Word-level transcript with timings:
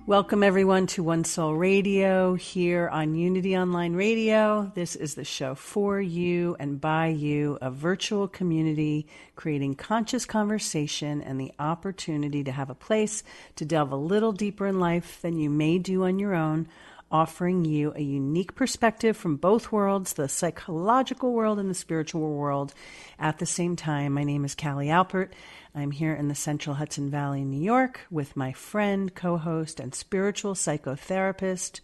Welcome, 0.08 0.42
everyone, 0.42 0.88
to 0.88 1.04
One 1.04 1.22
Soul 1.22 1.54
Radio 1.54 2.34
here 2.34 2.88
on 2.88 3.14
Unity 3.14 3.56
Online 3.56 3.94
Radio. 3.94 4.72
This 4.74 4.96
is 4.96 5.14
the 5.14 5.24
show 5.24 5.54
for 5.54 6.00
you 6.00 6.56
and 6.58 6.80
by 6.80 7.06
you, 7.06 7.56
a 7.62 7.70
virtual 7.70 8.26
community 8.26 9.06
creating 9.36 9.76
conscious 9.76 10.24
conversation 10.24 11.22
and 11.22 11.40
the 11.40 11.52
opportunity 11.60 12.42
to 12.42 12.50
have 12.50 12.68
a 12.68 12.74
place 12.74 13.22
to 13.54 13.64
delve 13.64 13.92
a 13.92 13.96
little 13.96 14.32
deeper 14.32 14.66
in 14.66 14.80
life 14.80 15.20
than 15.22 15.38
you 15.38 15.50
may 15.50 15.78
do 15.78 16.02
on 16.02 16.18
your 16.18 16.34
own, 16.34 16.66
offering 17.10 17.64
you 17.64 17.92
a 17.96 18.02
unique 18.02 18.54
perspective 18.54 19.16
from 19.16 19.36
both 19.36 19.72
worlds, 19.72 20.12
the 20.12 20.28
psychological 20.28 21.32
world 21.32 21.58
and 21.58 21.70
the 21.70 21.74
spiritual 21.74 22.20
world, 22.34 22.74
at 23.18 23.38
the 23.38 23.46
same 23.46 23.76
time. 23.76 24.12
My 24.12 24.24
name 24.24 24.44
is 24.44 24.54
Callie 24.54 24.88
Alpert. 24.88 25.30
I'm 25.74 25.90
here 25.90 26.14
in 26.14 26.28
the 26.28 26.34
central 26.34 26.76
Hudson 26.76 27.10
Valley, 27.10 27.44
New 27.44 27.62
York, 27.62 28.00
with 28.10 28.36
my 28.36 28.52
friend, 28.52 29.14
co 29.14 29.36
host, 29.36 29.80
and 29.80 29.94
spiritual 29.94 30.54
psychotherapist 30.54 31.80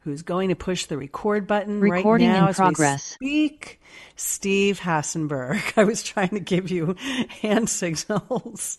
who's 0.00 0.22
going 0.22 0.48
to 0.48 0.56
push 0.56 0.86
the 0.86 0.96
record 0.96 1.46
button 1.46 1.80
Recording 1.80 2.28
right 2.28 2.40
now 2.40 2.48
in 2.48 2.54
progress. 2.54 3.02
speak, 3.04 3.80
Steve 4.16 4.80
Hassenberg. 4.80 5.72
I 5.76 5.84
was 5.84 6.02
trying 6.02 6.30
to 6.30 6.40
give 6.40 6.70
you 6.70 6.96
hand 7.42 7.68
signals. 7.68 8.78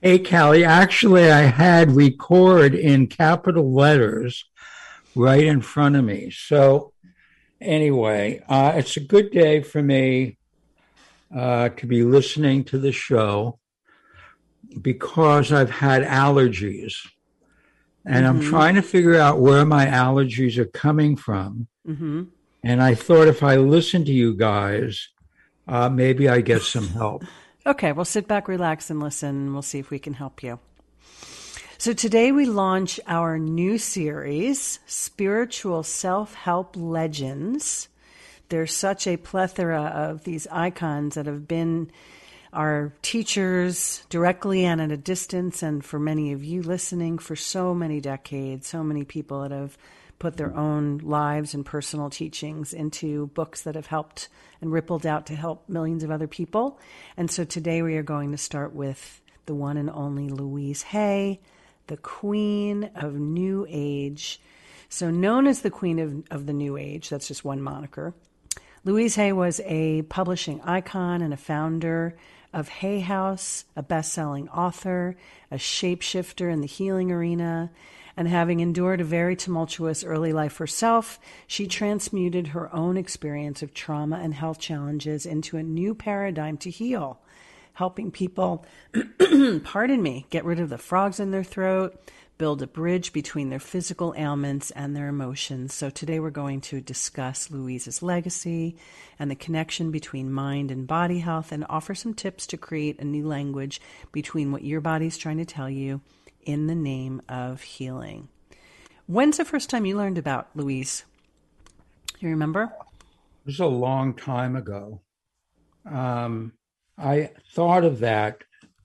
Hey, 0.00 0.18
Callie, 0.20 0.64
actually, 0.64 1.30
I 1.30 1.42
had 1.42 1.90
record 1.92 2.74
in 2.74 3.08
capital 3.08 3.72
letters 3.72 4.44
right 5.14 5.44
in 5.44 5.60
front 5.60 5.96
of 5.96 6.04
me. 6.04 6.30
So, 6.30 6.92
anyway, 7.60 8.42
uh, 8.48 8.72
it's 8.76 8.96
a 8.96 9.00
good 9.00 9.30
day 9.30 9.62
for 9.62 9.82
me 9.82 10.38
uh, 11.34 11.70
to 11.70 11.86
be 11.86 12.02
listening 12.02 12.64
to 12.64 12.78
the 12.78 12.92
show 12.92 13.58
because 14.80 15.52
I've 15.52 15.70
had 15.70 16.02
allergies. 16.02 16.94
And 18.04 18.24
mm-hmm. 18.24 18.38
I'm 18.38 18.42
trying 18.42 18.74
to 18.76 18.82
figure 18.82 19.16
out 19.16 19.40
where 19.40 19.64
my 19.66 19.86
allergies 19.86 20.56
are 20.56 20.66
coming 20.66 21.16
from. 21.16 21.68
Mm-hmm. 21.86 22.24
And 22.62 22.82
I 22.82 22.94
thought 22.94 23.28
if 23.28 23.42
I 23.42 23.56
listen 23.56 24.04
to 24.04 24.12
you 24.12 24.34
guys, 24.34 25.08
uh, 25.66 25.88
maybe 25.88 26.28
I 26.28 26.40
get 26.40 26.62
some 26.62 26.88
help. 26.88 27.24
okay, 27.66 27.92
well, 27.92 28.04
sit 28.04 28.26
back, 28.26 28.48
relax, 28.48 28.90
and 28.90 29.00
listen. 29.00 29.28
And 29.28 29.52
we'll 29.52 29.62
see 29.62 29.78
if 29.78 29.90
we 29.90 29.98
can 29.98 30.14
help 30.14 30.42
you. 30.42 30.58
So 31.80 31.92
today 31.92 32.32
we 32.32 32.44
launch 32.44 32.98
our 33.06 33.38
new 33.38 33.78
series, 33.78 34.80
Spiritual 34.86 35.84
Self 35.84 36.34
Help 36.34 36.74
Legends 36.76 37.88
there's 38.48 38.72
such 38.72 39.06
a 39.06 39.16
plethora 39.16 39.82
of 39.82 40.24
these 40.24 40.46
icons 40.50 41.14
that 41.14 41.26
have 41.26 41.46
been 41.46 41.90
our 42.52 42.94
teachers 43.02 44.02
directly 44.08 44.64
and 44.64 44.80
at 44.80 44.90
a 44.90 44.96
distance, 44.96 45.62
and 45.62 45.84
for 45.84 45.98
many 45.98 46.32
of 46.32 46.42
you 46.42 46.62
listening 46.62 47.18
for 47.18 47.36
so 47.36 47.74
many 47.74 48.00
decades, 48.00 48.66
so 48.66 48.82
many 48.82 49.04
people 49.04 49.42
that 49.42 49.50
have 49.50 49.76
put 50.18 50.36
their 50.36 50.56
own 50.56 50.98
lives 50.98 51.52
and 51.52 51.64
personal 51.64 52.08
teachings 52.08 52.72
into 52.72 53.26
books 53.28 53.62
that 53.62 53.74
have 53.74 53.86
helped 53.86 54.28
and 54.62 54.72
rippled 54.72 55.06
out 55.06 55.26
to 55.26 55.36
help 55.36 55.68
millions 55.68 56.02
of 56.02 56.10
other 56.10 56.26
people. 56.26 56.80
And 57.16 57.30
so 57.30 57.44
today 57.44 57.82
we 57.82 57.96
are 57.96 58.02
going 58.02 58.32
to 58.32 58.38
start 58.38 58.74
with 58.74 59.20
the 59.44 59.54
one 59.54 59.76
and 59.76 59.90
only 59.90 60.28
Louise 60.28 60.82
Hay, 60.84 61.40
the 61.88 61.96
Queen 61.96 62.90
of 62.94 63.14
New 63.14 63.66
Age. 63.68 64.40
So, 64.88 65.10
known 65.10 65.46
as 65.46 65.62
the 65.62 65.70
Queen 65.70 65.98
of, 65.98 66.22
of 66.30 66.46
the 66.46 66.52
New 66.52 66.76
Age, 66.76 67.08
that's 67.10 67.28
just 67.28 67.44
one 67.44 67.60
moniker. 67.60 68.14
Louise 68.84 69.16
Hay 69.16 69.32
was 69.32 69.60
a 69.64 70.02
publishing 70.02 70.60
icon 70.62 71.20
and 71.20 71.34
a 71.34 71.36
founder 71.36 72.16
of 72.52 72.68
Hay 72.68 73.00
House, 73.00 73.64
a 73.76 73.82
best 73.82 74.12
selling 74.12 74.48
author, 74.48 75.16
a 75.50 75.56
shapeshifter 75.56 76.50
in 76.50 76.60
the 76.60 76.66
healing 76.66 77.12
arena, 77.12 77.70
and 78.16 78.26
having 78.26 78.60
endured 78.60 79.00
a 79.00 79.04
very 79.04 79.36
tumultuous 79.36 80.02
early 80.02 80.32
life 80.32 80.56
herself, 80.56 81.20
she 81.46 81.66
transmuted 81.66 82.48
her 82.48 82.74
own 82.74 82.96
experience 82.96 83.62
of 83.62 83.74
trauma 83.74 84.16
and 84.16 84.34
health 84.34 84.58
challenges 84.58 85.26
into 85.26 85.56
a 85.56 85.62
new 85.62 85.94
paradigm 85.94 86.56
to 86.58 86.70
heal, 86.70 87.20
helping 87.78 88.10
people, 88.10 88.66
pardon 89.62 90.02
me, 90.02 90.26
get 90.30 90.44
rid 90.44 90.58
of 90.58 90.68
the 90.68 90.76
frogs 90.76 91.20
in 91.20 91.30
their 91.30 91.44
throat, 91.44 91.96
build 92.36 92.60
a 92.60 92.66
bridge 92.66 93.12
between 93.12 93.50
their 93.50 93.60
physical 93.60 94.12
ailments 94.16 94.72
and 94.72 94.96
their 94.96 95.06
emotions. 95.06 95.72
So 95.72 95.88
today 95.88 96.18
we're 96.18 96.30
going 96.30 96.60
to 96.62 96.80
discuss 96.80 97.52
Louise's 97.52 98.02
legacy 98.02 98.76
and 99.16 99.30
the 99.30 99.36
connection 99.36 99.92
between 99.92 100.32
mind 100.32 100.72
and 100.72 100.88
body 100.88 101.20
health 101.20 101.52
and 101.52 101.64
offer 101.68 101.94
some 101.94 102.14
tips 102.14 102.48
to 102.48 102.56
create 102.56 102.98
a 102.98 103.04
new 103.04 103.24
language 103.24 103.80
between 104.10 104.50
what 104.50 104.64
your 104.64 104.80
body's 104.80 105.16
trying 105.16 105.38
to 105.38 105.44
tell 105.44 105.70
you 105.70 106.00
in 106.42 106.66
the 106.66 106.74
name 106.74 107.22
of 107.28 107.62
healing. 107.62 108.28
When's 109.06 109.36
the 109.36 109.44
first 109.44 109.70
time 109.70 109.86
you 109.86 109.96
learned 109.96 110.18
about 110.18 110.48
Louise? 110.56 111.04
You 112.18 112.30
remember? 112.30 112.72
It 112.72 113.46
was 113.46 113.60
a 113.60 113.66
long 113.66 114.14
time 114.14 114.56
ago. 114.56 115.00
Um, 115.88 116.54
I 116.98 117.30
thought 117.54 117.84
of 117.84 118.00
that 118.00 118.42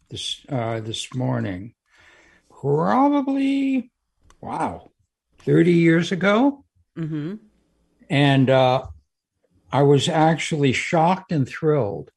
this 0.10 0.46
uh, 0.48 0.80
this 0.80 1.14
morning 1.16 1.74
probably, 2.50 3.92
wow, 4.40 4.92
30 5.40 5.74
years 5.74 6.12
ago. 6.12 6.64
Mm-hmm. 6.98 7.36
And 8.10 8.50
uh, 8.50 8.86
I 9.72 9.82
was 9.82 10.08
actually 10.08 10.74
shocked 10.74 11.32
and 11.32 11.48
thrilled. 11.48 12.12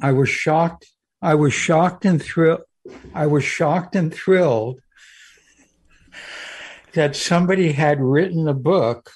I 0.00 0.12
was 0.12 0.28
shocked. 0.28 0.86
I 1.20 1.34
was 1.34 1.52
shocked 1.52 2.04
and 2.04 2.22
thrilled. 2.22 2.62
I 3.12 3.26
was 3.26 3.42
shocked 3.42 3.96
and 3.96 4.14
thrilled 4.14 4.80
that 6.92 7.16
somebody 7.16 7.72
had 7.72 8.00
written 8.00 8.46
a 8.46 8.54
book 8.54 9.10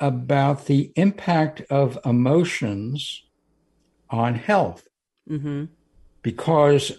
about 0.00 0.66
the 0.66 0.92
impact 0.96 1.60
of 1.70 1.98
emotions 2.04 3.25
on 4.10 4.34
health. 4.34 4.86
Mm-hmm. 5.28 5.66
Because 6.22 6.92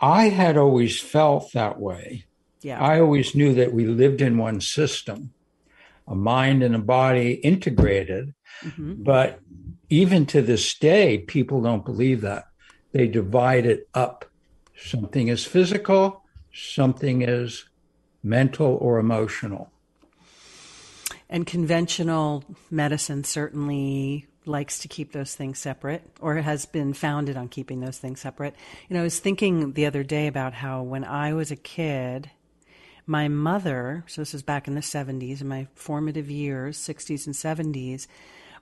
I 0.00 0.28
had 0.28 0.56
always 0.56 1.00
felt 1.00 1.52
that 1.52 1.80
way. 1.80 2.24
Yeah. 2.62 2.80
I 2.80 3.00
always 3.00 3.34
knew 3.34 3.54
that 3.54 3.72
we 3.72 3.86
lived 3.86 4.20
in 4.20 4.38
one 4.38 4.60
system, 4.60 5.32
a 6.06 6.14
mind 6.14 6.62
and 6.62 6.74
a 6.74 6.80
body 6.80 7.32
integrated. 7.32 8.34
Mm-hmm. 8.62 9.02
But 9.02 9.40
even 9.88 10.26
to 10.26 10.42
this 10.42 10.78
day, 10.78 11.18
people 11.18 11.62
don't 11.62 11.84
believe 11.84 12.20
that. 12.20 12.44
They 12.92 13.08
divide 13.08 13.66
it 13.66 13.88
up. 13.94 14.24
Something 14.76 15.28
is 15.28 15.44
physical, 15.44 16.24
something 16.52 17.22
is 17.22 17.64
mental 18.22 18.78
or 18.80 18.98
emotional. 18.98 19.70
And 21.28 21.46
conventional 21.46 22.44
medicine 22.70 23.24
certainly 23.24 24.26
likes 24.46 24.78
to 24.80 24.88
keep 24.88 25.12
those 25.12 25.34
things 25.34 25.58
separate 25.58 26.02
or 26.20 26.36
has 26.36 26.66
been 26.66 26.92
founded 26.92 27.36
on 27.36 27.48
keeping 27.48 27.80
those 27.80 27.98
things 27.98 28.20
separate. 28.20 28.54
You 28.88 28.94
know, 28.94 29.00
I 29.00 29.04
was 29.04 29.18
thinking 29.18 29.72
the 29.72 29.86
other 29.86 30.02
day 30.02 30.26
about 30.26 30.54
how 30.54 30.82
when 30.82 31.04
I 31.04 31.32
was 31.34 31.50
a 31.50 31.56
kid, 31.56 32.30
my 33.06 33.28
mother, 33.28 34.04
so 34.06 34.22
this 34.22 34.34
is 34.34 34.42
back 34.42 34.68
in 34.68 34.74
the 34.74 34.80
70s, 34.80 35.40
in 35.40 35.48
my 35.48 35.66
formative 35.74 36.30
years, 36.30 36.78
60s 36.78 37.26
and 37.26 37.34
70s, 37.34 38.06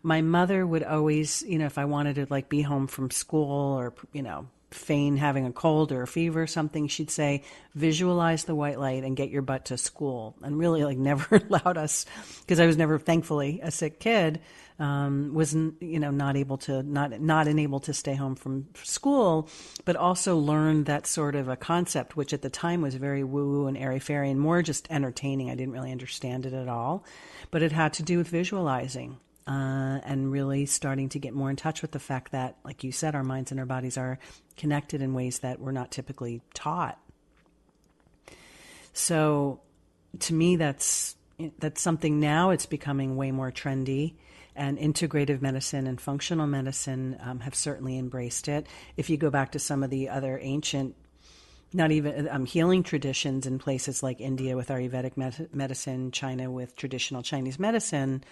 my 0.02 0.20
mother 0.20 0.66
would 0.66 0.82
always, 0.82 1.42
you 1.42 1.58
know, 1.58 1.66
if 1.66 1.78
I 1.78 1.84
wanted 1.84 2.16
to 2.16 2.26
like 2.30 2.48
be 2.48 2.62
home 2.62 2.86
from 2.86 3.10
school 3.10 3.78
or, 3.78 3.92
you 4.12 4.22
know, 4.22 4.48
feign 4.70 5.16
having 5.16 5.46
a 5.46 5.52
cold 5.52 5.92
or 5.92 6.02
a 6.02 6.06
fever 6.06 6.42
or 6.42 6.46
something, 6.46 6.88
she'd 6.88 7.10
say, 7.10 7.42
visualize 7.74 8.44
the 8.44 8.54
white 8.54 8.78
light 8.78 9.02
and 9.02 9.16
get 9.16 9.30
your 9.30 9.42
butt 9.42 9.66
to 9.66 9.78
school. 9.78 10.36
And 10.42 10.58
really, 10.58 10.84
like, 10.84 10.98
never 11.08 11.36
allowed 11.36 11.78
us, 11.78 12.04
because 12.40 12.60
I 12.60 12.66
was 12.66 12.76
never, 12.76 12.98
thankfully, 12.98 13.60
a 13.62 13.70
sick 13.70 13.98
kid, 13.98 14.40
um, 14.78 15.32
wasn't, 15.34 15.82
you 15.82 15.98
know, 15.98 16.10
not 16.10 16.36
able 16.36 16.58
to, 16.58 16.82
not, 16.82 17.18
not 17.20 17.48
enabled 17.48 17.84
to 17.84 17.94
stay 17.94 18.14
home 18.14 18.36
from 18.36 18.68
school, 18.84 19.48
but 19.84 19.96
also 19.96 20.36
learned 20.36 20.86
that 20.86 21.06
sort 21.06 21.34
of 21.34 21.48
a 21.48 21.56
concept, 21.56 22.16
which 22.16 22.32
at 22.32 22.42
the 22.42 22.50
time 22.50 22.82
was 22.82 22.94
very 22.94 23.24
woo 23.24 23.48
woo 23.48 23.66
and 23.66 23.76
airy 23.76 23.98
fairy 23.98 24.30
and 24.30 24.40
more 24.40 24.62
just 24.62 24.86
entertaining. 24.90 25.50
I 25.50 25.54
didn't 25.54 25.74
really 25.74 25.92
understand 25.92 26.46
it 26.46 26.52
at 26.52 26.68
all, 26.68 27.04
but 27.50 27.62
it 27.62 27.72
had 27.72 27.94
to 27.94 28.02
do 28.02 28.18
with 28.18 28.28
visualizing 28.28 29.18
uh, 29.48 29.98
and 30.04 30.30
really 30.30 30.66
starting 30.66 31.08
to 31.08 31.18
get 31.18 31.32
more 31.32 31.48
in 31.48 31.56
touch 31.56 31.80
with 31.80 31.92
the 31.92 31.98
fact 31.98 32.32
that, 32.32 32.58
like 32.64 32.84
you 32.84 32.92
said, 32.92 33.14
our 33.14 33.24
minds 33.24 33.50
and 33.50 33.58
our 33.58 33.64
bodies 33.64 33.96
are 33.96 34.18
connected 34.58 35.00
in 35.00 35.14
ways 35.14 35.38
that 35.38 35.58
we're 35.58 35.72
not 35.72 35.90
typically 35.90 36.42
taught. 36.52 37.00
So, 38.92 39.60
to 40.20 40.34
me, 40.34 40.56
that's 40.56 41.16
that's 41.58 41.80
something 41.80 42.20
now. 42.20 42.50
It's 42.50 42.66
becoming 42.66 43.16
way 43.16 43.30
more 43.30 43.50
trendy, 43.50 44.16
and 44.54 44.76
integrative 44.76 45.40
medicine 45.40 45.86
and 45.86 45.98
functional 45.98 46.46
medicine 46.46 47.16
um, 47.22 47.40
have 47.40 47.54
certainly 47.54 47.96
embraced 47.96 48.48
it. 48.48 48.66
If 48.98 49.08
you 49.08 49.16
go 49.16 49.30
back 49.30 49.52
to 49.52 49.58
some 49.58 49.82
of 49.82 49.88
the 49.88 50.10
other 50.10 50.38
ancient 50.42 50.94
not 51.72 51.90
even 51.90 52.28
um, 52.28 52.46
healing 52.46 52.82
traditions 52.82 53.46
in 53.46 53.58
places 53.58 54.02
like 54.02 54.22
India 54.22 54.56
with 54.56 54.68
Ayurvedic 54.68 55.52
medicine, 55.52 56.10
China 56.12 56.50
with 56.50 56.74
traditional 56.76 57.22
Chinese 57.22 57.58
medicine, 57.58 58.24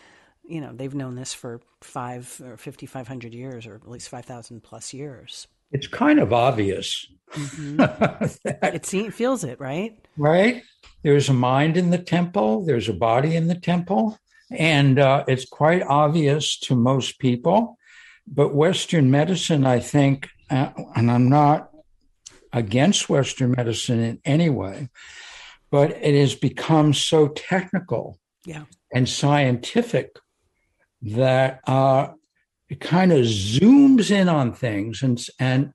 you 0.49 0.61
know, 0.61 0.73
they've 0.73 0.95
known 0.95 1.15
this 1.15 1.35
for 1.35 1.61
five 1.83 2.41
or 2.45 2.57
5,500 2.57 3.35
years, 3.35 3.67
or 3.67 3.75
at 3.75 3.89
least 3.89 4.09
5,000 4.09 4.63
plus 4.63 4.93
years. 4.93 5.47
It's 5.73 5.87
kind 5.87 6.19
of 6.19 6.33
obvious. 6.33 7.07
Mm-hmm. 7.33 8.47
it 8.75 8.87
seems, 8.87 9.15
feels 9.15 9.45
it, 9.45 9.59
right? 9.61 9.99
Right. 10.17 10.63
There's 11.03 11.29
a 11.29 11.35
mind 11.35 11.77
in 11.77 11.91
the 11.91 11.99
temple, 11.99 12.65
there's 12.65 12.89
a 12.89 12.95
body 12.95 13.37
in 13.37 13.49
the 13.49 13.55
temple, 13.55 14.19
and 14.51 14.99
uh, 14.99 15.25
it's 15.27 15.45
quite 15.45 15.83
obvious 15.83 16.59
to 16.61 16.77
most 16.77 17.19
people. 17.19 17.79
But 18.27 18.55
Western 18.55 19.11
medicine, 19.11 19.67
I 19.67 19.81
think, 19.81 20.29
uh, 20.51 20.71
and 20.95 21.11
I'm 21.11 21.29
not 21.29 21.71
against 22.53 23.09
Western 23.09 23.53
medicine 23.53 24.01
in 24.01 24.21
any 24.25 24.49
way, 24.49 24.89
but 25.71 25.91
it 25.91 26.19
has 26.19 26.35
become 26.35 26.95
so 26.95 27.29
technical 27.29 28.19
yeah. 28.45 28.65
and 28.93 29.09
scientific 29.09 30.17
that 31.15 31.61
kind 32.81 33.13
of 33.13 33.25
zooms 33.25 34.11
in 34.11 34.29
on 34.29 34.53
things 34.53 35.03
and 35.03 35.25
and 35.39 35.73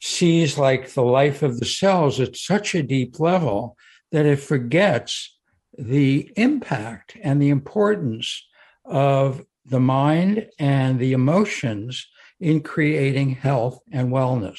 sees 0.00 0.58
like 0.58 0.92
the 0.94 1.02
life 1.02 1.42
of 1.42 1.60
the 1.60 1.66
cells 1.66 2.18
at 2.18 2.36
such 2.36 2.74
a 2.74 2.82
deep 2.82 3.20
level 3.20 3.76
that 4.10 4.26
it 4.26 4.40
forgets 4.40 5.38
the 5.78 6.30
impact 6.36 7.16
and 7.22 7.40
the 7.40 7.50
importance 7.50 8.46
of 8.84 9.44
the 9.64 9.80
mind 9.80 10.48
and 10.58 10.98
the 10.98 11.12
emotions 11.12 12.08
in 12.40 12.60
creating 12.60 13.30
health 13.30 13.78
and 13.92 14.10
wellness 14.10 14.58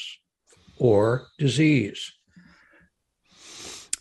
or 0.77 1.27
disease. 1.37 2.13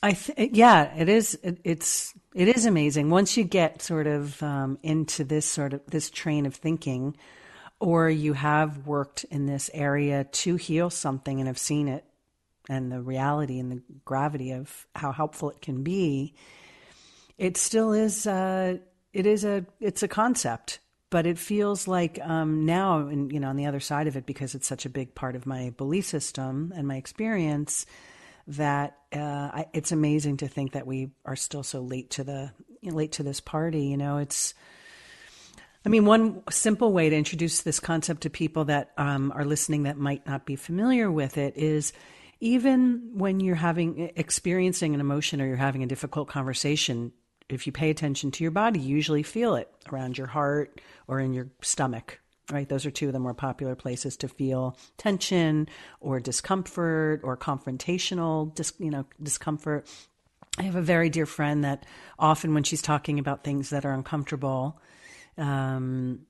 I 0.03 0.13
th- 0.13 0.51
yeah, 0.53 0.95
it 0.97 1.09
is. 1.09 1.39
It, 1.43 1.59
it's 1.65 2.13
it 2.35 2.49
is 2.49 2.67
amazing 2.67 3.11
once 3.11 3.37
you 3.37 3.45
get 3.45 3.83
sort 3.83 4.07
of 4.07 4.43
um, 4.43 4.79
into 4.83 5.25
this 5.25 5.47
sort 5.47 5.75
of 5.75 5.81
this 5.87 6.11
train 6.11 6.47
of 6.47 6.55
thinking, 6.55 7.17
or 7.79 8.09
you 8.09 8.33
have 8.33 8.87
worked 8.87 9.25
in 9.25 9.47
this 9.47 9.71
area 9.75 10.25
to 10.25 10.57
heal 10.57 10.89
something 10.89 11.39
and 11.41 11.47
have 11.47 11.59
seen 11.59 11.89
it, 11.89 12.05
and 12.69 12.91
the 12.91 13.01
reality 13.01 13.59
and 13.59 13.73
the 13.73 13.83
gravity 14.05 14.53
of 14.53 14.87
how 14.95 15.13
helpful 15.13 15.51
it 15.51 15.61
can 15.61 15.83
be. 15.83 16.35
It 17.39 17.57
still 17.57 17.93
is. 17.93 18.27
Uh, 18.27 18.79
it 19.13 19.27
is 19.27 19.45
a. 19.45 19.67
It's 19.81 20.03
a 20.03 20.09
concept, 20.09 20.79
but 21.11 21.27
it 21.27 21.39
feels 21.39 21.87
like 21.87 22.19
um, 22.23 22.65
now, 22.65 23.09
and 23.09 23.31
you 23.31 23.41
know, 23.41 23.49
on 23.49 23.57
the 23.57 23.67
other 23.67 23.81
side 23.81 24.07
of 24.07 24.17
it, 24.17 24.25
because 24.25 24.55
it's 24.55 24.67
such 24.67 24.87
a 24.87 24.91
big 24.91 25.15
part 25.15 25.37
of 25.37 25.45
my 25.45 25.71
belief 25.77 26.07
system 26.07 26.73
and 26.75 26.89
my 26.89 26.97
experience 26.97 27.85
that 28.49 28.99
uh, 29.13 29.19
I, 29.19 29.67
it's 29.73 29.93
amazing 29.93 30.39
to 30.39 30.49
think 30.49 30.73
that 30.73 30.87
we 30.87 31.11
are 31.25 31.37
still 31.37 31.63
so 31.63 31.81
late 31.81 32.11
to 32.11 32.25
the 32.25 32.53
late 32.83 33.13
to 33.13 33.23
this 33.23 33.41
party. 33.41 33.87
You 33.87 33.97
know, 33.97 34.19
it's. 34.19 34.55
I 35.85 35.89
mean, 35.89 36.05
one 36.05 36.45
simple 36.49 36.93
way 36.93 37.11
to 37.11 37.17
introduce 37.17 37.63
this 37.63 37.81
concept 37.81 38.23
to 38.23 38.31
people 38.31 38.67
that 38.67 38.93
um, 38.97 39.33
are 39.35 39.45
listening 39.45 39.83
that 39.83 39.99
might 39.99 40.25
not 40.25 40.47
be 40.47 40.55
familiar 40.55 41.11
with 41.11 41.37
it 41.39 41.57
is 41.57 41.93
even 42.43 43.11
when 43.15 43.39
you're 43.41 43.55
having 43.55 44.11
experiencing 44.17 44.95
an 44.95 45.01
emotion 45.01 45.41
or 45.41 45.47
you're 45.47 45.57
having 45.57 45.83
a 45.83 45.87
difficult 45.87 46.29
conversation 46.29 47.13
if 47.49 47.67
you 47.67 47.73
pay 47.73 47.91
attention 47.91 48.31
to 48.33 48.45
your 48.45 48.51
body 48.51 48.81
you 48.81 48.95
usually 48.95 49.23
feel 49.23 49.55
it 49.55 49.73
around 49.93 50.19
your 50.19 50.27
heart 50.27 50.81
or 51.07 51.21
in 51.21 51.33
your 51.33 51.49
stomach 51.63 52.21
right? 52.51 52.69
Those 52.69 52.87
are 52.87 52.91
two 52.91 53.07
of 53.07 53.13
the 53.13 53.19
more 53.19 53.35
popular 53.35 53.75
places 53.75 54.17
to 54.19 54.29
feel 54.29 54.77
tension 54.97 55.69
or 56.01 56.21
discomfort 56.21 57.21
or 57.23 57.37
confrontational, 57.37 58.55
dis, 58.55 58.73
you 58.79 58.91
know, 58.91 59.07
discomfort. 59.23 59.87
I 60.59 60.63
have 60.63 60.77
a 60.77 60.83
very 60.83 61.09
dear 61.09 61.27
friend 61.27 61.65
that 61.65 61.87
often, 62.19 62.53
when 62.53 62.63
she's 62.63 62.83
talking 62.83 63.19
about 63.19 63.45
things 63.45 63.71
that 63.71 63.87
are 63.87 63.93
uncomfortable, 63.93 64.81
um, 65.39 66.27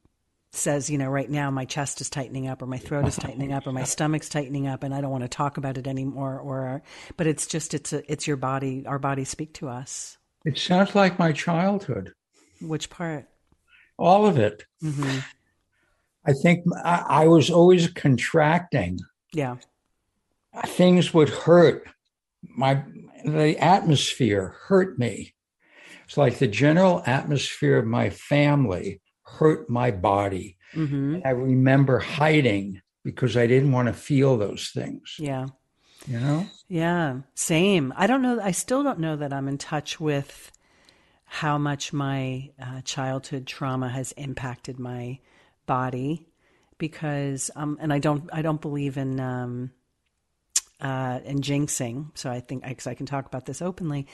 says, 0.52 0.90
you 0.90 0.98
know, 0.98 1.08
right 1.08 1.28
now 1.28 1.50
my 1.50 1.64
chest 1.64 2.00
is 2.00 2.10
tightening 2.10 2.46
up, 2.46 2.62
or 2.62 2.66
my 2.66 2.78
throat 2.78 3.08
is 3.08 3.16
tightening 3.16 3.52
up, 3.52 3.66
or 3.66 3.72
my 3.72 3.84
stomach's 3.84 4.28
tightening 4.28 4.68
up, 4.68 4.84
and 4.84 4.94
I 4.94 5.00
don't 5.00 5.10
want 5.10 5.24
to 5.24 5.28
talk 5.28 5.56
about 5.56 5.78
it 5.78 5.86
anymore. 5.86 6.38
Or, 6.38 6.82
but 7.16 7.26
it's 7.26 7.46
just 7.46 7.74
it's 7.74 7.92
a, 7.92 8.12
it's 8.12 8.26
your 8.26 8.36
body. 8.36 8.84
Our 8.86 8.98
bodies 8.98 9.28
speak 9.28 9.54
to 9.54 9.68
us. 9.68 10.18
It 10.44 10.58
sounds 10.58 10.94
like 10.94 11.18
my 11.18 11.32
childhood. 11.32 12.12
Which 12.60 12.90
part? 12.90 13.28
All 13.98 14.26
of 14.26 14.38
it. 14.38 14.64
Mm-hmm. 14.82 15.18
I 16.24 16.32
think 16.32 16.64
I, 16.84 17.04
I 17.08 17.28
was 17.28 17.50
always 17.50 17.88
contracting. 17.88 19.00
Yeah. 19.32 19.56
Things 20.66 21.12
would 21.14 21.28
hurt. 21.28 21.88
My 22.42 22.84
the 23.24 23.56
atmosphere 23.58 24.56
hurt 24.66 24.98
me. 24.98 25.34
It's 26.04 26.16
like 26.16 26.38
the 26.38 26.48
general 26.48 27.02
atmosphere 27.06 27.78
of 27.78 27.86
my 27.86 28.10
family 28.10 29.00
hurt 29.22 29.70
my 29.70 29.90
body. 29.90 30.58
Mm-hmm. 30.74 31.20
I 31.24 31.30
remember 31.30 31.98
hiding 31.98 32.82
because 33.04 33.36
I 33.36 33.46
didn't 33.46 33.72
want 33.72 33.88
to 33.88 33.94
feel 33.94 34.36
those 34.36 34.70
things. 34.74 35.16
Yeah. 35.18 35.46
You 36.06 36.20
know? 36.20 36.46
Yeah. 36.68 37.20
Same. 37.34 37.92
I 37.96 38.06
don't 38.06 38.22
know. 38.22 38.40
I 38.40 38.50
still 38.50 38.82
don't 38.82 38.98
know 38.98 39.16
that 39.16 39.32
I'm 39.32 39.48
in 39.48 39.58
touch 39.58 40.00
with 40.00 40.52
how 41.24 41.56
much 41.56 41.92
my 41.92 42.50
uh, 42.60 42.82
childhood 42.82 43.46
trauma 43.46 43.88
has 43.88 44.12
impacted 44.12 44.78
my 44.78 45.18
body 45.66 46.26
because 46.78 47.50
um, 47.56 47.78
and 47.80 47.92
I 47.92 47.98
don't 47.98 48.28
I 48.32 48.42
don't 48.42 48.60
believe 48.60 48.96
in 48.96 49.20
um, 49.20 49.70
uh, 50.80 51.20
in 51.24 51.40
jinxing. 51.40 52.10
So 52.14 52.30
I 52.30 52.40
think 52.40 52.64
because 52.66 52.86
I 52.86 52.94
can 52.94 53.06
talk 53.06 53.26
about 53.26 53.46
this 53.46 53.62
openly. 53.62 54.06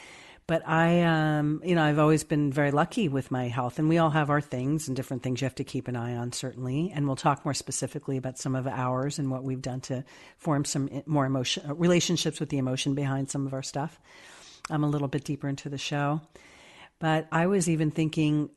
But 0.49 0.67
I, 0.67 1.03
um, 1.03 1.61
you 1.63 1.75
know, 1.75 1.83
I've 1.83 1.99
always 1.99 2.25
been 2.25 2.51
very 2.51 2.71
lucky 2.71 3.07
with 3.09 3.31
my 3.31 3.49
health, 3.49 3.79
and 3.79 3.87
we 3.87 3.99
all 3.99 4.09
have 4.09 4.31
our 4.31 4.41
things 4.41 4.89
and 4.89 4.97
different 4.97 5.23
things 5.23 5.43
you 5.43 5.45
have 5.45 5.55
to 5.57 5.65
keep 5.65 5.89
an 5.89 5.97
eye 5.97 6.17
on, 6.17 6.33
certainly. 6.33 6.91
And 6.95 7.07
we'll 7.07 7.17
talk 7.17 7.45
more 7.45 7.53
specifically 7.53 8.17
about 8.17 8.39
some 8.39 8.55
of 8.55 8.67
ours 8.67 9.19
and 9.19 9.31
what 9.31 9.45
we've 9.45 9.61
done 9.61 9.83
to 9.83 10.05
form 10.39 10.65
some 10.65 11.03
more 11.05 11.27
emotion 11.27 11.65
relationships 11.77 12.41
with 12.41 12.49
the 12.49 12.57
emotion 12.57 12.95
behind 12.95 13.29
some 13.29 13.47
of 13.47 13.53
our 13.53 13.63
stuff. 13.63 14.01
I'm 14.71 14.85
a 14.85 14.89
little 14.89 15.09
bit 15.09 15.25
deeper 15.25 15.49
into 15.49 15.69
the 15.69 15.77
show, 15.77 16.23
but 16.99 17.29
I 17.31 17.47
was 17.47 17.69
even 17.69 17.91
thinking 17.91 18.49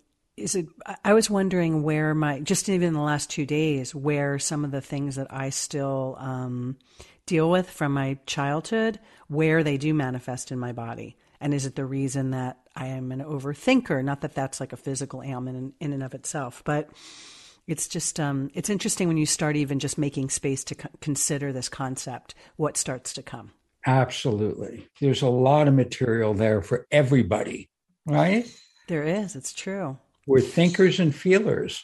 is 0.41 0.55
it 0.55 0.67
i 1.03 1.13
was 1.13 1.29
wondering 1.29 1.83
where 1.83 2.13
my 2.13 2.39
just 2.39 2.67
even 2.69 2.89
in 2.89 2.93
the 2.93 3.01
last 3.01 3.29
two 3.29 3.45
days 3.45 3.93
where 3.93 4.39
some 4.39 4.65
of 4.65 4.71
the 4.71 4.81
things 4.81 5.15
that 5.15 5.27
i 5.31 5.49
still 5.49 6.15
um, 6.19 6.77
deal 7.25 7.49
with 7.49 7.69
from 7.69 7.93
my 7.93 8.17
childhood 8.25 8.99
where 9.27 9.63
they 9.63 9.77
do 9.77 9.93
manifest 9.93 10.51
in 10.51 10.59
my 10.59 10.73
body. 10.73 11.15
And 11.39 11.53
is 11.53 11.65
it 11.65 11.75
the 11.75 11.85
reason 11.85 12.31
that 12.31 12.57
i 12.75 12.87
am 12.87 13.11
an 13.11 13.21
overthinker? 13.21 14.03
Not 14.03 14.21
that 14.21 14.35
that's 14.35 14.59
like 14.59 14.73
a 14.73 14.77
physical 14.77 15.23
ailment 15.23 15.57
in, 15.57 15.73
in 15.79 15.93
and 15.93 16.03
of 16.03 16.13
itself 16.13 16.61
but 16.65 16.89
it's 17.67 17.87
just 17.87 18.19
um, 18.19 18.49
it's 18.53 18.69
interesting 18.69 19.07
when 19.07 19.17
you 19.17 19.25
start 19.25 19.55
even 19.55 19.79
just 19.79 19.97
making 19.97 20.29
space 20.29 20.63
to 20.65 20.75
co- 20.75 20.89
consider 20.99 21.53
this 21.53 21.69
concept 21.69 22.33
what 22.57 22.75
starts 22.75 23.13
to 23.13 23.21
come. 23.21 23.51
Absolutely. 23.85 24.87
There's 24.99 25.21
a 25.21 25.29
lot 25.29 25.67
of 25.67 25.73
material 25.73 26.33
there 26.33 26.61
for 26.61 26.85
everybody 26.91 27.69
right? 28.05 28.51
There 28.87 29.03
is. 29.03 29.35
It's 29.35 29.53
true 29.53 29.97
we're 30.31 30.39
thinkers 30.39 31.01
and 31.01 31.13
feelers. 31.13 31.83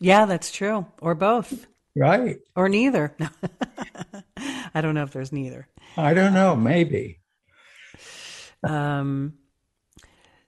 Yeah, 0.00 0.24
that's 0.24 0.50
true. 0.50 0.86
Or 1.02 1.14
both. 1.14 1.66
Right. 1.94 2.38
Or 2.56 2.70
neither. 2.70 3.14
I 4.74 4.80
don't 4.80 4.94
know 4.94 5.02
if 5.02 5.12
there's 5.12 5.30
neither. 5.30 5.68
I 5.94 6.14
don't 6.14 6.32
know. 6.32 6.56
Maybe. 6.56 7.20
Um, 8.62 9.34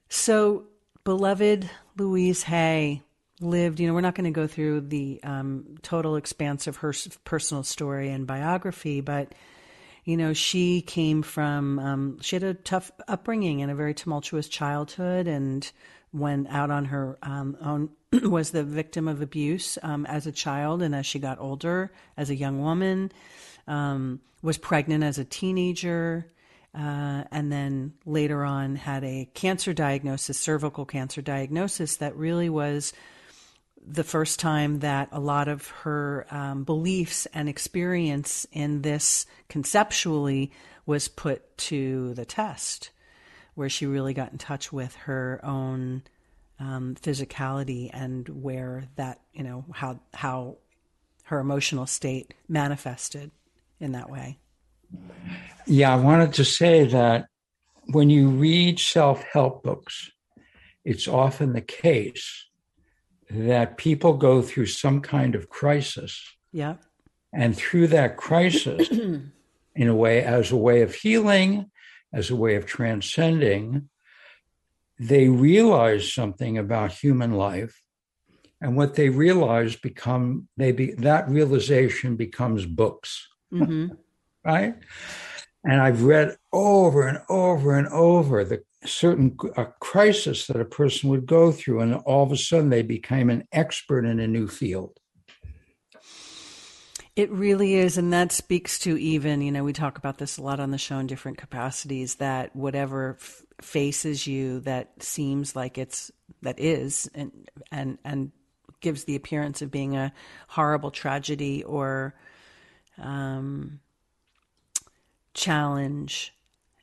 so, 0.09 0.65
beloved 1.03 1.69
Louise 1.97 2.41
Hay, 2.43 3.03
lived, 3.41 3.79
you 3.79 3.87
know, 3.87 3.93
we're 3.93 4.01
not 4.01 4.15
going 4.15 4.25
to 4.25 4.31
go 4.31 4.47
through 4.47 4.81
the 4.81 5.19
um, 5.23 5.75
total 5.83 6.15
expanse 6.15 6.65
of 6.65 6.77
her 6.77 6.95
personal 7.25 7.61
story 7.61 8.09
and 8.09 8.25
biography, 8.25 9.01
but, 9.01 9.35
you 10.03 10.17
know, 10.17 10.33
she 10.33 10.81
came 10.81 11.21
from, 11.21 11.77
um, 11.77 12.17
she 12.21 12.37
had 12.37 12.43
a 12.43 12.55
tough 12.55 12.89
upbringing 13.07 13.61
and 13.61 13.69
a 13.69 13.75
very 13.75 13.93
tumultuous 13.93 14.47
childhood 14.47 15.27
and 15.27 15.71
went 16.13 16.47
out 16.49 16.71
on 16.71 16.85
her 16.85 17.17
um, 17.23 17.57
own, 17.61 17.89
was 18.29 18.51
the 18.51 18.63
victim 18.63 19.07
of 19.07 19.21
abuse 19.21 19.77
um, 19.83 20.05
as 20.05 20.27
a 20.27 20.31
child 20.31 20.81
and 20.81 20.93
as 20.95 21.05
she 21.05 21.19
got 21.19 21.39
older, 21.39 21.91
as 22.15 22.29
a 22.29 22.35
young 22.35 22.61
woman, 22.61 23.11
um, 23.67 24.21
was 24.41 24.57
pregnant 24.57 25.03
as 25.03 25.17
a 25.17 25.25
teenager. 25.25 26.31
Uh, 26.75 27.23
and 27.31 27.51
then 27.51 27.93
later 28.05 28.43
on 28.43 28.75
had 28.75 29.03
a 29.03 29.29
cancer 29.33 29.73
diagnosis, 29.73 30.39
cervical 30.39 30.85
cancer 30.85 31.21
diagnosis, 31.21 31.97
that 31.97 32.15
really 32.15 32.49
was 32.49 32.93
the 33.85 34.03
first 34.03 34.39
time 34.39 34.79
that 34.79 35.09
a 35.11 35.19
lot 35.19 35.47
of 35.47 35.67
her 35.67 36.25
um, 36.31 36.63
beliefs 36.63 37.27
and 37.33 37.49
experience 37.49 38.47
in 38.51 38.81
this 38.81 39.25
conceptually 39.49 40.51
was 40.85 41.07
put 41.07 41.57
to 41.57 42.13
the 42.13 42.25
test, 42.25 42.91
where 43.55 43.69
she 43.69 43.85
really 43.85 44.13
got 44.13 44.31
in 44.31 44.37
touch 44.37 44.71
with 44.71 44.95
her 44.95 45.39
own 45.43 46.03
um, 46.59 46.95
physicality 47.01 47.89
and 47.93 48.27
where 48.29 48.85
that, 48.95 49.21
you 49.33 49.43
know, 49.43 49.65
how 49.73 49.99
how 50.13 50.57
her 51.25 51.39
emotional 51.39 51.85
state 51.85 52.33
manifested 52.47 53.31
in 53.79 53.93
that 53.93 54.09
way. 54.09 54.37
Yeah, 55.65 55.93
I 55.93 55.97
wanted 55.97 56.33
to 56.33 56.45
say 56.45 56.85
that 56.85 57.27
when 57.87 58.09
you 58.09 58.29
read 58.29 58.79
self 58.79 59.23
help 59.23 59.63
books, 59.63 60.11
it's 60.85 61.07
often 61.07 61.53
the 61.53 61.61
case 61.61 62.45
that 63.29 63.77
people 63.77 64.13
go 64.13 64.41
through 64.41 64.67
some 64.67 65.01
kind 65.01 65.35
of 65.35 65.49
crisis. 65.49 66.21
Yeah. 66.51 66.75
And 67.33 67.55
through 67.55 67.87
that 67.87 68.17
crisis, 68.17 68.89
in 69.75 69.87
a 69.87 69.95
way, 69.95 70.23
as 70.23 70.51
a 70.51 70.57
way 70.57 70.81
of 70.81 70.93
healing, 70.93 71.71
as 72.13 72.29
a 72.29 72.35
way 72.35 72.55
of 72.55 72.65
transcending, 72.65 73.89
they 74.99 75.27
realize 75.27 76.13
something 76.13 76.57
about 76.57 76.91
human 76.91 77.33
life. 77.33 77.81
And 78.61 78.77
what 78.77 78.95
they 78.95 79.09
realize 79.09 79.75
become 79.75 80.47
maybe 80.55 80.93
that 80.93 81.29
realization 81.29 82.15
becomes 82.15 82.65
books. 82.65 83.27
Mm-hmm. 83.53 83.95
right? 84.45 84.75
And 85.65 85.81
I've 85.81 86.03
read 86.03 86.37
over 86.51 87.07
and 87.07 87.19
over 87.29 87.77
and 87.77 87.87
over 87.87 88.43
the 88.43 88.63
certain 88.85 89.37
a 89.55 89.65
crisis 89.79 90.47
that 90.47 90.59
a 90.59 90.65
person 90.65 91.09
would 91.09 91.25
go 91.25 91.51
through, 91.51 91.79
and 91.81 91.95
all 91.95 92.23
of 92.23 92.31
a 92.31 92.37
sudden 92.37 92.69
they 92.69 92.81
became 92.81 93.29
an 93.29 93.47
expert 93.51 94.05
in 94.05 94.19
a 94.19 94.27
new 94.27 94.47
field. 94.47 94.97
It 97.15 97.31
really 97.31 97.75
is. 97.75 97.97
And 97.97 98.11
that 98.11 98.31
speaks 98.31 98.79
to 98.79 98.97
even, 98.97 99.41
you 99.41 99.51
know, 99.51 99.63
we 99.63 99.73
talk 99.73 99.97
about 99.97 100.17
this 100.17 100.37
a 100.37 100.41
lot 100.41 100.59
on 100.59 100.71
the 100.71 100.77
show 100.77 100.97
in 100.97 101.07
different 101.07 101.37
capacities 101.37 102.15
that 102.15 102.55
whatever 102.55 103.17
f- 103.19 103.43
faces 103.61 104.25
you 104.25 104.61
that 104.61 105.03
seems 105.03 105.55
like 105.55 105.77
it's, 105.77 106.11
that 106.41 106.59
is, 106.59 107.09
and, 107.13 107.31
and, 107.71 107.99
and 108.03 108.31
gives 108.81 109.03
the 109.03 109.15
appearance 109.15 109.61
of 109.61 109.69
being 109.69 109.95
a 109.95 110.11
horrible 110.47 110.89
tragedy 110.89 111.63
or, 111.63 112.15
um, 112.97 113.79
challenge 115.33 116.33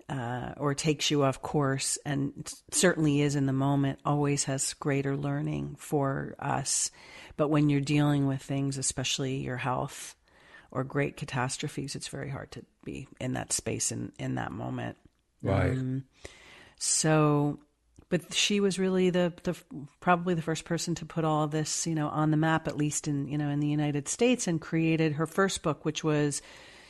uh, 0.08 0.54
or 0.56 0.74
takes 0.74 1.10
you 1.10 1.22
off 1.22 1.40
course 1.40 1.98
and 2.04 2.52
certainly 2.72 3.20
is 3.20 3.36
in 3.36 3.46
the 3.46 3.52
moment 3.52 4.00
always 4.04 4.44
has 4.44 4.74
greater 4.74 5.16
learning 5.16 5.76
for 5.78 6.34
us 6.40 6.90
but 7.36 7.48
when 7.48 7.68
you're 7.68 7.80
dealing 7.80 8.26
with 8.26 8.42
things 8.42 8.76
especially 8.76 9.36
your 9.36 9.56
health 9.56 10.16
or 10.72 10.84
great 10.84 11.16
catastrophes 11.16 11.94
it's 11.94 12.08
very 12.08 12.30
hard 12.30 12.50
to 12.52 12.64
be 12.84 13.08
in 13.20 13.34
that 13.34 13.52
space 13.52 13.92
in, 13.92 14.12
in 14.18 14.36
that 14.36 14.52
moment. 14.52 14.96
Right. 15.42 15.72
Um, 15.72 16.04
so 16.78 17.58
but 18.08 18.34
she 18.34 18.58
was 18.58 18.78
really 18.78 19.10
the, 19.10 19.32
the 19.44 19.56
probably 20.00 20.34
the 20.34 20.42
first 20.42 20.64
person 20.64 20.96
to 20.96 21.06
put 21.06 21.24
all 21.24 21.46
this 21.46 21.86
you 21.86 21.94
know 21.94 22.08
on 22.08 22.30
the 22.30 22.36
map 22.36 22.68
at 22.68 22.76
least 22.76 23.08
in 23.08 23.26
you 23.28 23.38
know 23.38 23.48
in 23.48 23.60
the 23.60 23.68
United 23.68 24.08
States 24.08 24.46
and 24.46 24.60
created 24.60 25.14
her 25.14 25.26
first 25.26 25.62
book 25.62 25.84
which 25.84 26.04
was 26.04 26.42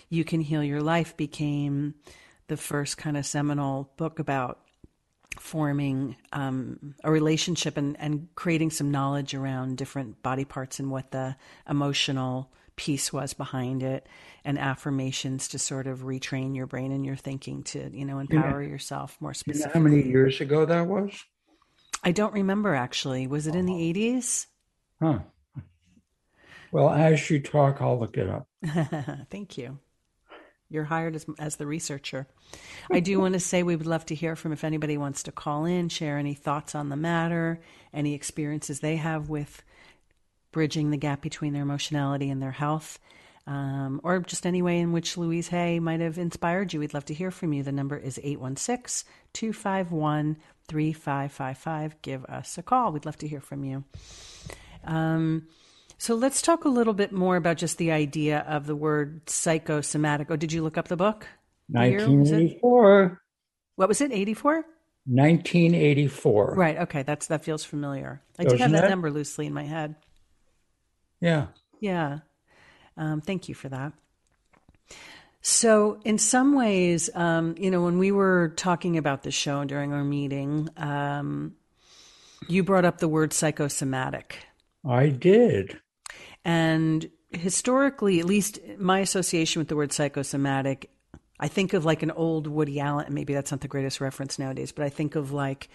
you 0.08 0.24
Can 0.24 0.40
Heal 0.40 0.64
Your 0.64 0.82
Life 0.82 1.16
became 1.16 1.94
the 2.48 2.56
first 2.56 2.98
kind 2.98 3.16
of 3.16 3.24
seminal 3.24 3.92
book 3.96 4.18
about 4.18 4.58
forming 5.38 6.16
um, 6.32 6.94
a 7.04 7.10
relationship 7.10 7.76
and, 7.76 7.96
and 8.00 8.28
creating 8.34 8.70
some 8.70 8.90
knowledge 8.90 9.34
around 9.34 9.76
different 9.76 10.20
body 10.22 10.44
parts 10.44 10.80
and 10.80 10.90
what 10.90 11.12
the 11.12 11.36
emotional 11.68 12.50
piece 12.80 13.12
was 13.12 13.34
behind 13.34 13.82
it 13.82 14.06
and 14.42 14.58
affirmations 14.58 15.48
to 15.48 15.58
sort 15.58 15.86
of 15.86 16.00
retrain 16.00 16.56
your 16.56 16.66
brain 16.66 16.92
and 16.92 17.04
your 17.04 17.14
thinking 17.14 17.62
to 17.62 17.90
you 17.92 18.06
know 18.06 18.18
empower 18.18 18.62
yeah. 18.62 18.70
yourself 18.70 19.18
more 19.20 19.34
specifically. 19.34 19.78
You 19.78 19.84
know 19.84 19.90
how 19.90 19.96
many 19.96 20.08
years 20.08 20.40
ago 20.40 20.64
that 20.64 20.86
was? 20.86 21.26
I 22.02 22.12
don't 22.12 22.32
remember 22.32 22.74
actually. 22.74 23.26
Was 23.26 23.46
it 23.46 23.54
in 23.54 23.66
the 23.66 23.74
80s? 23.74 24.46
Huh. 24.98 25.18
Well, 26.72 26.88
as 26.88 27.28
you 27.28 27.40
talk, 27.40 27.82
I'll 27.82 27.98
look 27.98 28.16
it 28.16 28.30
up. 28.30 28.48
Thank 29.30 29.58
you. 29.58 29.78
You're 30.70 30.84
hired 30.84 31.16
as, 31.16 31.26
as 31.38 31.56
the 31.56 31.66
researcher. 31.66 32.28
I 32.90 33.00
do 33.00 33.20
want 33.20 33.34
to 33.34 33.40
say 33.40 33.62
we 33.62 33.76
would 33.76 33.88
love 33.88 34.06
to 34.06 34.14
hear 34.14 34.36
from 34.36 34.52
if 34.52 34.64
anybody 34.64 34.96
wants 34.96 35.24
to 35.24 35.32
call 35.32 35.66
in, 35.66 35.90
share 35.90 36.16
any 36.16 36.32
thoughts 36.32 36.74
on 36.74 36.88
the 36.88 36.96
matter, 36.96 37.60
any 37.92 38.14
experiences 38.14 38.80
they 38.80 38.96
have 38.96 39.28
with 39.28 39.62
bridging 40.52 40.90
the 40.90 40.96
gap 40.96 41.20
between 41.20 41.52
their 41.52 41.62
emotionality 41.62 42.30
and 42.30 42.42
their 42.42 42.50
health, 42.50 42.98
um, 43.46 44.00
or 44.04 44.20
just 44.20 44.46
any 44.46 44.62
way 44.62 44.78
in 44.78 44.92
which 44.92 45.16
Louise 45.16 45.48
Hay 45.48 45.80
might 45.80 46.00
have 46.00 46.18
inspired 46.18 46.72
you. 46.72 46.80
We'd 46.80 46.94
love 46.94 47.06
to 47.06 47.14
hear 47.14 47.30
from 47.30 47.52
you. 47.52 47.62
The 47.62 47.72
number 47.72 47.96
is 47.96 48.20
816 48.22 49.08
251 49.32 50.36
3555. 50.68 52.02
Give 52.02 52.24
us 52.26 52.58
a 52.58 52.62
call. 52.62 52.92
We'd 52.92 53.06
love 53.06 53.18
to 53.18 53.28
hear 53.28 53.40
from 53.40 53.64
you. 53.64 53.84
Um, 54.84 55.48
so 55.98 56.14
let's 56.14 56.40
talk 56.40 56.64
a 56.64 56.68
little 56.68 56.94
bit 56.94 57.12
more 57.12 57.36
about 57.36 57.58
just 57.58 57.76
the 57.76 57.92
idea 57.92 58.38
of 58.48 58.66
the 58.66 58.76
word 58.76 59.28
psychosomatic. 59.28 60.28
Oh, 60.30 60.36
did 60.36 60.52
you 60.52 60.62
look 60.62 60.78
up 60.78 60.88
the 60.88 60.96
book? 60.96 61.26
1984. 61.68 63.20
What 63.76 63.88
was 63.88 64.00
it? 64.00 64.12
84? 64.12 64.64
1984. 65.06 66.54
Right. 66.56 66.78
Okay. 66.78 67.02
That's 67.02 67.26
that 67.28 67.44
feels 67.44 67.64
familiar. 67.64 68.22
I 68.38 68.44
Doesn't 68.44 68.58
did 68.58 68.62
have 68.62 68.72
that, 68.72 68.80
that, 68.82 68.90
number 68.90 69.10
loosely 69.10 69.46
in 69.46 69.52
my 69.52 69.64
head. 69.64 69.94
Yeah. 71.20 71.46
Yeah. 71.80 72.20
Um, 72.96 73.20
thank 73.20 73.48
you 73.48 73.54
for 73.54 73.68
that. 73.68 73.92
So, 75.42 76.00
in 76.04 76.18
some 76.18 76.54
ways, 76.54 77.08
um, 77.14 77.54
you 77.58 77.70
know, 77.70 77.82
when 77.82 77.98
we 77.98 78.12
were 78.12 78.52
talking 78.56 78.98
about 78.98 79.22
the 79.22 79.30
show 79.30 79.64
during 79.64 79.92
our 79.92 80.04
meeting, 80.04 80.68
um, 80.76 81.54
you 82.46 82.62
brought 82.62 82.84
up 82.84 82.98
the 82.98 83.08
word 83.08 83.32
psychosomatic. 83.32 84.44
I 84.86 85.08
did. 85.08 85.80
And 86.44 87.10
historically, 87.30 88.20
at 88.20 88.26
least 88.26 88.58
my 88.78 88.98
association 89.00 89.60
with 89.60 89.68
the 89.68 89.76
word 89.76 89.92
psychosomatic, 89.92 90.90
I 91.38 91.48
think 91.48 91.72
of 91.72 91.86
like 91.86 92.02
an 92.02 92.10
old 92.10 92.46
Woody 92.46 92.78
Allen. 92.80 93.12
Maybe 93.14 93.32
that's 93.32 93.50
not 93.50 93.62
the 93.62 93.68
greatest 93.68 94.00
reference 94.00 94.38
nowadays, 94.38 94.72
but 94.72 94.84
I 94.84 94.90
think 94.90 95.16
of 95.16 95.32
like, 95.32 95.70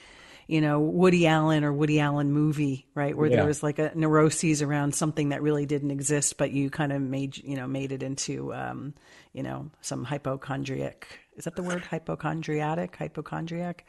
you 0.47 0.61
know, 0.61 0.79
Woody 0.79 1.25
Allen 1.25 1.63
or 1.63 1.73
Woody 1.73 1.99
Allen 1.99 2.31
movie, 2.31 2.87
right? 2.93 3.17
Where 3.17 3.29
yeah. 3.29 3.37
there 3.37 3.45
was 3.45 3.63
like 3.63 3.79
a 3.79 3.91
neuroses 3.95 4.61
around 4.61 4.93
something 4.93 5.29
that 5.29 5.41
really 5.41 5.65
didn't 5.65 5.91
exist, 5.91 6.37
but 6.37 6.51
you 6.51 6.69
kind 6.69 6.91
of 6.91 7.01
made, 7.01 7.37
you 7.37 7.55
know, 7.55 7.67
made 7.67 7.91
it 7.91 8.03
into, 8.03 8.53
um, 8.53 8.93
you 9.33 9.41
know, 9.41 9.71
some 9.81 10.03
hypochondriac. 10.03 11.19
Is 11.35 11.45
that 11.45 11.55
the 11.55 11.63
word? 11.63 11.83
Hypochondriatic, 11.83 12.95
hypochondriac, 12.95 13.85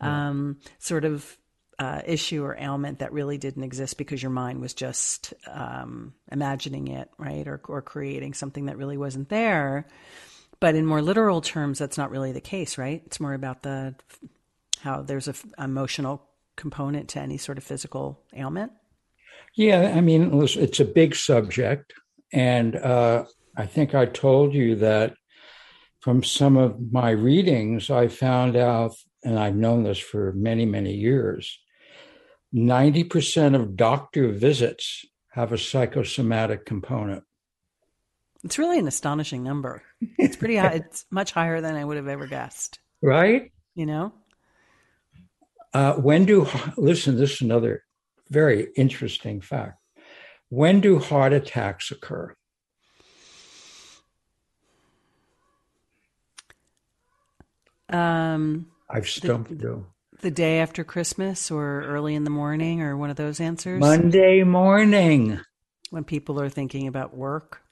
yeah. 0.00 0.28
um, 0.28 0.58
sort 0.78 1.04
of 1.04 1.36
uh, 1.78 2.02
issue 2.06 2.44
or 2.44 2.56
ailment 2.58 2.98
that 3.00 3.12
really 3.12 3.38
didn't 3.38 3.64
exist 3.64 3.96
because 3.98 4.22
your 4.22 4.30
mind 4.30 4.60
was 4.60 4.74
just 4.74 5.32
um, 5.50 6.12
imagining 6.30 6.88
it, 6.88 7.08
right, 7.18 7.48
or 7.48 7.60
or 7.66 7.80
creating 7.82 8.34
something 8.34 8.66
that 8.66 8.76
really 8.76 8.98
wasn't 8.98 9.28
there. 9.30 9.86
But 10.60 10.74
in 10.74 10.86
more 10.86 11.02
literal 11.02 11.40
terms, 11.40 11.78
that's 11.78 11.98
not 11.98 12.10
really 12.10 12.32
the 12.32 12.40
case, 12.40 12.78
right? 12.78 13.02
It's 13.06 13.20
more 13.20 13.34
about 13.34 13.62
the 13.62 13.94
how 14.84 15.02
there's 15.02 15.28
a 15.28 15.34
emotional 15.58 16.22
component 16.56 17.08
to 17.08 17.18
any 17.18 17.38
sort 17.38 17.58
of 17.58 17.64
physical 17.64 18.20
ailment. 18.36 18.70
Yeah, 19.56 19.92
I 19.96 20.00
mean, 20.00 20.30
it's 20.42 20.80
a 20.80 20.84
big 20.84 21.16
subject, 21.16 21.92
and 22.32 22.76
uh, 22.76 23.24
I 23.56 23.66
think 23.66 23.94
I 23.94 24.06
told 24.06 24.54
you 24.54 24.76
that 24.76 25.14
from 26.00 26.22
some 26.22 26.56
of 26.56 26.92
my 26.92 27.10
readings, 27.10 27.88
I 27.88 28.08
found 28.08 28.56
out, 28.56 28.94
and 29.24 29.38
I've 29.38 29.56
known 29.56 29.84
this 29.84 29.98
for 29.98 30.32
many, 30.34 30.66
many 30.66 30.92
years, 30.92 31.58
90% 32.54 33.54
of 33.54 33.74
doctor 33.76 34.28
visits 34.32 35.04
have 35.30 35.52
a 35.52 35.58
psychosomatic 35.58 36.66
component. 36.66 37.24
It's 38.44 38.58
really 38.58 38.78
an 38.78 38.86
astonishing 38.86 39.42
number. 39.42 39.82
It's 40.18 40.36
pretty 40.36 40.56
high. 40.56 40.74
It's 40.84 41.06
much 41.10 41.32
higher 41.32 41.60
than 41.62 41.74
I 41.74 41.84
would 41.84 41.96
have 41.96 42.08
ever 42.08 42.26
guessed. 42.26 42.78
Right? 43.02 43.50
You 43.74 43.86
know? 43.86 44.12
Uh, 45.74 45.94
when 45.94 46.24
do, 46.24 46.46
listen, 46.76 47.16
this 47.16 47.32
is 47.34 47.40
another 47.42 47.82
very 48.30 48.68
interesting 48.76 49.40
fact. 49.40 49.78
When 50.48 50.80
do 50.80 50.98
heart 51.00 51.32
attacks 51.32 51.90
occur? 51.90 52.34
Um, 57.88 58.66
I've 58.90 59.08
stumped 59.08 59.50
you. 59.50 59.86
the 60.22 60.30
day 60.30 60.58
after 60.60 60.84
Christmas 60.84 61.50
or 61.50 61.82
early 61.82 62.14
in 62.14 62.24
the 62.24 62.30
morning 62.30 62.80
or 62.82 62.96
one 62.96 63.10
of 63.10 63.16
those 63.16 63.40
answers? 63.40 63.80
Monday 63.80 64.42
morning, 64.42 65.40
When 65.90 66.04
people 66.04 66.40
are 66.40 66.48
thinking 66.48 66.86
about 66.86 67.14
work. 67.16 67.62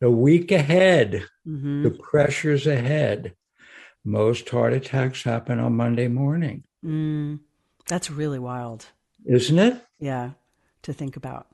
the 0.00 0.10
week 0.10 0.52
ahead, 0.52 1.24
hmm 1.44 1.82
the 1.82 1.90
pressures 1.90 2.66
ahead. 2.66 3.34
Most 4.04 4.48
heart 4.48 4.72
attacks 4.72 5.22
happen 5.24 5.58
on 5.58 5.76
Monday 5.76 6.08
morning, 6.08 6.64
Mm, 6.84 7.40
that's 7.88 8.10
really 8.10 8.38
wild. 8.38 8.86
isn't 9.24 9.58
it? 9.58 9.82
Yeah, 9.98 10.30
to 10.82 10.92
think 10.92 11.16
about. 11.16 11.46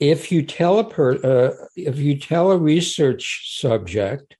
If 0.00 0.30
you 0.30 0.42
tell 0.42 0.78
a 0.78 0.84
per, 0.84 1.16
uh, 1.16 1.66
if 1.76 1.98
you 1.98 2.18
tell 2.18 2.52
a 2.52 2.56
research 2.56 3.58
subject 3.60 4.36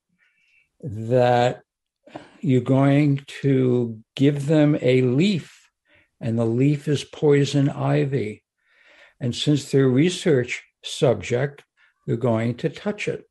that 0.81 1.61
you're 2.39 2.61
going 2.61 3.23
to 3.41 3.99
give 4.15 4.47
them 4.47 4.77
a 4.81 5.01
leaf, 5.01 5.69
and 6.21 6.39
the 6.39 6.45
leaf 6.45 6.87
is 6.87 7.03
poison 7.03 7.69
ivy, 7.69 8.43
and 9.19 9.35
since 9.35 9.69
they're 9.69 9.85
a 9.85 9.89
research 9.89 10.63
subject, 10.83 11.63
they're 12.07 12.15
going 12.15 12.55
to 12.55 12.69
touch 12.69 13.07
it. 13.09 13.29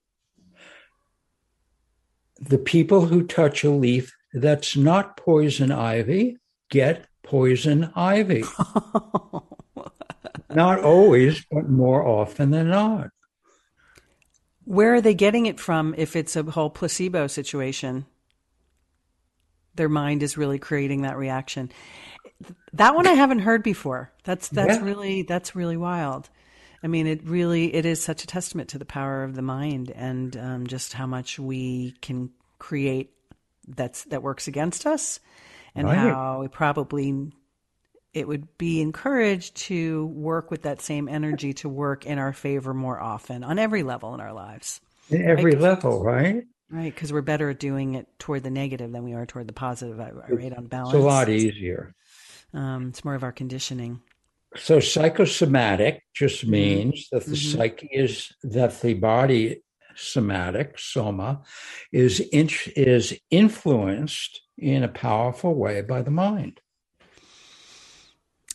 The 2.39 2.59
people 2.59 3.07
who 3.07 3.27
touch 3.27 3.65
a 3.65 3.71
leaf 3.71 4.15
that's 4.35 4.77
not 4.77 5.17
poison 5.17 5.73
ivy 5.73 6.37
get 6.71 7.08
poison 7.29 7.93
ivy. 7.95 8.43
not 10.51 10.81
always, 10.81 11.45
but 11.51 11.69
more 11.69 12.07
often 12.07 12.51
than 12.51 12.71
not. 12.71 13.11
Where 14.65 14.95
are 14.95 15.01
they 15.01 15.15
getting 15.15 15.47
it 15.47 15.61
from 15.61 15.95
if 15.97 16.17
it's 16.17 16.37
a 16.37 16.43
whole 16.43 16.71
placebo 16.71 17.27
situation? 17.27 18.07
Their 19.75 19.89
mind 19.89 20.23
is 20.23 20.37
really 20.37 20.59
creating 20.59 21.03
that 21.03 21.17
reaction. 21.17 21.71
That 22.73 22.95
one 22.95 23.07
I 23.07 23.13
haven't 23.13 23.41
heard 23.41 23.63
before. 23.63 24.13
That's 24.25 24.49
that's 24.49 24.79
Yeah. 24.79 24.85
really 24.85 25.23
that's 25.23 25.55
really 25.55 25.77
wild. 25.77 26.29
I 26.83 26.87
mean, 26.87 27.07
it 27.07 27.25
really 27.25 27.75
it 27.75 27.87
is 27.87 28.03
such 28.03 28.25
a 28.25 28.27
testament 28.27 28.71
to 28.71 28.79
the 28.79 28.85
power 28.85 29.25
of 29.25 29.35
the 29.35 29.43
mind 29.43 29.91
and 29.91 30.37
um, 30.37 30.67
just 30.67 30.93
how 30.93 31.07
much 31.07 31.39
we 31.39 31.93
can 32.01 32.31
create 32.59 33.13
that's 33.67 34.05
that 34.05 34.23
works 34.23 34.49
against 34.49 34.87
us, 34.87 35.21
and 35.79 35.87
Right. 35.87 35.97
how 35.97 36.41
we 36.41 36.49
probably 36.49 37.33
it 38.15 38.27
would 38.27 38.59
be 38.59 38.81
encouraged 38.81 39.55
to 39.55 40.07
work 40.07 40.51
with 40.51 40.63
that 40.63 40.81
same 40.81 41.09
energy 41.09 41.53
to 41.53 41.69
work 41.69 42.07
in 42.07 42.19
our 42.19 42.33
favor 42.33 42.75
more 42.75 42.99
often 42.99 43.45
on 43.45 43.59
every 43.59 43.83
level 43.83 44.15
in 44.15 44.21
our 44.21 44.33
lives. 44.33 44.81
In 45.11 45.23
every 45.25 45.53
Right. 45.53 45.61
level, 45.61 46.03
right? 46.03 46.45
Right, 46.71 46.95
because 46.95 47.13
we're 47.13 47.23
better 47.23 47.51
at 47.51 47.61
doing 47.61 47.95
it 47.95 48.07
toward 48.19 48.43
the 48.43 48.51
negative 48.51 48.93
than 48.93 49.05
we 49.05 49.15
are 49.15 49.25
toward 49.25 49.47
the 49.47 49.53
positive. 49.55 50.01
I, 50.01 50.11
I 50.27 50.31
rate 50.31 50.53
on 50.53 50.67
balance. 50.67 50.95
It's 50.95 51.03
a 51.03 51.07
lot 51.07 51.29
easier. 51.29 51.95
Um, 52.53 52.89
it's 52.89 53.05
more 53.05 53.15
of 53.15 53.23
our 53.23 53.33
conditioning. 53.33 54.01
So 54.57 54.81
psychosomatic 54.81 56.03
just 56.15 56.43
Mm-hmm. 56.43 56.53
means 56.53 57.09
that 57.13 57.25
the 57.27 57.37
psyche 57.37 57.89
is 57.93 58.33
that 58.43 58.81
the 58.81 58.95
body 58.95 59.63
somatic 59.95 60.79
soma 60.79 61.43
is 61.93 62.21
in, 62.21 62.49
is 62.77 63.19
influenced 63.31 64.41
in 64.59 64.83
a 64.83 64.89
powerful 64.89 65.55
way 65.55 65.81
by 65.83 66.03
the 66.03 66.11
mind. 66.11 66.61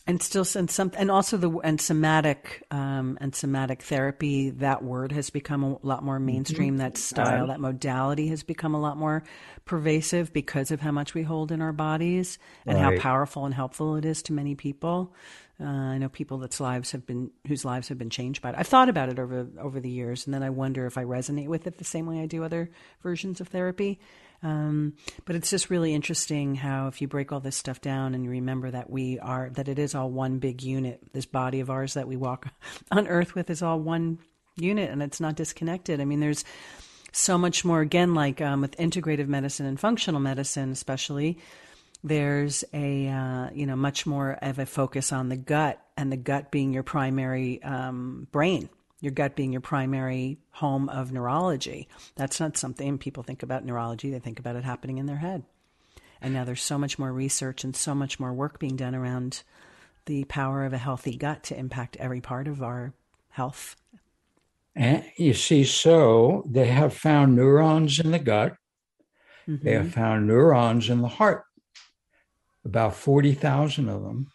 and 0.06 0.22
still 0.22 0.46
and 0.54 0.70
some 0.70 0.92
and 0.96 1.10
also 1.10 1.36
the 1.36 1.50
and 1.60 1.80
somatic 1.80 2.62
um, 2.70 3.16
and 3.20 3.34
somatic 3.34 3.82
therapy 3.82 4.50
that 4.50 4.84
word 4.84 5.12
has 5.12 5.30
become 5.30 5.62
a 5.62 5.78
lot 5.86 6.04
more 6.04 6.18
mainstream 6.18 6.76
that 6.76 6.98
style 6.98 7.46
that 7.46 7.60
modality 7.60 8.28
has 8.28 8.42
become 8.42 8.74
a 8.74 8.80
lot 8.80 8.98
more 8.98 9.22
pervasive 9.64 10.32
because 10.32 10.70
of 10.70 10.80
how 10.80 10.92
much 10.92 11.14
we 11.14 11.22
hold 11.22 11.50
in 11.50 11.62
our 11.62 11.72
bodies 11.72 12.38
and 12.66 12.76
how 12.76 12.96
powerful 12.98 13.46
and 13.46 13.54
helpful 13.54 13.96
it 13.96 14.04
is 14.04 14.22
to 14.22 14.32
many 14.32 14.54
people 14.54 15.14
uh, 15.60 15.64
I 15.64 15.98
know 15.98 16.08
people 16.08 16.38
that's 16.38 16.58
lives 16.58 16.90
have 16.92 17.06
been 17.06 17.30
whose 17.46 17.64
lives 17.64 17.88
have 17.88 17.96
been 17.96 18.10
changed 18.10 18.42
by 18.42 18.50
it. 18.50 18.56
I've 18.58 18.66
thought 18.66 18.88
about 18.88 19.08
it 19.08 19.20
over 19.20 19.46
over 19.60 19.78
the 19.78 19.88
years, 19.88 20.26
and 20.26 20.34
then 20.34 20.42
I 20.42 20.50
wonder 20.50 20.84
if 20.86 20.98
I 20.98 21.04
resonate 21.04 21.46
with 21.46 21.68
it 21.68 21.78
the 21.78 21.84
same 21.84 22.06
way 22.06 22.20
I 22.20 22.26
do 22.26 22.42
other 22.42 22.70
versions 23.04 23.40
of 23.40 23.48
therapy. 23.48 24.00
Um, 24.44 24.92
but 25.24 25.36
it's 25.36 25.48
just 25.48 25.70
really 25.70 25.94
interesting 25.94 26.54
how 26.54 26.86
if 26.88 27.00
you 27.00 27.08
break 27.08 27.32
all 27.32 27.40
this 27.40 27.56
stuff 27.56 27.80
down 27.80 28.14
and 28.14 28.22
you 28.22 28.30
remember 28.30 28.70
that 28.70 28.90
we 28.90 29.18
are 29.18 29.48
that 29.54 29.68
it 29.68 29.78
is 29.78 29.94
all 29.94 30.10
one 30.10 30.38
big 30.38 30.62
unit. 30.62 31.00
This 31.14 31.24
body 31.24 31.60
of 31.60 31.70
ours 31.70 31.94
that 31.94 32.06
we 32.06 32.16
walk 32.16 32.48
on 32.92 33.08
Earth 33.08 33.34
with 33.34 33.48
is 33.48 33.62
all 33.62 33.80
one 33.80 34.18
unit, 34.56 34.90
and 34.90 35.02
it's 35.02 35.18
not 35.18 35.34
disconnected. 35.34 35.98
I 35.98 36.04
mean, 36.04 36.20
there's 36.20 36.44
so 37.10 37.38
much 37.38 37.64
more. 37.64 37.80
Again, 37.80 38.14
like 38.14 38.42
um, 38.42 38.60
with 38.60 38.76
integrative 38.76 39.28
medicine 39.28 39.64
and 39.64 39.80
functional 39.80 40.20
medicine, 40.20 40.70
especially 40.70 41.38
there's 42.04 42.64
a 42.74 43.08
uh, 43.08 43.48
you 43.54 43.64
know 43.64 43.76
much 43.76 44.04
more 44.04 44.32
of 44.42 44.58
a 44.58 44.66
focus 44.66 45.10
on 45.10 45.30
the 45.30 45.38
gut 45.38 45.80
and 45.96 46.12
the 46.12 46.18
gut 46.18 46.50
being 46.50 46.74
your 46.74 46.82
primary 46.82 47.62
um, 47.62 48.28
brain 48.30 48.68
your 49.04 49.12
gut 49.12 49.36
being 49.36 49.52
your 49.52 49.60
primary 49.60 50.38
home 50.52 50.88
of 50.88 51.12
neurology 51.12 51.88
that's 52.16 52.40
not 52.40 52.56
something 52.56 52.98
people 52.98 53.22
think 53.22 53.42
about 53.42 53.64
neurology 53.64 54.10
they 54.10 54.18
think 54.18 54.38
about 54.38 54.56
it 54.56 54.64
happening 54.64 54.98
in 54.98 55.06
their 55.06 55.18
head 55.18 55.44
and 56.20 56.32
now 56.32 56.44
there's 56.44 56.62
so 56.62 56.78
much 56.78 56.98
more 56.98 57.12
research 57.12 57.64
and 57.64 57.76
so 57.76 57.94
much 57.94 58.18
more 58.18 58.32
work 58.32 58.58
being 58.58 58.76
done 58.76 58.94
around 58.94 59.42
the 60.06 60.24
power 60.24 60.64
of 60.64 60.72
a 60.72 60.78
healthy 60.78 61.16
gut 61.16 61.42
to 61.42 61.58
impact 61.58 61.96
every 61.96 62.20
part 62.20 62.48
of 62.48 62.62
our 62.62 62.92
health 63.30 63.76
And 64.74 65.04
you 65.16 65.34
see, 65.34 65.64
so 65.64 66.44
they 66.50 66.66
have 66.66 66.92
found 66.94 67.36
neurons 67.36 68.00
in 68.00 68.10
the 68.10 68.18
gut. 68.18 68.56
They 69.46 69.72
have 69.72 69.82
mm-hmm. 69.82 69.90
found 69.90 70.26
neurons 70.26 70.88
in 70.88 71.00
the 71.00 71.08
heart, 71.08 71.44
about 72.64 72.96
40,000 72.96 73.88
of 73.88 74.02
them. 74.02 74.28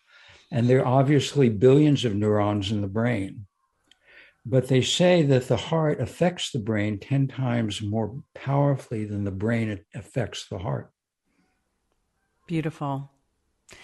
And 0.52 0.70
there 0.70 0.80
are 0.80 1.00
obviously 1.00 1.50
billions 1.50 2.06
of 2.06 2.16
neurons 2.16 2.72
in 2.72 2.82
the 2.82 2.88
brain. 2.88 3.48
But 4.46 4.68
they 4.68 4.82
say 4.82 5.22
that 5.24 5.48
the 5.48 5.58
heart 5.58 6.00
affects 6.00 6.52
the 6.52 6.60
brain 6.60 7.00
10 7.00 7.28
times 7.28 7.82
more 7.82 8.24
powerfully 8.34 9.06
than 9.06 9.24
the 9.24 9.32
brain 9.32 9.80
affects 9.94 10.48
the 10.48 10.60
heart, 10.60 10.92
beautiful. 12.48 13.12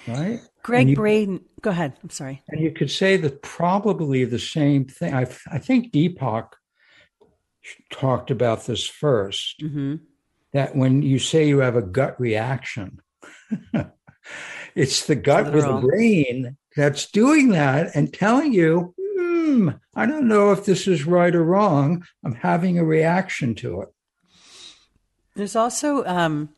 Right? 0.08 0.40
greg 0.64 0.90
you- 0.90 0.96
braden 0.96 1.46
go 1.62 1.70
ahead 1.70 1.94
i'm 2.02 2.10
sorry. 2.10 2.42
And 2.48 2.60
you 2.62 2.72
could 2.72 2.90
say 2.90 3.18
that 3.18 3.42
probably 3.44 4.26
the 4.26 4.40
same 4.40 4.86
thing. 4.86 5.14
I, 5.14 5.28
I 5.52 5.60
think 5.60 5.92
Deepak 5.92 6.50
talked 7.92 8.32
about 8.32 8.66
this 8.66 8.90
1st 8.90 9.62
hmm 9.62 9.96
that 10.54 10.74
when 10.76 11.02
you 11.02 11.20
say 11.20 11.48
you 11.48 11.60
have 11.60 11.76
a 11.76 11.82
gut 11.82 12.18
reaction, 12.20 13.00
it's 14.76 15.06
the 15.06 15.16
gut 15.16 15.52
with 15.54 15.66
the 15.66 15.82
brain 15.82 16.56
that's 16.78 17.12
doing 17.12 17.50
that 17.50 17.94
and 17.94 18.14
telling 18.14 18.54
you, 18.54 18.96
hmm, 19.46 19.70
I 19.96 20.06
don't 20.06 20.28
know 20.28 20.52
if 20.52 20.66
this 20.66 20.88
is 20.88 21.06
right 21.06 21.34
or 21.34 21.44
wrong. 21.44 22.06
I'm 22.24 22.36
having 22.36 22.78
a 22.78 22.86
reaction 22.86 23.56
to 23.56 23.82
it. 23.82 23.90
There's 25.36 25.56
also 25.56 26.06
um, 26.06 26.50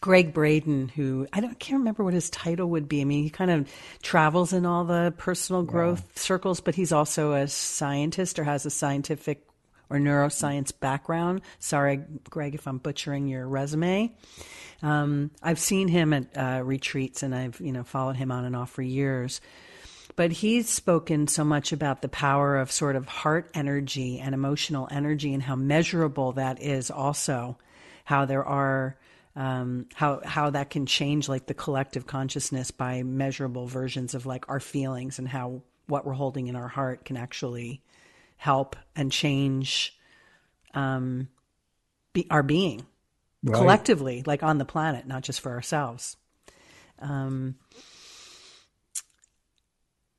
Gregg 0.00 0.32
Braden, 0.32 0.88
who 0.88 1.26
I 1.32 1.40
don't 1.40 1.58
can't 1.58 1.80
remember 1.80 2.04
what 2.04 2.14
his 2.14 2.30
title 2.30 2.68
would 2.70 2.88
be. 2.88 3.00
I 3.00 3.04
mean, 3.04 3.24
he 3.24 3.30
kind 3.30 3.50
of 3.50 3.70
travels 4.02 4.52
in 4.52 4.66
all 4.66 4.84
the 4.84 5.14
personal 5.16 5.62
growth 5.62 6.18
circles, 6.18 6.60
but 6.60 6.74
he's 6.74 6.92
also 6.92 7.32
a 7.32 7.48
scientist 7.48 8.38
or 8.38 8.44
has 8.44 8.66
a 8.66 8.70
scientific 8.70 9.46
or 9.88 9.98
neuroscience 9.98 10.72
background. 10.78 11.40
Sorry, 11.58 12.02
Gregg, 12.28 12.54
if 12.54 12.66
I'm 12.66 12.78
butchering 12.78 13.28
your 13.28 13.48
resume. 13.48 14.14
Um, 14.82 15.30
I've 15.42 15.58
seen 15.58 15.88
him 15.88 16.12
at 16.12 16.36
uh, 16.36 16.62
retreats, 16.62 17.22
and 17.22 17.34
I've 17.34 17.58
you 17.60 17.72
know 17.72 17.82
followed 17.82 18.16
him 18.16 18.30
on 18.30 18.44
and 18.44 18.54
off 18.54 18.70
for 18.70 18.82
years 18.82 19.40
but 20.16 20.32
he's 20.32 20.68
spoken 20.68 21.28
so 21.28 21.44
much 21.44 21.72
about 21.72 22.02
the 22.02 22.08
power 22.08 22.56
of 22.56 22.72
sort 22.72 22.96
of 22.96 23.06
heart 23.06 23.50
energy 23.54 24.18
and 24.18 24.34
emotional 24.34 24.88
energy 24.90 25.32
and 25.32 25.42
how 25.42 25.54
measurable 25.56 26.32
that 26.32 26.60
is 26.62 26.90
also 26.90 27.58
how 28.04 28.24
there 28.24 28.44
are 28.44 28.96
um, 29.36 29.86
how 29.94 30.20
how 30.24 30.50
that 30.50 30.70
can 30.70 30.86
change 30.86 31.28
like 31.28 31.46
the 31.46 31.54
collective 31.54 32.06
consciousness 32.06 32.70
by 32.70 33.02
measurable 33.02 33.66
versions 33.66 34.14
of 34.14 34.24
like 34.26 34.48
our 34.48 34.60
feelings 34.60 35.18
and 35.18 35.28
how 35.28 35.62
what 35.86 36.06
we're 36.06 36.14
holding 36.14 36.48
in 36.48 36.56
our 36.56 36.68
heart 36.68 37.04
can 37.04 37.16
actually 37.16 37.82
help 38.38 38.76
and 38.96 39.12
change 39.12 39.96
um, 40.74 41.28
be, 42.12 42.26
our 42.30 42.42
being 42.42 42.86
Right? 43.46 43.56
collectively, 43.56 44.22
like 44.26 44.42
on 44.42 44.58
the 44.58 44.64
planet, 44.64 45.06
not 45.06 45.22
just 45.22 45.40
for 45.40 45.52
ourselves. 45.52 46.16
Um, 46.98 47.56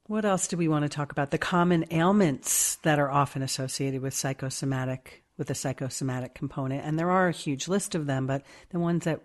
what 0.08 0.26
else 0.26 0.48
do 0.48 0.58
we 0.58 0.67
want 0.67 0.84
to 0.84 0.89
talk 0.89 1.12
about? 1.12 1.32
The 1.32 1.38
common 1.38 1.86
ailments 1.91 2.76
that 2.78 3.00
are 3.00 3.12
often 3.12 3.41
associated 3.41 4.02
with 4.02 4.13
psychosomatic, 4.13 5.24
with 5.38 5.48
the 5.48 5.56
psychosomatic 5.56 6.34
component, 6.34 6.86
and 6.86 6.98
there 6.98 7.12
are 7.12 7.28
a 7.28 7.34
huge 7.34 7.67
list 7.67 7.93
of 7.93 8.06
them, 8.06 8.26
but 8.26 8.43
the 8.70 8.80
ones 8.80 9.04
that 9.04 9.22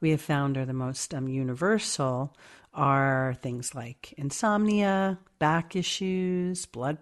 we 0.00 0.10
have 0.10 0.20
found 0.20 0.56
are 0.56 0.66
the 0.66 0.72
most 0.72 1.14
um, 1.14 1.28
universal 1.28 2.36
are 2.74 3.36
things 3.40 3.74
like 3.74 4.14
insomnia, 4.16 5.18
back 5.38 5.74
issues, 5.74 6.66
blood 6.66 6.98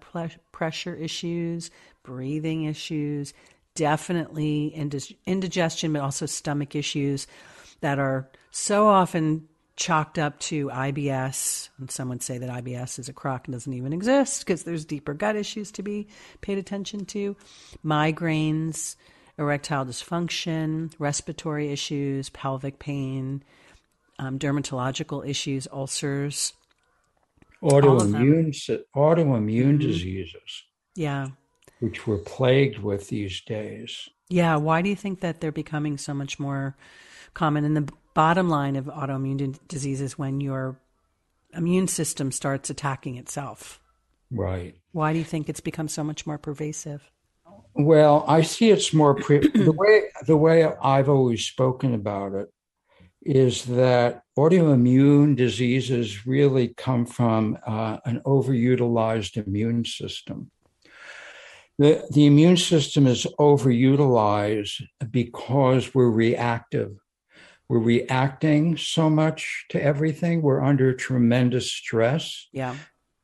pressure 0.53 0.95
issues, 0.95 1.71
breathing 2.03 2.65
issues, 2.65 3.35
definitely 3.75 4.69
indigestion, 5.27 5.93
but 5.93 6.03
also 6.03 6.25
stomach 6.25 6.75
issues 6.75 7.27
that 7.81 7.99
are 7.99 8.31
so 8.51 8.87
often 8.87 9.47
chalked 9.77 10.19
up 10.19 10.39
to 10.41 10.69
IBS. 10.69 11.69
And 11.79 11.91
some 11.91 12.09
would 12.09 12.23
say 12.23 12.39
that 12.39 12.49
IBS 12.65 12.99
is 12.99 13.09
a 13.09 13.13
crock 13.13 13.47
and 13.47 13.53
doesn't 13.53 13.73
even 13.73 13.93
exist 13.93 14.41
because 14.45 14.65
there's 14.65 14.85
deeper 14.85 15.15
gut 15.15 15.37
issues 15.37 15.71
to 15.73 15.83
be 15.83 16.09
paid 16.41 16.59
attention 16.59 17.05
to. 17.07 17.37
Migraines, 17.85 18.97
erectile 19.39 19.85
dysfunction, 19.85 20.93
respiratory 20.99 21.71
issues, 21.71 22.31
pelvic 22.31 22.79
pain, 22.79 23.45
um, 24.19 24.39
dermatological 24.39 25.27
issues, 25.29 25.69
ulcers. 25.71 26.55
Autoimmune, 27.63 28.55
autoimmune 28.95 29.65
mm-hmm. 29.65 29.79
diseases. 29.79 30.65
Yeah. 30.95 31.29
Which 31.81 32.07
we're 32.07 32.19
plagued 32.19 32.79
with 32.79 33.09
these 33.09 33.43
days. 33.43 34.09
Yeah. 34.31 34.57
Why 34.57 34.81
do 34.81 34.89
you 34.89 34.97
think 34.97 35.21
that 35.21 35.41
they're 35.41 35.53
becoming 35.53 35.99
so 35.99 36.15
much 36.15 36.39
more 36.39 36.77
common? 37.35 37.65
And 37.65 37.77
the 37.77 37.93
bottom 38.17 38.49
line 38.49 38.77
of 38.77 38.87
autoimmune 38.87 39.59
diseases 39.69 40.19
when 40.19 40.41
your 40.41 40.81
immune 41.53 41.87
system 41.87 42.33
starts 42.33 42.71
attacking 42.71 43.17
itself. 43.17 43.79
Right. 44.31 44.75
Why 44.93 45.13
do 45.13 45.19
you 45.19 45.25
think 45.25 45.51
it's 45.51 45.61
become 45.61 45.87
so 45.87 46.03
much 46.03 46.27
more 46.27 46.39
pervasive? 46.39 47.11
Well, 47.75 48.25
I 48.27 48.41
see 48.41 48.71
it's 48.71 48.95
more 48.95 49.15
pre- 49.15 49.49
the 49.55 49.71
way 49.71 50.05
the 50.27 50.37
way 50.37 50.65
I've 50.65 51.11
always 51.11 51.45
spoken 51.45 51.93
about 51.93 52.33
it 52.33 52.49
is 53.23 53.65
that 53.65 54.23
autoimmune 54.39 55.37
diseases 55.37 56.27
really 56.27 56.69
come 56.69 57.05
from 57.05 57.59
uh, 57.67 57.99
an 58.07 58.23
overutilized 58.25 59.37
immune 59.47 59.85
system. 59.85 60.51
The, 61.79 62.03
the 62.11 62.25
immune 62.25 62.57
system 62.57 63.07
is 63.07 63.27
overutilized 63.39 64.83
because 65.11 65.95
we're 65.95 66.09
reactive. 66.09 66.97
We're 67.69 67.79
reacting 67.79 68.77
so 68.77 69.11
much 69.11 69.67
to 69.71 69.83
everything. 69.83 70.43
We're 70.43 70.63
under 70.63 70.93
tremendous 70.93 71.73
stress. 71.73 72.49
Yeah. 72.53 72.77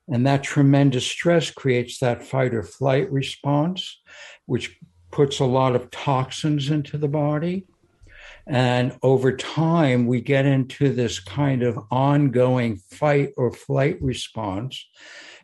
And 0.09 0.27
that 0.27 0.43
tremendous 0.43 1.07
stress 1.07 1.51
creates 1.51 1.99
that 2.01 2.25
fight 2.25 2.55
or 2.55 2.63
flight 2.63 3.11
response, 3.13 4.01
which 4.47 4.79
puts 5.13 5.39
a 5.39 5.45
lot 5.45 5.77
of 5.77 5.91
toxins 5.91 6.71
into 6.71 6.99
the 6.99 7.09
body. 7.09 7.67
And 8.47 8.99
over 9.03 9.37
time, 9.37 10.07
we 10.07 10.21
get 10.21 10.45
into 10.47 10.93
this 10.93 11.21
kind 11.21 11.63
of 11.63 11.79
ongoing 11.91 12.79
fight 12.91 13.31
or 13.37 13.53
flight 13.53 14.03
response. 14.03 14.85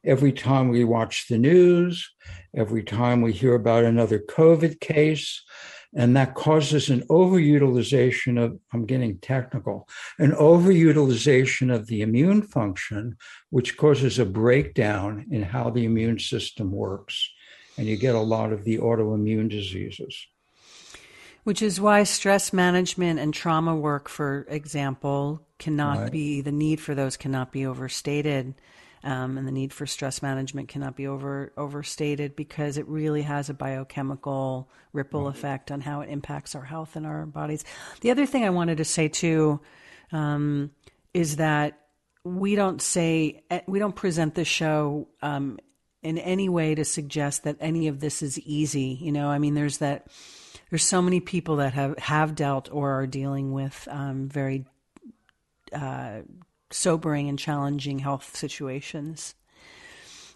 Every 0.05 0.33
time 0.33 0.69
we 0.69 0.83
watch 0.85 1.27
the 1.29 1.39
news, 1.39 2.11
every 2.57 2.83
time 2.83 3.21
we 3.21 3.33
hear 3.33 3.55
about 3.55 3.85
another 3.85 4.19
COVID 4.19 4.81
case, 4.81 5.45
and 5.95 6.17
that 6.17 6.35
causes 6.35 6.91
an 6.91 7.03
overutilization 7.09 8.43
of, 8.43 8.59
I'm 8.73 8.85
getting 8.85 9.19
technical, 9.19 9.89
an 10.19 10.33
overutilization 10.33 11.75
of 11.75 11.87
the 11.87 12.03
immune 12.03 12.43
function, 12.43 13.17
which 13.51 13.77
causes 13.77 14.19
a 14.19 14.27
breakdown 14.27 15.27
in 15.31 15.43
how 15.43 15.71
the 15.71 15.85
immune 15.85 16.19
system 16.19 16.71
works. 16.71 17.31
And 17.79 17.87
you 17.87 17.97
get 17.97 18.15
a 18.15 18.21
lot 18.21 18.53
of 18.53 18.65
the 18.65 18.79
autoimmune 18.79 19.49
diseases. 19.49 20.27
Which 21.45 21.63
is 21.63 21.81
why 21.81 22.03
stress 22.03 22.53
management 22.53 23.21
and 23.21 23.33
trauma 23.33 23.75
work, 23.75 24.09
for 24.09 24.47
example, 24.51 25.47
cannot 25.59 25.99
right. 25.99 26.13
be, 26.13 26.41
the 26.43 26.53
need 26.53 26.81
for 26.81 26.95
those 26.95 27.17
cannot 27.17 27.53
be 27.53 27.65
overstated. 27.65 28.55
Um, 29.05 29.39
and 29.39 29.47
the 29.47 29.53
need 29.53 29.73
for 29.73 29.87
stress 29.87 30.23
management 30.23 30.69
cannot 30.69 30.97
be 30.97 31.07
over 31.07 31.53
overstated 31.57 32.35
because 32.35 32.79
it 32.79 32.89
really 32.89 33.23
has 33.23 33.49
a 33.49 33.55
biochemical 33.55 34.69
ripple 34.93 35.25
right. 35.25 35.35
effect 35.35 35.71
on 35.71 35.81
how 35.81 36.01
it 36.01 36.11
impacts 36.11 36.55
our 36.55 36.65
health 36.65 36.97
and 36.97 37.07
our 37.07 37.25
bodies. 37.27 37.65
The 38.01 38.11
other 38.11 38.27
thing 38.27 38.45
I 38.45 38.51
wanted 38.51 38.79
to 38.79 38.85
say 38.85 39.09
too 39.09 39.61
um, 40.11 40.73
is 41.15 41.37
that 41.37 41.79
we 42.25 42.55
don't 42.55 42.83
say 42.83 43.43
we 43.67 43.79
don't 43.79 43.95
present 43.95 44.35
the 44.35 44.45
show 44.45 45.09
um, 45.23 45.59
in 46.03 46.19
any 46.19 46.49
way 46.49 46.75
to 46.75 46.85
suggest 46.85 47.45
that 47.45 47.57
any 47.61 47.89
of 47.89 48.01
this 48.01 48.23
is 48.23 48.39
easy. 48.41 48.99
You 49.01 49.13
know, 49.13 49.29
I 49.29 49.39
mean, 49.39 49.55
there's 49.55 49.79
that 49.79 50.09
there's 50.71 50.85
so 50.85 51.01
many 51.01 51.21
people 51.21 51.57
that 51.57 51.73
have 51.75 51.99
have 51.99 52.35
dealt 52.35 52.69
or 52.73 53.01
are 53.01 53.07
dealing 53.07 53.53
with 53.53 53.87
um, 53.91 54.29
very 54.29 54.67
uh, 55.73 56.21
sobering 56.71 57.29
and 57.29 57.39
challenging 57.39 58.01
health 58.01 58.37
situations. 58.37 59.35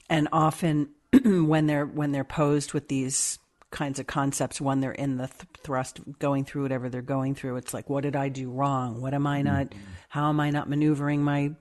And 0.09 0.29
often 0.33 0.91
when 1.25 1.67
they're 1.67 1.87
when 1.87 2.13
they're 2.13 2.25
posed 2.25 2.73
with 2.73 2.89
these 2.89 3.39
kinds 3.71 3.99
of 3.99 4.07
concepts 4.07 4.61
when 4.61 4.81
they're 4.81 4.93
in 4.93 5.17
the 5.17 5.27
th- 5.27 5.49
thrust 5.63 6.01
going 6.19 6.45
through 6.45 6.63
whatever 6.63 6.91
they're 6.91 7.01
going 7.01 7.35
through 7.35 7.57
it's 7.57 7.73
like 7.73 7.89
what 7.89 8.03
did 8.03 8.15
i 8.15 8.29
do 8.29 8.51
wrong? 8.51 9.01
What 9.01 9.15
am 9.15 9.27
i 9.27 9.43
not 9.43 9.71
mm-hmm. 9.71 9.81
how 10.11 10.29
am 10.29 10.41
i 10.41 10.51
not 10.51 10.69
maneuvering 10.69 11.23
my 11.23 11.53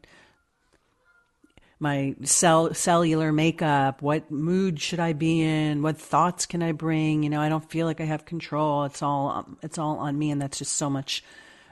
my 1.79 2.15
cell 2.23 2.73
cellular 2.73 3.31
makeup? 3.31 4.01
What 4.01 4.29
mood 4.29 4.79
should 4.79 4.99
i 4.99 5.13
be 5.13 5.41
in? 5.41 5.81
What 5.81 5.97
thoughts 5.97 6.45
can 6.45 6.61
i 6.61 6.73
bring? 6.73 7.23
You 7.23 7.29
know 7.29 7.41
i 7.41 7.49
don't 7.49 7.69
feel 7.69 7.87
like 7.87 8.01
i 8.01 8.05
have 8.05 8.25
control. 8.25 8.83
It's 8.83 9.01
all 9.01 9.29
um, 9.29 9.57
it's 9.61 9.77
all 9.77 9.97
on 9.97 10.19
me 10.19 10.31
and 10.31 10.41
that's 10.41 10.57
just 10.57 10.75
so 10.75 10.89
much 10.89 11.23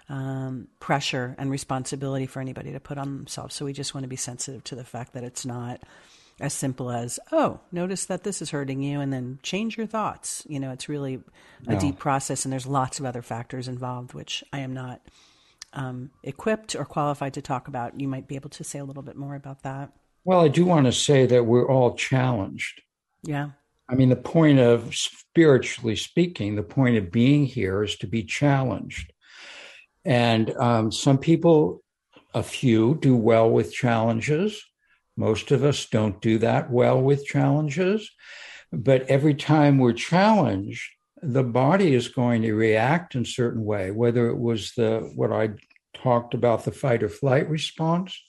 um, 0.09 0.67
pressure 0.79 1.35
and 1.37 1.51
responsibility 1.51 2.25
for 2.25 2.41
anybody 2.41 2.71
to 2.71 2.79
put 2.79 2.97
on 2.97 3.17
themselves. 3.17 3.55
So 3.55 3.65
we 3.65 3.73
just 3.73 3.93
want 3.93 4.03
to 4.03 4.09
be 4.09 4.15
sensitive 4.15 4.63
to 4.65 4.75
the 4.75 4.83
fact 4.83 5.13
that 5.13 5.23
it's 5.23 5.45
not 5.45 5.81
as 6.41 6.53
simple 6.53 6.89
as, 6.89 7.19
oh, 7.31 7.59
notice 7.71 8.05
that 8.05 8.23
this 8.23 8.41
is 8.41 8.49
hurting 8.49 8.81
you 8.81 8.99
and 9.01 9.13
then 9.13 9.39
change 9.43 9.77
your 9.77 9.85
thoughts. 9.85 10.43
You 10.47 10.59
know, 10.59 10.71
it's 10.71 10.89
really 10.89 11.21
a 11.67 11.73
no. 11.73 11.79
deep 11.79 11.99
process 11.99 12.45
and 12.45 12.51
there's 12.51 12.65
lots 12.65 12.99
of 12.99 13.05
other 13.05 13.21
factors 13.21 13.67
involved, 13.67 14.13
which 14.13 14.43
I 14.51 14.59
am 14.59 14.73
not 14.73 15.01
um, 15.73 16.09
equipped 16.23 16.75
or 16.75 16.85
qualified 16.85 17.35
to 17.35 17.41
talk 17.41 17.67
about. 17.67 17.99
You 17.99 18.07
might 18.07 18.27
be 18.27 18.35
able 18.35 18.49
to 18.51 18.63
say 18.63 18.79
a 18.79 18.85
little 18.85 19.03
bit 19.03 19.15
more 19.15 19.35
about 19.35 19.63
that. 19.63 19.91
Well, 20.23 20.41
I 20.41 20.47
do 20.47 20.65
want 20.65 20.85
to 20.85 20.91
say 20.91 21.25
that 21.27 21.45
we're 21.45 21.67
all 21.67 21.95
challenged. 21.95 22.81
Yeah. 23.23 23.49
I 23.89 23.95
mean, 23.95 24.09
the 24.09 24.15
point 24.15 24.59
of 24.59 24.95
spiritually 24.95 25.95
speaking, 25.95 26.55
the 26.55 26.63
point 26.63 26.97
of 26.97 27.11
being 27.11 27.45
here 27.45 27.83
is 27.83 27.95
to 27.97 28.07
be 28.07 28.23
challenged. 28.23 29.11
And 30.05 30.51
um, 30.57 30.91
some 30.91 31.17
people, 31.17 31.81
a 32.33 32.43
few, 32.43 32.95
do 32.95 33.15
well 33.15 33.49
with 33.49 33.73
challenges. 33.73 34.63
Most 35.17 35.51
of 35.51 35.63
us 35.63 35.85
don't 35.85 36.21
do 36.21 36.37
that 36.39 36.71
well 36.71 37.01
with 37.01 37.25
challenges. 37.25 38.09
But 38.71 39.03
every 39.03 39.33
time 39.33 39.77
we're 39.77 39.93
challenged, 39.93 40.83
the 41.21 41.43
body 41.43 41.93
is 41.93 42.07
going 42.07 42.43
to 42.43 42.53
react 42.53 43.15
in 43.15 43.25
certain 43.25 43.65
way, 43.65 43.91
whether 43.91 44.29
it 44.29 44.37
was 44.37 44.73
the 44.77 45.11
what 45.15 45.31
I 45.31 45.49
talked 45.93 46.33
about, 46.33 46.63
the 46.63 46.71
fight 46.71 47.03
or 47.03 47.09
flight 47.09 47.49
response, 47.49 48.21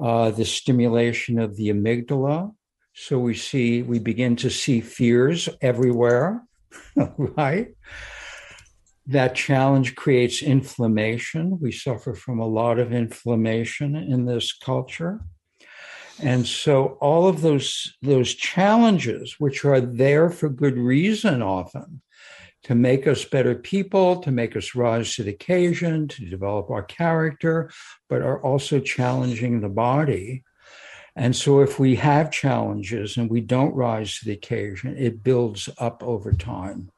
uh, 0.00 0.30
the 0.30 0.44
stimulation 0.44 1.38
of 1.38 1.56
the 1.56 1.68
amygdala. 1.68 2.54
So 2.94 3.18
we 3.18 3.34
see, 3.34 3.82
we 3.82 3.98
begin 3.98 4.36
to 4.36 4.50
see 4.50 4.80
fears 4.80 5.48
everywhere, 5.60 6.42
right? 7.18 7.68
That 9.10 9.34
challenge 9.34 9.96
creates 9.96 10.40
inflammation. 10.40 11.58
We 11.60 11.72
suffer 11.72 12.14
from 12.14 12.38
a 12.38 12.46
lot 12.46 12.78
of 12.78 12.92
inflammation 12.92 13.96
in 13.96 14.24
this 14.24 14.52
culture. 14.52 15.20
And 16.22 16.46
so 16.46 16.98
all 17.00 17.26
of 17.26 17.40
those, 17.40 17.96
those 18.02 18.34
challenges, 18.34 19.34
which 19.38 19.64
are 19.64 19.80
there 19.80 20.30
for 20.30 20.48
good 20.48 20.78
reason 20.78 21.42
often, 21.42 22.02
to 22.62 22.74
make 22.76 23.06
us 23.08 23.24
better 23.24 23.54
people, 23.56 24.20
to 24.20 24.30
make 24.30 24.54
us 24.54 24.76
rise 24.76 25.14
to 25.16 25.24
the 25.24 25.30
occasion, 25.30 26.06
to 26.06 26.26
develop 26.26 26.70
our 26.70 26.82
character, 26.82 27.70
but 28.08 28.22
are 28.22 28.40
also 28.42 28.78
challenging 28.78 29.60
the 29.60 29.68
body. 29.68 30.44
And 31.16 31.34
so 31.34 31.60
if 31.60 31.80
we 31.80 31.96
have 31.96 32.30
challenges 32.30 33.16
and 33.16 33.28
we 33.28 33.40
don't 33.40 33.74
rise 33.74 34.18
to 34.18 34.26
the 34.26 34.32
occasion, 34.32 34.96
it 34.96 35.24
builds 35.24 35.68
up 35.78 36.02
over 36.04 36.32
time. 36.32 36.90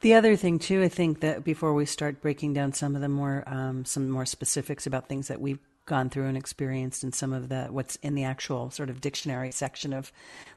The 0.00 0.14
other 0.14 0.36
thing 0.36 0.58
too, 0.58 0.82
I 0.82 0.88
think 0.88 1.20
that 1.20 1.42
before 1.42 1.74
we 1.74 1.86
start 1.86 2.20
breaking 2.20 2.52
down 2.52 2.72
some 2.72 2.94
of 2.94 3.00
the 3.00 3.08
more 3.08 3.44
um, 3.46 3.84
some 3.84 4.10
more 4.10 4.26
specifics 4.26 4.86
about 4.86 5.08
things 5.08 5.28
that 5.28 5.40
we've 5.40 5.58
gone 5.86 6.10
through 6.10 6.26
and 6.26 6.36
experienced 6.36 7.02
and 7.02 7.14
some 7.14 7.32
of 7.32 7.48
the 7.48 7.66
what's 7.70 7.96
in 7.96 8.14
the 8.14 8.24
actual 8.24 8.70
sort 8.70 8.90
of 8.90 9.00
dictionary 9.00 9.52
section 9.52 9.92
of 9.92 10.12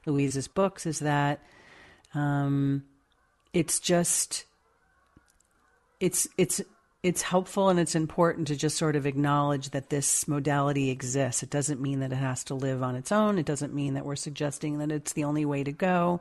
Louise's 0.05 0.47
books 0.47 0.85
is 0.85 0.99
that 0.99 1.39
um, 2.13 2.83
it's 3.53 3.79
just 3.79 4.45
it's 5.99 6.27
it's 6.37 6.61
it's 7.01 7.21
helpful 7.21 7.69
and 7.69 7.79
it's 7.79 7.95
important 7.95 8.47
to 8.49 8.55
just 8.57 8.77
sort 8.77 8.97
of 8.97 9.05
acknowledge 9.05 9.69
that 9.69 9.89
this 9.89 10.27
modality 10.27 10.89
exists. 10.89 11.41
It 11.41 11.49
doesn't 11.49 11.79
mean 11.79 12.01
that 12.01 12.11
it 12.11 12.17
has 12.17 12.43
to 12.45 12.55
live 12.55 12.83
on 12.83 12.95
its 12.95 13.11
own. 13.11 13.37
It 13.39 13.45
doesn't 13.45 13.73
mean 13.73 13.93
that 13.93 14.05
we're 14.05 14.17
suggesting 14.17 14.79
that 14.79 14.91
it's 14.91 15.13
the 15.13 15.23
only 15.23 15.45
way 15.45 15.63
to 15.63 15.71
go. 15.71 16.19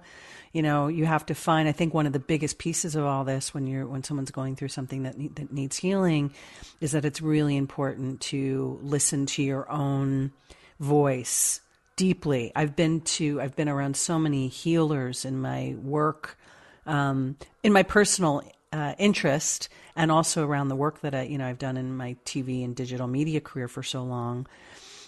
You 0.52 0.62
know, 0.62 0.86
you 0.86 1.04
have 1.04 1.26
to 1.26 1.34
find. 1.34 1.68
I 1.68 1.72
think 1.72 1.94
one 1.94 2.06
of 2.06 2.12
the 2.12 2.20
biggest 2.20 2.58
pieces 2.58 2.94
of 2.94 3.04
all 3.04 3.24
this, 3.24 3.52
when 3.52 3.66
you're 3.66 3.86
when 3.86 4.04
someone's 4.04 4.30
going 4.30 4.54
through 4.54 4.68
something 4.68 5.02
that 5.02 5.16
that 5.34 5.52
needs 5.52 5.76
healing, 5.76 6.32
is 6.80 6.92
that 6.92 7.04
it's 7.04 7.20
really 7.20 7.56
important 7.56 8.20
to 8.20 8.78
listen 8.82 9.26
to 9.26 9.42
your 9.42 9.68
own 9.70 10.32
voice 10.78 11.60
deeply. 11.96 12.52
I've 12.54 12.76
been 12.76 13.00
to. 13.00 13.40
I've 13.40 13.56
been 13.56 13.68
around 13.68 13.96
so 13.96 14.18
many 14.18 14.46
healers 14.46 15.24
in 15.24 15.38
my 15.38 15.74
work, 15.82 16.38
um, 16.86 17.36
in 17.62 17.72
my 17.72 17.82
personal 17.82 18.42
uh, 18.72 18.94
interest 18.98 19.68
and 19.96 20.10
also 20.10 20.46
around 20.46 20.68
the 20.68 20.76
work 20.76 21.00
that 21.00 21.14
I, 21.14 21.22
you 21.22 21.38
know, 21.38 21.46
I've 21.46 21.58
done 21.58 21.76
in 21.76 21.96
my 21.96 22.16
TV 22.24 22.64
and 22.64 22.74
digital 22.74 23.06
media 23.06 23.40
career 23.40 23.68
for 23.68 23.82
so 23.82 24.02
long. 24.02 24.46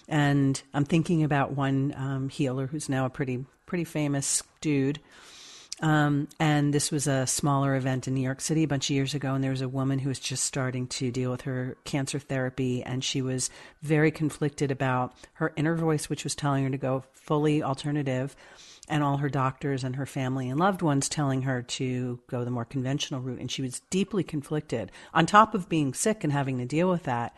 And 0.08 0.60
I'm 0.74 0.84
thinking 0.84 1.22
about 1.22 1.52
one 1.52 1.94
um, 1.96 2.28
healer 2.28 2.66
who's 2.66 2.88
now 2.88 3.06
a 3.06 3.10
pretty 3.10 3.44
pretty 3.66 3.84
famous 3.84 4.42
dude. 4.60 4.98
Um, 5.80 6.28
and 6.38 6.74
this 6.74 6.90
was 6.90 7.06
a 7.06 7.26
smaller 7.26 7.74
event 7.74 8.06
in 8.06 8.14
New 8.14 8.20
York 8.20 8.40
City 8.40 8.64
a 8.64 8.68
bunch 8.68 8.90
of 8.90 8.94
years 8.94 9.14
ago, 9.14 9.34
and 9.34 9.42
there 9.42 9.50
was 9.50 9.62
a 9.62 9.68
woman 9.68 9.98
who 9.98 10.10
was 10.10 10.18
just 10.18 10.44
starting 10.44 10.86
to 10.88 11.10
deal 11.10 11.30
with 11.30 11.42
her 11.42 11.76
cancer 11.84 12.18
therapy, 12.18 12.82
and 12.82 13.02
she 13.02 13.22
was 13.22 13.48
very 13.80 14.10
conflicted 14.10 14.70
about 14.70 15.14
her 15.34 15.52
inner 15.56 15.76
voice, 15.76 16.10
which 16.10 16.24
was 16.24 16.34
telling 16.34 16.64
her 16.64 16.70
to 16.70 16.76
go 16.76 17.04
fully 17.12 17.62
alternative, 17.62 18.36
and 18.90 19.04
all 19.04 19.18
her 19.18 19.28
doctors 19.28 19.84
and 19.84 19.96
her 19.96 20.04
family 20.04 20.50
and 20.50 20.58
loved 20.58 20.82
ones 20.82 21.08
telling 21.08 21.42
her 21.42 21.62
to 21.62 22.20
go 22.26 22.44
the 22.44 22.50
more 22.50 22.64
conventional 22.64 23.20
route. 23.20 23.40
And 23.40 23.50
she 23.50 23.62
was 23.62 23.80
deeply 23.88 24.24
conflicted, 24.24 24.90
on 25.14 25.24
top 25.24 25.54
of 25.54 25.68
being 25.68 25.94
sick 25.94 26.24
and 26.24 26.32
having 26.32 26.58
to 26.58 26.66
deal 26.66 26.90
with 26.90 27.04
that. 27.04 27.34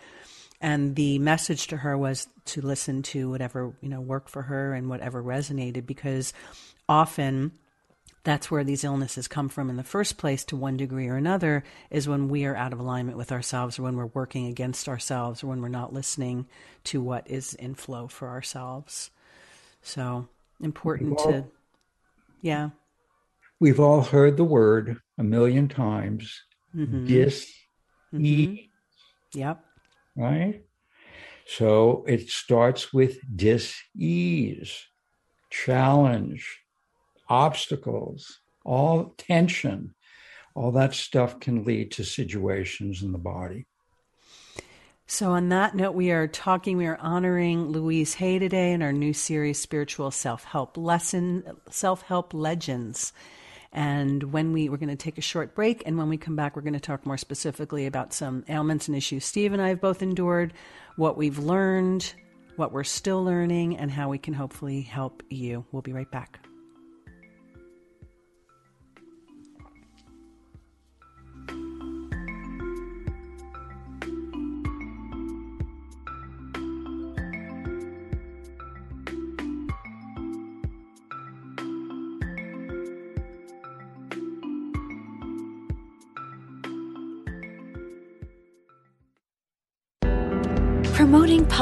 And 0.61 0.97
the 0.97 1.19
message 1.19 1.67
to 1.69 1.77
her 1.79 1.97
was 1.99 2.27
to 2.47 2.61
listen 2.63 3.03
to 3.03 3.29
whatever, 3.29 3.75
you 3.81 3.89
know, 3.89 4.01
worked 4.01 4.31
for 4.31 4.43
her 4.43 4.73
and 4.75 4.89
whatever 4.89 5.23
resonated 5.23 5.87
because 5.87 6.33
often 6.89 7.53
that's 8.25 8.51
where 8.51 8.65
these 8.65 8.85
illnesses 8.85 9.27
come 9.29 9.49
from 9.49 9.69
in 9.69 9.77
the 9.77 9.83
first 9.83 10.17
place 10.17 10.45
to 10.45 10.57
one 10.57 10.77
degree 10.77 11.09
or 11.09 11.17
another 11.17 11.65
is 11.91 12.09
when 12.09 12.29
we 12.29 12.45
are 12.45 12.57
out 12.57 12.73
of 12.73 12.79
alignment 12.79 13.19
with 13.19 13.33
ourselves 13.33 13.79
or 13.79 13.83
when 13.83 13.97
we're 13.97 14.07
working 14.07 14.47
against 14.47 14.89
ourselves 14.89 15.43
or 15.43 15.49
when 15.49 15.61
we're 15.61 15.69
not 15.69 15.93
listening 15.93 16.47
to 16.85 17.03
what 17.03 17.29
is 17.29 17.55
in 17.55 17.75
flow 17.75 18.07
for 18.07 18.29
ourselves. 18.29 19.11
So 19.83 20.29
important 20.63 21.19
all, 21.19 21.33
to 21.33 21.45
yeah. 22.41 22.71
We've 23.61 23.81
all 23.81 24.03
heard 24.03 24.37
the 24.37 24.45
word 24.45 24.99
a 25.19 25.23
million 25.23 25.69
times 25.69 26.43
mm-hmm. 26.75 27.07
dis 27.07 27.51
mm-hmm. 28.13 28.55
yep. 29.35 29.65
Right? 30.17 30.65
So 31.47 32.05
it 32.07 32.29
starts 32.29 32.93
with 32.93 33.19
dis-ease 33.35 34.87
challenge 35.51 36.61
obstacles 37.29 38.41
all 38.65 39.15
tension. 39.19 39.95
All 40.55 40.73
that 40.73 40.95
stuff 40.95 41.41
can 41.41 41.65
lead 41.65 41.93
to 41.93 42.05
situations 42.05 43.03
in 43.03 43.13
the 43.13 43.19
body 43.19 43.67
so, 45.13 45.33
on 45.33 45.51
that 45.51 45.75
note, 45.75 45.93
we 45.93 46.11
are 46.11 46.27
talking, 46.27 46.79
we 46.79 46.87
are 46.87 46.97
honoring 46.97 47.67
Louise 47.67 48.15
Hay 48.15 48.39
today 48.39 48.73
in 48.73 48.81
our 48.81 48.95
new 48.95 49.13
series, 49.13 49.61
Spiritual 49.61 50.11
Self 50.11 50.43
Help 50.43 50.79
Lesson, 50.79 51.45
Self 51.69 52.01
Help 52.01 52.33
Legends. 52.33 53.13
And 53.75 54.33
when 54.33 54.55
we, 54.55 54.71
we're 54.71 54.79
going 54.79 54.89
to 54.89 54.97
take 54.97 55.19
a 55.19 55.21
short 55.21 55.55
break, 55.55 55.83
and 55.85 55.99
when 55.99 56.09
we 56.09 56.17
come 56.17 56.35
back, 56.35 56.57
we're 56.57 56.63
going 56.63 56.73
to 56.73 56.81
talk 56.81 57.05
more 57.05 57.19
specifically 57.19 57.85
about 57.85 58.15
some 58.15 58.43
ailments 58.49 58.89
and 58.89 58.97
issues 58.97 59.27
Steve 59.27 59.53
and 59.53 59.61
I 59.61 59.69
have 59.69 59.83
both 59.83 60.01
endured, 60.01 60.55
what 60.97 61.19
we've 61.19 61.39
learned, 61.39 62.15
what 62.57 62.73
we're 62.73 62.83
still 62.83 63.23
learning, 63.23 63.77
and 63.77 63.91
how 63.91 64.09
we 64.09 64.17
can 64.17 64.33
hopefully 64.33 64.81
help 64.81 65.23
you. 65.29 65.67
We'll 65.73 65.83
be 65.83 65.93
right 65.93 66.11
back. 66.11 66.41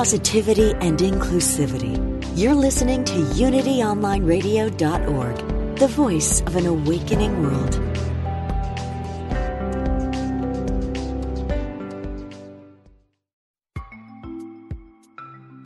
Positivity 0.00 0.72
and 0.80 0.96
inclusivity. 1.00 2.00
You're 2.34 2.54
listening 2.54 3.04
to 3.04 3.12
UnityOnlineRadio.org, 3.12 5.76
the 5.76 5.88
voice 5.88 6.40
of 6.40 6.56
an 6.56 6.64
awakening 6.64 7.42
world. 7.42 7.78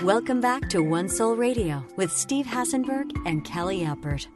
Welcome 0.03 0.41
back 0.41 0.69
to 0.71 0.83
One 0.83 1.09
Soul 1.09 1.37
Radio 1.37 1.85
with 1.95 2.13
Steve 2.13 2.47
Hassenberg 2.47 3.13
and 3.27 3.49
Callie 3.49 3.85
Alpert. 3.85 4.27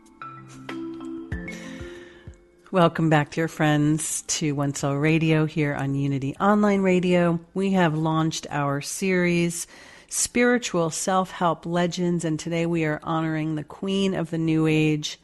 Welcome 2.71 3.09
back, 3.09 3.31
dear 3.31 3.49
friends, 3.49 4.21
to 4.27 4.53
One 4.53 4.75
Soul 4.75 4.97
Radio 4.97 5.47
here 5.47 5.75
on 5.75 5.95
Unity 5.95 6.37
Online 6.37 6.83
Radio. 6.83 7.41
We 7.55 7.71
have 7.71 7.97
launched 7.97 8.47
our 8.51 8.83
series, 8.83 9.67
Spiritual 10.11 10.91
Self 10.91 11.31
Help 11.31 11.65
Legends, 11.65 12.27
and 12.27 12.39
today 12.39 12.67
we 12.67 12.85
are 12.85 13.01
honoring 13.03 13.55
the 13.55 13.65
Queen 13.65 14.13
of 14.13 14.29
the 14.29 14.37
New 14.37 14.67
Age, 14.67 15.19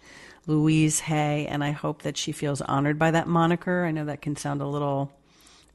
Louise 0.46 1.00
Hay, 1.00 1.46
and 1.46 1.62
I 1.62 1.72
hope 1.72 2.00
that 2.00 2.16
she 2.16 2.32
feels 2.32 2.62
honored 2.62 2.98
by 2.98 3.10
that 3.10 3.28
moniker. 3.28 3.84
I 3.84 3.90
know 3.90 4.06
that 4.06 4.22
can 4.22 4.36
sound 4.36 4.62
a 4.62 4.66
little, 4.66 5.12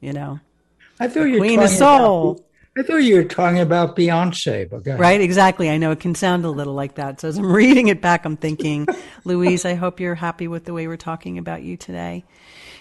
you 0.00 0.12
know, 0.12 0.40
I 0.98 1.06
feel 1.06 1.24
you're 1.24 1.38
Queen 1.38 1.62
of 1.62 1.70
Soul. 1.70 2.44
I 2.78 2.82
thought 2.82 2.98
you 2.98 3.16
were 3.16 3.24
talking 3.24 3.58
about 3.58 3.96
Beyonce, 3.96 4.70
but 4.70 4.86
right, 4.98 5.20
exactly. 5.20 5.68
I 5.68 5.76
know 5.76 5.90
it 5.90 5.98
can 5.98 6.14
sound 6.14 6.44
a 6.44 6.50
little 6.50 6.74
like 6.74 6.94
that. 6.94 7.20
So 7.20 7.28
as 7.28 7.36
I'm 7.36 7.52
reading 7.52 7.88
it 7.88 8.00
back, 8.00 8.24
I'm 8.24 8.36
thinking, 8.36 8.86
Louise, 9.24 9.64
I 9.64 9.74
hope 9.74 9.98
you're 9.98 10.14
happy 10.14 10.46
with 10.46 10.66
the 10.66 10.72
way 10.72 10.86
we're 10.86 10.96
talking 10.96 11.36
about 11.36 11.62
you 11.62 11.76
today. 11.76 12.24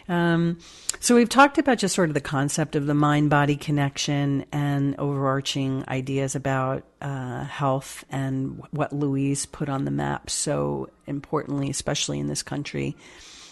Um, 0.07 0.59
so 0.99 1.15
we've 1.15 1.29
talked 1.29 1.57
about 1.57 1.79
just 1.79 1.95
sort 1.95 2.09
of 2.09 2.13
the 2.13 2.21
concept 2.21 2.75
of 2.75 2.85
the 2.85 2.93
mind-body 2.93 3.55
connection 3.55 4.45
and 4.51 4.95
overarching 4.99 5.83
ideas 5.87 6.35
about 6.35 6.83
uh, 7.01 7.43
health 7.45 8.03
and 8.09 8.61
what 8.71 8.91
Louise 8.91 9.45
put 9.45 9.69
on 9.69 9.85
the 9.85 9.91
map 9.91 10.29
so 10.29 10.89
importantly, 11.07 11.69
especially 11.69 12.19
in 12.19 12.27
this 12.27 12.43
country, 12.43 12.95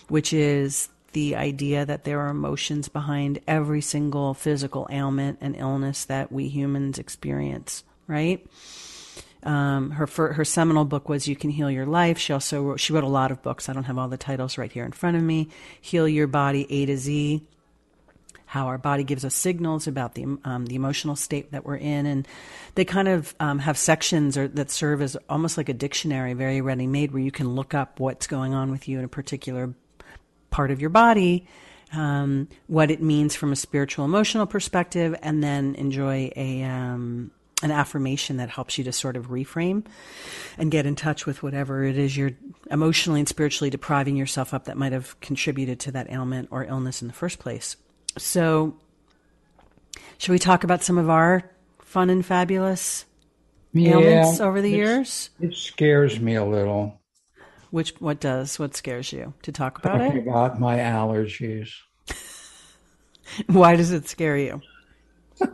which 0.08 0.34
is 0.34 0.90
the 1.14 1.36
idea 1.36 1.86
that 1.86 2.04
there 2.04 2.20
are 2.22 2.30
emotions 2.30 2.90
behind 2.90 3.40
every 3.48 3.82
single 3.82 4.34
physical 4.34 4.88
ailment 4.92 5.40
and 5.42 5.56
illness 5.56 6.06
that 6.06 6.32
we 6.32 6.48
humans 6.48 7.00
experience, 7.00 7.84
right? 8.08 8.46
Um, 9.44 9.92
her 9.92 10.08
her 10.08 10.46
seminal 10.46 10.84
book 10.84 11.08
was 11.08 11.28
"You 11.28 11.36
Can 11.36 11.50
Heal 11.50 11.72
Your 11.72 11.86
Life." 11.86 12.18
She 12.18 12.34
also 12.34 12.64
wrote, 12.64 12.80
she 12.80 12.92
wrote 12.92 13.04
a 13.04 13.08
lot 13.08 13.32
of 13.32 13.42
books. 13.42 13.70
I 13.70 13.74
don't 13.74 13.86
have 13.86 13.98
all 13.98 14.10
the 14.10 14.18
titles 14.18 14.58
right 14.58 14.72
here 14.72 14.84
in 14.84 14.92
front 14.92 15.16
of 15.16 15.24
me. 15.24 15.50
"Heal 15.80 16.08
Your 16.08 16.28
Body 16.28 16.68
A 16.70 16.86
to 16.88 16.98
Z," 16.98 17.44
how 18.48 18.68
our 18.68 18.78
body 18.78 19.04
gives 19.04 19.24
us 19.24 19.36
signals 19.36 19.88
about 19.88 20.16
the 20.16 20.26
um, 20.44 20.66
the 20.66 20.76
emotional 20.76 21.16
state 21.16 21.52
that 21.52 21.66
we're 21.66 21.78
in, 21.78 22.06
and 22.06 22.28
they 22.76 22.84
kind 22.84 23.08
of 23.08 23.36
um, 23.40 23.60
have 23.60 23.78
sections 23.78 24.38
or, 24.38 24.48
that 24.50 24.72
serve 24.72 25.02
as 25.02 25.16
almost 25.30 25.58
like 25.58 25.70
a 25.70 25.74
dictionary, 25.74 26.34
very 26.34 26.60
ready 26.60 26.88
made, 26.88 27.12
where 27.12 27.22
you 27.22 27.32
can 27.32 27.56
look 27.56 27.74
up 27.74 28.00
what's 28.00 28.28
going 28.28 28.54
on 28.54 28.72
with 28.72 28.88
you 28.88 29.00
in 29.00 29.06
a 29.06 29.10
particular 29.10 29.74
part 30.50 30.72
of 30.72 30.82
your 30.82 30.90
body, 30.90 31.48
um, 31.94 32.48
what 32.68 32.92
it 32.92 33.02
means 33.02 33.36
from 33.36 33.52
a 33.52 33.56
spiritual 33.56 34.06
emotional 34.06 34.46
perspective, 34.46 35.16
and 35.22 35.44
then 35.44 35.76
enjoy 35.76 36.32
a 36.36 36.64
um, 36.64 37.32
an 37.64 37.72
affirmation 37.72 38.38
that 38.38 38.50
helps 38.50 38.78
you 38.78 38.84
to 38.84 38.92
sort 38.92 39.16
of 39.16 39.30
reframe 39.30 39.84
and 40.58 40.70
get 40.70 40.86
in 40.86 40.96
touch 40.96 41.26
with 41.26 41.42
whatever 41.42 41.84
it 41.84 41.98
is 41.98 42.16
you're 42.16 42.32
emotionally 42.70 43.20
and 43.20 43.28
spiritually 43.28 43.70
depriving 43.70 44.16
yourself 44.16 44.54
up 44.54 44.66
that 44.66 44.78
might 44.78 44.92
have 44.92 45.20
contributed 45.22 45.80
to 45.80 45.92
that 45.92 46.10
ailment 46.12 46.48
or 46.52 46.66
illness 46.66 47.02
in 47.02 47.08
the 47.08 47.14
first 47.14 47.40
place. 47.40 47.76
So, 48.18 48.78
should 50.18 50.32
we 50.32 50.40
talk 50.40 50.64
about 50.64 50.84
some 50.84 50.98
of 50.98 51.10
our 51.10 51.50
fun 51.80 52.10
and 52.10 52.26
fabulous 52.26 53.06
yeah, 53.74 53.92
ailments 53.92 54.40
over 54.40 54.62
the 54.62 54.70
years? 54.70 55.30
It 55.40 55.56
scares 55.56 56.20
me 56.20 56.36
a 56.36 56.46
little. 56.46 57.00
Which 57.72 57.94
what 58.00 58.20
does 58.20 58.58
what 58.60 58.76
scares 58.76 59.12
you 59.12 59.34
to 59.42 59.52
talk 59.52 59.80
about 59.80 59.98
Talking 59.98 60.18
it? 60.18 60.28
About 60.28 60.60
my 60.60 60.78
allergies. 60.78 61.72
Why 63.48 63.76
does 63.76 63.92
it 63.92 64.08
scare 64.08 64.38
you? 64.38 64.62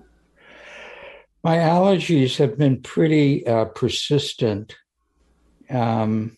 my 1.44 1.58
allergies 1.58 2.38
have 2.38 2.58
been 2.58 2.82
pretty 2.82 3.46
uh, 3.48 3.66
persistent. 3.66 4.76
Um, 5.70 6.38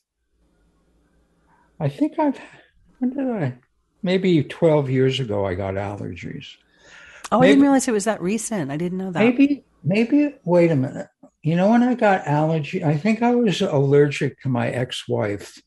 I 1.80 1.90
think 1.90 2.18
I've 2.20 2.40
when 3.00 3.10
did 3.12 3.30
I? 3.30 3.58
Maybe 4.02 4.44
twelve 4.44 4.90
years 4.90 5.20
ago 5.20 5.46
I 5.46 5.56
got 5.56 5.74
allergies, 5.74 6.56
Oh, 7.32 7.40
maybe, 7.40 7.48
I 7.48 7.52
didn't 7.52 7.64
realize 7.64 7.88
it 7.88 7.92
was 7.92 8.06
that 8.06 8.22
recent. 8.22 8.72
I 8.72 8.78
didn't 8.78 8.98
know 8.98 9.12
that. 9.12 9.20
Maybe, 9.20 9.64
maybe. 9.84 10.36
Wait 10.44 10.72
a 10.72 10.76
minute. 10.76 11.08
You 11.46 11.56
know, 11.56 11.70
when 11.70 11.84
I 11.84 11.94
got 11.94 12.26
allergy, 12.26 12.84
I 12.84 12.98
think 12.98 13.22
I 13.22 13.36
was 13.36 13.62
allergic 13.62 14.42
to 14.42 14.50
my 14.50 14.68
ex-wife. 14.70 15.62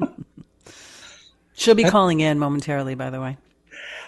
She'll 1.54 1.76
be 1.76 1.84
calling 1.84 2.18
in 2.18 2.36
momentarily, 2.36 2.96
by 2.96 3.10
the 3.10 3.20
way. 3.20 3.38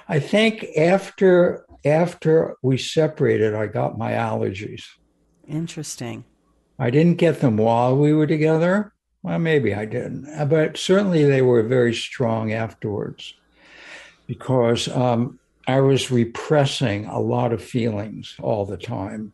I 0.09 0.18
think 0.18 0.66
after 0.76 1.64
after 1.85 2.57
we 2.61 2.76
separated, 2.76 3.55
I 3.55 3.68
got 3.68 3.96
my 3.96 4.14
allergies. 4.14 4.83
Interesting. 5.46 6.24
I 6.76 6.90
didn't 6.90 7.18
get 7.18 7.40
them 7.40 7.57
while 7.57 7.96
we 7.96 8.12
were 8.12 8.26
together. 8.26 8.92
Well, 9.22 9.38
maybe 9.38 9.72
I 9.72 9.85
didn't, 9.85 10.26
but 10.48 10.76
certainly 10.76 11.22
they 11.22 11.42
were 11.42 11.62
very 11.62 11.94
strong 11.94 12.52
afterwards 12.52 13.33
because 14.26 14.88
um, 14.88 15.38
I 15.68 15.83
was 15.83 16.11
repressing 16.11 17.05
a 17.05 17.20
lot 17.20 17.52
of 17.52 17.62
feelings 17.62 18.35
all 18.42 18.66
the 18.66 18.76
time. 18.76 19.33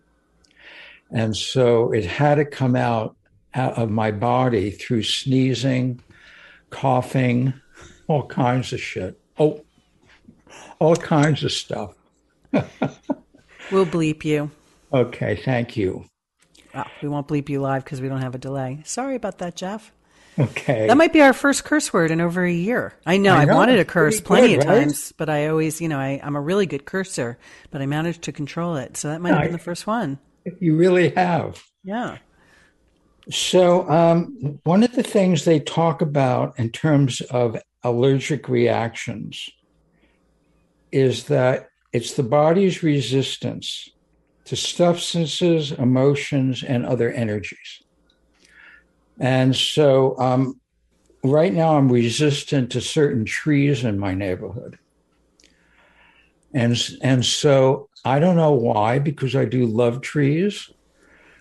And 1.10 1.36
so 1.36 1.92
it 1.92 2.04
had 2.04 2.36
to 2.36 2.44
come 2.44 2.76
out, 2.76 3.16
out 3.54 3.78
of 3.78 3.90
my 3.90 4.10
body 4.10 4.70
through 4.70 5.04
sneezing, 5.04 6.00
coughing, 6.70 7.54
all 8.06 8.26
kinds 8.26 8.72
of 8.72 8.80
shit. 8.80 9.18
Oh, 9.38 9.64
all 10.78 10.96
kinds 10.96 11.44
of 11.44 11.52
stuff. 11.52 11.94
we'll 12.52 13.86
bleep 13.86 14.24
you. 14.24 14.50
Okay, 14.92 15.36
thank 15.36 15.76
you. 15.76 16.04
Well, 16.74 16.86
we 17.02 17.08
won't 17.08 17.28
bleep 17.28 17.48
you 17.48 17.60
live 17.60 17.84
because 17.84 18.00
we 18.00 18.08
don't 18.08 18.22
have 18.22 18.34
a 18.34 18.38
delay. 18.38 18.80
Sorry 18.84 19.14
about 19.16 19.38
that, 19.38 19.56
Jeff. 19.56 19.92
Okay. 20.38 20.86
That 20.86 20.96
might 20.96 21.12
be 21.12 21.20
our 21.20 21.32
first 21.32 21.64
curse 21.64 21.92
word 21.92 22.10
in 22.10 22.20
over 22.20 22.44
a 22.44 22.52
year. 22.52 22.92
I 23.04 23.16
know, 23.16 23.34
I 23.34 23.40
have 23.40 23.56
wanted 23.56 23.80
a 23.80 23.84
curse 23.84 24.20
plenty 24.20 24.54
good, 24.54 24.62
of 24.62 24.68
right? 24.68 24.80
times, 24.80 25.12
but 25.16 25.28
I 25.28 25.48
always, 25.48 25.80
you 25.80 25.88
know, 25.88 25.98
I, 25.98 26.20
am 26.22 26.36
a 26.36 26.40
really 26.40 26.66
good 26.66 26.84
cursor, 26.84 27.38
but 27.70 27.82
I 27.82 27.86
managed 27.86 28.22
to 28.22 28.32
control 28.32 28.76
it. 28.76 28.96
So 28.96 29.08
that 29.08 29.20
might 29.20 29.34
have 29.34 29.42
been 29.42 29.52
the 29.52 29.58
first 29.58 29.86
one. 29.86 30.18
You 30.60 30.76
really 30.76 31.10
have. 31.10 31.62
Yeah. 31.84 32.18
So, 33.30 33.88
um, 33.90 34.58
one 34.64 34.82
of 34.82 34.92
the 34.92 35.02
things 35.02 35.44
they 35.44 35.60
talk 35.60 36.00
about 36.00 36.58
in 36.58 36.70
terms 36.70 37.20
of 37.20 37.56
allergic 37.82 38.48
reactions 38.48 39.48
is 40.90 41.24
that 41.24 41.68
it's 41.92 42.14
the 42.14 42.22
body's 42.22 42.82
resistance 42.82 43.88
to 44.44 44.56
substances, 44.56 45.72
emotions, 45.72 46.62
and 46.62 46.86
other 46.86 47.10
energies. 47.12 47.82
And 49.18 49.54
so 49.54 50.18
um, 50.18 50.60
right 51.22 51.52
now 51.52 51.76
I'm 51.76 51.90
resistant 51.90 52.72
to 52.72 52.80
certain 52.80 53.24
trees 53.24 53.84
in 53.84 53.98
my 53.98 54.14
neighborhood. 54.14 54.78
And, 56.54 56.78
and 57.02 57.24
so 57.24 57.87
I 58.08 58.18
don't 58.18 58.36
know 58.36 58.52
why, 58.52 58.98
because 58.98 59.36
I 59.36 59.44
do 59.44 59.66
love 59.66 60.00
trees. 60.00 60.70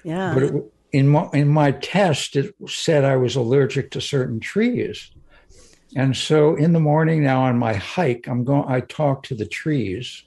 Yeah. 0.03 0.33
But 0.33 0.43
it, 0.43 0.53
in 0.91 1.07
my, 1.07 1.29
in 1.33 1.47
my 1.47 1.71
test, 1.71 2.35
it 2.35 2.53
said 2.67 3.05
I 3.05 3.15
was 3.15 3.37
allergic 3.37 3.91
to 3.91 4.01
certain 4.01 4.41
trees. 4.41 5.09
And 5.95 6.15
so 6.15 6.55
in 6.55 6.73
the 6.73 6.81
morning 6.81 7.23
now 7.23 7.43
on 7.43 7.57
my 7.57 7.73
hike, 7.73 8.27
I'm 8.27 8.43
going, 8.43 8.65
I 8.67 8.81
talk 8.81 9.23
to 9.23 9.35
the 9.35 9.45
trees 9.45 10.23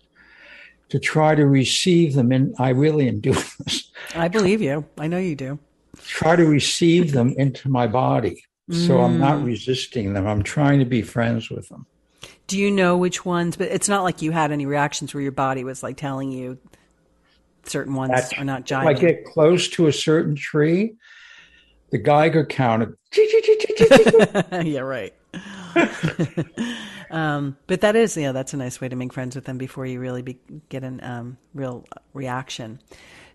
to 0.89 0.99
try 0.99 1.35
to 1.35 1.47
receive 1.47 2.15
them. 2.15 2.33
And 2.33 2.55
I 2.59 2.71
really 2.71 3.07
am 3.07 3.21
doing 3.21 3.45
this. 3.59 3.91
I 4.15 4.29
believe 4.29 4.63
you. 4.63 4.87
I 4.97 5.09
know 5.09 5.19
you 5.19 5.37
do. 5.37 5.59
Try 6.07 6.37
to 6.37 6.47
receive 6.47 7.13
them 7.13 7.35
into 7.37 7.69
my 7.69 7.87
body. 7.87 8.43
So 8.71 8.97
mm. 8.97 9.05
I'm 9.05 9.19
not 9.19 9.41
mm. 9.41 9.47
resisting 9.47 10.15
them. 10.15 10.27
I'm 10.27 10.43
trying 10.43 10.79
to 10.79 10.87
be 10.87 11.03
friends 11.03 11.51
with 11.51 11.69
them. 11.69 11.87
Do 12.51 12.59
you 12.59 12.73
know 12.73 12.97
which 12.97 13.25
ones? 13.25 13.57
But 13.57 13.69
it's 13.69 13.89
not 13.89 14.03
like 14.03 14.23
you 14.23 14.33
had 14.33 14.51
any 14.51 14.67
reactions 14.67 15.15
where 15.15 15.23
your 15.23 15.31
body 15.31 15.63
was 15.63 15.85
like 15.85 15.97
telling 15.97 16.33
you 16.33 16.59
certain 17.63 17.95
ones 17.95 18.11
That's, 18.11 18.33
are 18.33 18.45
not 18.45 18.67
giant. 18.67 18.89
I 18.89 19.01
get 19.01 19.25
close 19.25 19.69
to 19.69 19.87
a 19.87 19.93
certain 19.93 20.35
tree, 20.35 20.95
the 21.91 21.99
Geiger 21.99 22.45
counted. 22.45 22.97
yeah, 24.67 24.81
right. 24.81 25.15
um, 27.13 27.57
but 27.69 27.83
that 27.83 27.95
is, 27.95 28.17
yeah, 28.17 28.33
that's 28.33 28.53
a 28.53 28.57
nice 28.57 28.81
way 28.81 28.89
to 28.89 28.97
make 28.97 29.13
friends 29.13 29.37
with 29.37 29.45
them 29.45 29.57
before 29.57 29.87
you 29.87 30.01
really 30.01 30.23
be, 30.23 30.37
get 30.71 30.83
a 30.83 30.99
um, 31.09 31.39
real 31.55 31.85
reaction. 32.15 32.81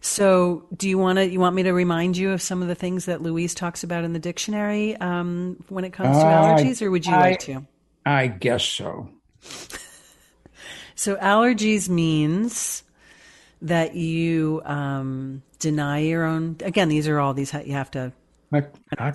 So, 0.01 0.67
do 0.75 0.89
you 0.89 0.97
want 0.97 1.19
to? 1.19 1.25
You 1.25 1.39
want 1.39 1.55
me 1.55 1.63
to 1.63 1.71
remind 1.71 2.17
you 2.17 2.31
of 2.31 2.41
some 2.41 2.61
of 2.61 2.67
the 2.67 2.75
things 2.75 3.05
that 3.05 3.21
Louise 3.21 3.55
talks 3.55 3.81
about 3.81 4.03
in 4.03 4.11
the 4.11 4.19
dictionary 4.19 4.97
um, 4.97 5.63
when 5.69 5.85
it 5.85 5.93
comes 5.93 6.17
to 6.17 6.25
uh, 6.25 6.57
allergies, 6.57 6.81
or 6.81 6.91
would 6.91 7.05
you 7.05 7.13
I, 7.13 7.19
like 7.21 7.39
to? 7.39 7.65
I 8.05 8.27
guess 8.27 8.63
so. 8.63 9.09
so, 10.95 11.15
allergies 11.17 11.89
means 11.89 12.83
that 13.61 13.95
you 13.95 14.61
um, 14.65 15.41
deny 15.59 15.99
your 15.99 16.25
own. 16.25 16.57
Again, 16.61 16.89
these 16.89 17.07
are 17.07 17.19
all 17.19 17.33
these 17.33 17.53
you 17.53 17.73
have 17.73 17.91
to 17.91 18.13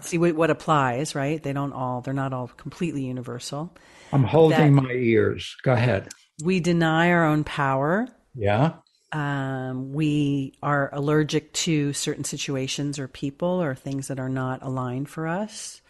see 0.02 0.18
what, 0.18 0.34
what, 0.34 0.50
applies, 0.50 1.14
right? 1.14 1.42
They 1.42 1.52
don't 1.52 1.72
all. 1.72 2.00
They're 2.00 2.14
not 2.14 2.32
all 2.32 2.48
completely 2.48 3.04
universal. 3.04 3.72
I'm 4.12 4.24
holding 4.24 4.74
my 4.74 4.90
ears. 4.90 5.56
Go 5.62 5.72
ahead. 5.72 6.08
We 6.42 6.60
deny 6.60 7.10
our 7.10 7.24
own 7.24 7.44
power. 7.44 8.08
Yeah. 8.34 8.74
Um, 9.12 9.92
we 9.92 10.54
are 10.62 10.90
allergic 10.92 11.52
to 11.52 11.92
certain 11.92 12.24
situations 12.24 12.98
or 12.98 13.08
people 13.08 13.62
or 13.62 13.74
things 13.74 14.08
that 14.08 14.20
are 14.20 14.28
not 14.28 14.62
aligned 14.62 15.08
for 15.08 15.26
us. 15.26 15.80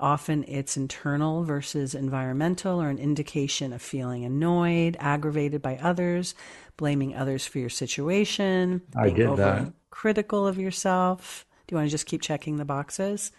Often 0.00 0.46
it's 0.48 0.78
internal 0.78 1.44
versus 1.44 1.94
environmental 1.94 2.80
or 2.80 2.88
an 2.88 2.98
indication 2.98 3.74
of 3.74 3.82
feeling 3.82 4.24
annoyed, 4.24 4.96
aggravated 4.98 5.60
by 5.60 5.76
others, 5.76 6.34
blaming 6.78 7.14
others 7.14 7.46
for 7.46 7.58
your 7.58 7.68
situation, 7.68 8.80
I 8.96 9.10
did 9.10 9.36
that. 9.36 9.74
critical 9.90 10.46
of 10.46 10.58
yourself. 10.58 11.44
Do 11.66 11.74
you 11.74 11.76
want 11.76 11.88
to 11.88 11.90
just 11.90 12.06
keep 12.06 12.22
checking 12.22 12.56
the 12.56 12.64
boxes? 12.64 13.30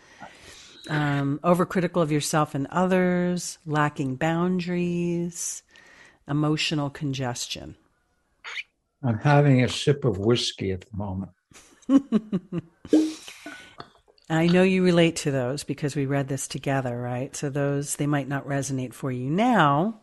Um, 0.87 1.39
overcritical 1.43 2.01
of 2.03 2.11
yourself 2.11 2.53
and 2.53 2.67
others, 2.67 3.57
lacking 3.65 4.17
boundaries, 4.17 5.63
emotional 6.27 6.91
congestion. 6.91 7.75
I'm 9.03 9.17
having 9.17 9.63
a 9.63 9.69
sip 9.69 10.05
of 10.05 10.19
whiskey 10.19 10.71
at 10.71 10.81
the 10.81 10.95
moment. 10.95 11.31
I 14.33 14.47
know 14.47 14.63
you 14.63 14.83
relate 14.83 15.17
to 15.17 15.31
those 15.31 15.63
because 15.63 15.95
we 15.95 16.05
read 16.05 16.27
this 16.27 16.47
together, 16.47 16.99
right? 16.99 17.35
So 17.35 17.49
those 17.49 17.95
they 17.95 18.07
might 18.07 18.27
not 18.27 18.47
resonate 18.47 18.93
for 18.93 19.11
you 19.11 19.29
now. 19.29 19.99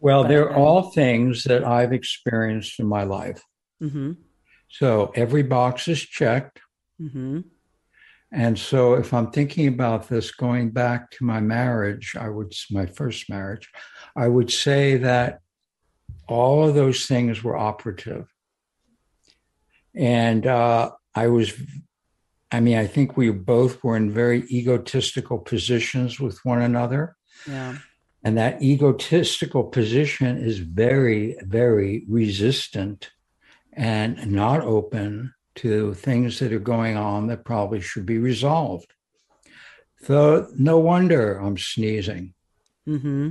Well, 0.00 0.24
they're 0.24 0.52
um, 0.52 0.60
all 0.60 0.82
things 0.90 1.44
that 1.44 1.64
I've 1.64 1.92
experienced 1.92 2.78
in 2.78 2.86
my 2.86 3.04
life. 3.04 3.42
Mm-hmm. 3.82 4.12
So 4.68 5.12
every 5.14 5.42
box 5.42 5.88
is 5.88 6.00
checked. 6.00 6.60
Mm-hmm. 7.00 7.40
And 8.32 8.58
so 8.58 8.94
if 8.94 9.14
I'm 9.14 9.30
thinking 9.30 9.68
about 9.68 10.08
this 10.08 10.32
going 10.32 10.70
back 10.70 11.10
to 11.12 11.24
my 11.24 11.40
marriage, 11.40 12.16
I 12.18 12.28
would 12.28 12.52
my 12.70 12.86
first 12.86 13.30
marriage, 13.30 13.70
I 14.16 14.26
would 14.26 14.50
say 14.50 14.96
that 14.98 15.40
all 16.28 16.68
of 16.68 16.74
those 16.74 17.06
things 17.06 17.44
were 17.44 17.56
operative. 17.56 18.26
And 19.94 20.46
uh, 20.46 20.90
I 21.14 21.28
was, 21.28 21.52
I 22.50 22.60
mean, 22.60 22.76
I 22.76 22.86
think 22.86 23.16
we 23.16 23.30
both 23.30 23.82
were 23.82 23.96
in 23.96 24.10
very 24.10 24.44
egotistical 24.50 25.38
positions 25.38 26.20
with 26.20 26.38
one 26.44 26.62
another. 26.62 27.16
Yeah. 27.48 27.78
And 28.22 28.38
that 28.38 28.62
egotistical 28.62 29.64
position 29.64 30.38
is 30.38 30.58
very, 30.58 31.36
very 31.42 32.04
resistant 32.08 33.10
and 33.72 34.30
not 34.32 34.60
open 34.62 35.34
to 35.56 35.94
things 35.94 36.38
that 36.38 36.52
are 36.52 36.58
going 36.58 36.96
on 36.96 37.26
that 37.26 37.44
probably 37.44 37.80
should 37.80 38.06
be 38.06 38.18
resolved. 38.18 38.92
So, 40.02 40.48
no 40.56 40.78
wonder 40.78 41.36
I'm 41.36 41.58
sneezing. 41.58 42.34
Mm-hmm. 42.88 43.30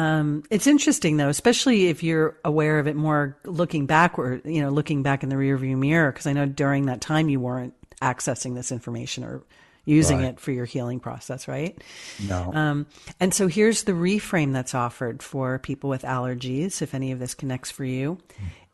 Um, 0.00 0.44
it's 0.50 0.66
interesting 0.66 1.18
though, 1.18 1.28
especially 1.28 1.88
if 1.88 2.02
you're 2.02 2.38
aware 2.44 2.78
of 2.78 2.86
it 2.86 2.96
more 2.96 3.36
looking 3.44 3.84
backward, 3.86 4.42
you 4.46 4.62
know, 4.62 4.70
looking 4.70 5.02
back 5.02 5.22
in 5.22 5.28
the 5.28 5.36
rearview 5.36 5.76
mirror, 5.76 6.10
because 6.10 6.26
I 6.26 6.32
know 6.32 6.46
during 6.46 6.86
that 6.86 7.02
time 7.02 7.28
you 7.28 7.38
weren't 7.38 7.74
accessing 8.00 8.54
this 8.54 8.72
information 8.72 9.24
or 9.24 9.42
using 9.84 10.18
right. 10.18 10.28
it 10.28 10.40
for 10.40 10.52
your 10.52 10.64
healing 10.64 11.00
process, 11.00 11.46
right? 11.48 11.82
No. 12.26 12.50
Um, 12.52 12.86
and 13.18 13.34
so 13.34 13.46
here's 13.46 13.84
the 13.84 13.92
reframe 13.92 14.54
that's 14.54 14.74
offered 14.74 15.22
for 15.22 15.58
people 15.58 15.90
with 15.90 16.02
allergies, 16.02 16.80
if 16.80 16.94
any 16.94 17.12
of 17.12 17.18
this 17.18 17.34
connects 17.34 17.70
for 17.70 17.84
you, 17.84 18.18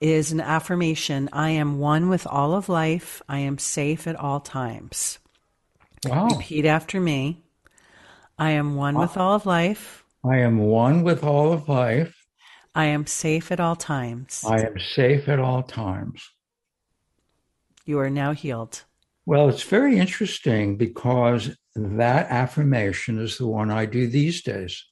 is 0.01 0.31
an 0.31 0.41
affirmation 0.41 1.29
I 1.33 1.51
am 1.51 1.81
one 1.81 2.09
with 2.09 2.27
all 2.27 2.55
of 2.55 2.69
life. 2.69 3.21
I 3.29 3.39
am 3.39 3.59
safe 3.59 4.07
at 4.07 4.17
all 4.17 4.41
times. 4.41 5.19
Wow. 6.05 6.29
Repeat 6.29 6.67
after 6.67 7.01
me. 7.01 7.43
I 8.39 8.51
am 8.51 8.77
one 8.77 8.95
wow. 8.95 9.01
with 9.01 9.17
all 9.17 9.35
of 9.35 9.47
life. 9.47 10.05
I 10.29 10.39
am 10.39 10.59
one 10.59 11.03
with 11.03 11.23
all 11.23 11.53
of 11.53 11.69
life. 11.69 12.15
I 12.75 12.87
am 12.87 13.07
safe 13.07 13.53
at 13.53 13.61
all 13.61 13.77
times. 13.77 14.45
I 14.47 14.61
am 14.61 14.79
safe 14.79 15.29
at 15.29 15.39
all 15.39 15.63
times. 15.63 16.23
You 17.85 17.99
are 18.01 18.11
now 18.11 18.33
healed. 18.33 18.83
Well, 19.25 19.49
it's 19.49 19.63
very 19.63 19.99
interesting 19.99 20.77
because 20.77 21.57
that 21.75 22.31
affirmation 22.31 23.19
is 23.21 23.39
the 23.39 23.47
one 23.47 23.71
I 23.71 23.87
do 23.87 24.07
these 24.07 24.43
days. 24.43 24.85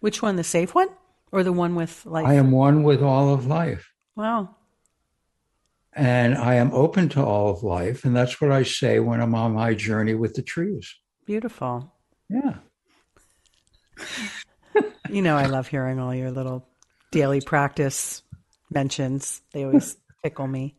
Which 0.00 0.22
one? 0.22 0.36
The 0.36 0.44
safe 0.44 0.74
one? 0.74 0.88
or 1.34 1.42
the 1.42 1.52
one 1.52 1.74
with 1.74 2.06
life? 2.06 2.24
I 2.24 2.34
am 2.34 2.52
one 2.52 2.84
with 2.84 3.02
all 3.02 3.34
of 3.34 3.44
life. 3.46 3.92
Wow. 4.14 4.54
And 5.92 6.36
I 6.36 6.54
am 6.54 6.72
open 6.72 7.08
to 7.10 7.24
all 7.24 7.50
of 7.50 7.64
life. 7.64 8.04
And 8.04 8.14
that's 8.14 8.40
what 8.40 8.52
I 8.52 8.62
say 8.62 9.00
when 9.00 9.20
I'm 9.20 9.34
on 9.34 9.52
my 9.52 9.74
journey 9.74 10.14
with 10.14 10.34
the 10.34 10.42
trees. 10.42 10.94
Beautiful. 11.26 11.92
Yeah. 12.30 12.58
You 15.10 15.22
know, 15.22 15.36
I 15.36 15.46
love 15.46 15.68
hearing 15.68 15.98
all 15.98 16.14
your 16.14 16.30
little 16.30 16.66
daily 17.10 17.40
practice 17.40 18.22
mentions. 18.70 19.40
They 19.52 19.64
always 19.64 19.96
tickle 20.22 20.46
me. 20.46 20.74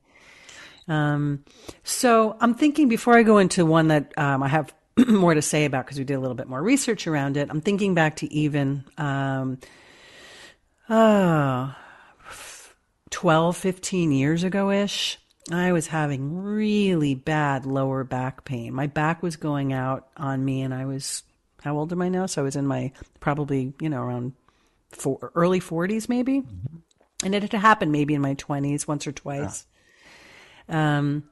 Um, 0.87 1.43
so 1.83 2.37
I'm 2.39 2.53
thinking 2.53 2.89
before 2.89 3.17
I 3.17 3.23
go 3.23 3.37
into 3.37 3.65
one 3.65 3.87
that 3.87 4.13
um, 4.17 4.43
I 4.43 4.47
have 4.47 4.73
more 5.07 5.33
to 5.33 5.41
say 5.41 5.65
about 5.65 5.85
because 5.85 5.97
we 5.97 6.03
did 6.03 6.15
a 6.15 6.19
little 6.19 6.35
bit 6.35 6.47
more 6.47 6.61
research 6.61 7.07
around 7.07 7.37
it. 7.37 7.49
I'm 7.49 7.61
thinking 7.61 7.93
back 7.93 8.17
to 8.17 8.31
even 8.33 8.85
um, 8.97 9.59
uh, 10.89 11.73
12, 13.09 13.57
15 13.57 14.11
years 14.11 14.43
ago 14.43 14.71
ish. 14.71 15.17
I 15.51 15.71
was 15.73 15.87
having 15.87 16.41
really 16.43 17.13
bad 17.13 17.65
lower 17.65 18.03
back 18.03 18.45
pain. 18.45 18.73
My 18.73 18.87
back 18.87 19.21
was 19.21 19.35
going 19.35 19.73
out 19.73 20.07
on 20.17 20.43
me, 20.43 20.61
and 20.61 20.73
I 20.73 20.85
was, 20.85 21.21
how 21.65 21.75
old 21.75 21.91
am 21.91 22.01
I 22.03 22.09
now? 22.09 22.27
So 22.27 22.41
I 22.41 22.45
was 22.45 22.55
in 22.55 22.67
my 22.67 22.91
probably, 23.19 23.73
you 23.81 23.89
know, 23.89 24.03
around 24.03 24.33
four, 24.91 25.31
early 25.33 25.59
40s, 25.59 26.07
maybe. 26.07 26.41
Mm-hmm. 26.41 26.77
And 27.25 27.33
it 27.33 27.41
had 27.41 27.53
happened 27.53 27.91
maybe 27.91 28.13
in 28.13 28.21
my 28.21 28.35
20s 28.35 28.87
once 28.87 29.07
or 29.07 29.11
twice. 29.11 29.65
Yeah. 30.69 30.99
Um, 30.99 31.23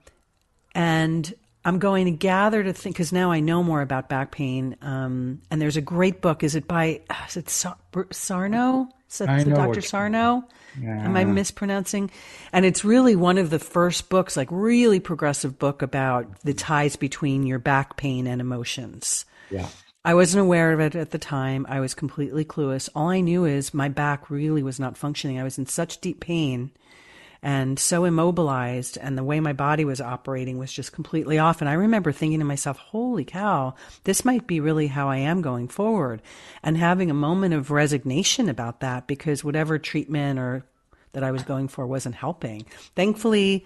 and 0.74 1.32
I'm 1.64 1.78
going 1.78 2.06
to 2.06 2.12
gather 2.12 2.64
to 2.64 2.74
think 2.74 2.96
because 2.96 3.14
now 3.14 3.32
I 3.32 3.42
know 3.42 3.62
more 3.62 3.82
about 3.82 4.10
back 4.10 4.32
pain. 4.32 4.76
Um, 4.82 5.44
and 5.52 5.62
there's 5.62 5.78
a 5.78 5.82
great 5.82 6.20
book. 6.20 6.44
Is 6.44 6.56
it 6.56 6.68
by 6.68 7.02
is 7.28 7.38
it 7.38 7.50
Sarno? 7.50 8.90
Is 9.08 9.22
it 9.22 9.54
Dr. 9.54 9.82
Sarno? 9.82 10.46
Yeah. 10.82 11.06
Am 11.06 11.16
I 11.16 11.26
mispronouncing? 11.26 12.10
And 12.52 12.66
it's 12.66 12.84
really 12.84 13.16
one 13.16 13.38
of 13.38 13.52
the 13.52 13.60
first 13.60 14.10
books, 14.10 14.36
like 14.36 14.48
really 14.50 15.00
progressive 15.00 15.60
book 15.60 15.84
about 15.84 16.42
the 16.42 16.56
ties 16.56 16.96
between 16.96 17.46
your 17.46 17.60
back 17.60 17.98
pain 17.98 18.26
and 18.26 18.42
emotions. 18.42 19.26
Yeah. 19.52 19.68
I 20.06 20.14
wasn't 20.14 20.42
aware 20.42 20.74
of 20.74 20.80
it 20.82 20.96
at 20.96 21.12
the 21.12 21.18
time. 21.18 21.66
I 21.70 21.80
was 21.80 21.94
completely 21.94 22.44
clueless. 22.44 22.90
All 22.94 23.10
I 23.10 23.22
knew 23.22 23.46
is 23.46 23.74
my 23.74 23.88
back 23.88 24.30
really 24.30 24.62
was 24.62 24.80
not 24.80 24.98
functioning. 24.98 25.40
I 25.40 25.44
was 25.44 25.58
in 25.58 25.66
such 25.66 26.02
deep 26.02 26.20
pain 26.20 26.72
and 27.44 27.78
so 27.78 28.06
immobilized 28.06 28.98
and 28.98 29.18
the 29.18 29.24
way 29.24 29.40
my 29.42 29.52
body 29.52 29.84
was 29.84 30.00
operating 30.00 30.58
was 30.58 30.72
just 30.72 30.94
completely 30.94 31.38
off 31.38 31.60
and 31.60 31.70
i 31.70 31.74
remember 31.74 32.12
thinking 32.12 32.40
to 32.40 32.46
myself 32.46 32.78
holy 32.78 33.26
cow 33.26 33.76
this 34.06 34.24
might 34.24 34.48
be 34.48 34.62
really 34.62 34.88
how 34.88 35.10
i 35.10 35.18
am 35.18 35.42
going 35.42 35.68
forward 35.68 36.22
and 36.64 36.78
having 36.78 37.12
a 37.12 37.14
moment 37.14 37.54
of 37.54 37.70
resignation 37.70 38.48
about 38.48 38.80
that 38.80 39.06
because 39.08 39.44
whatever 39.44 39.78
treatment 39.78 40.40
or 40.40 40.66
that 41.12 41.24
i 41.24 41.32
was 41.32 41.44
going 41.44 41.68
for 41.68 41.86
wasn't 41.86 42.16
helping 42.16 42.66
thankfully 42.96 43.66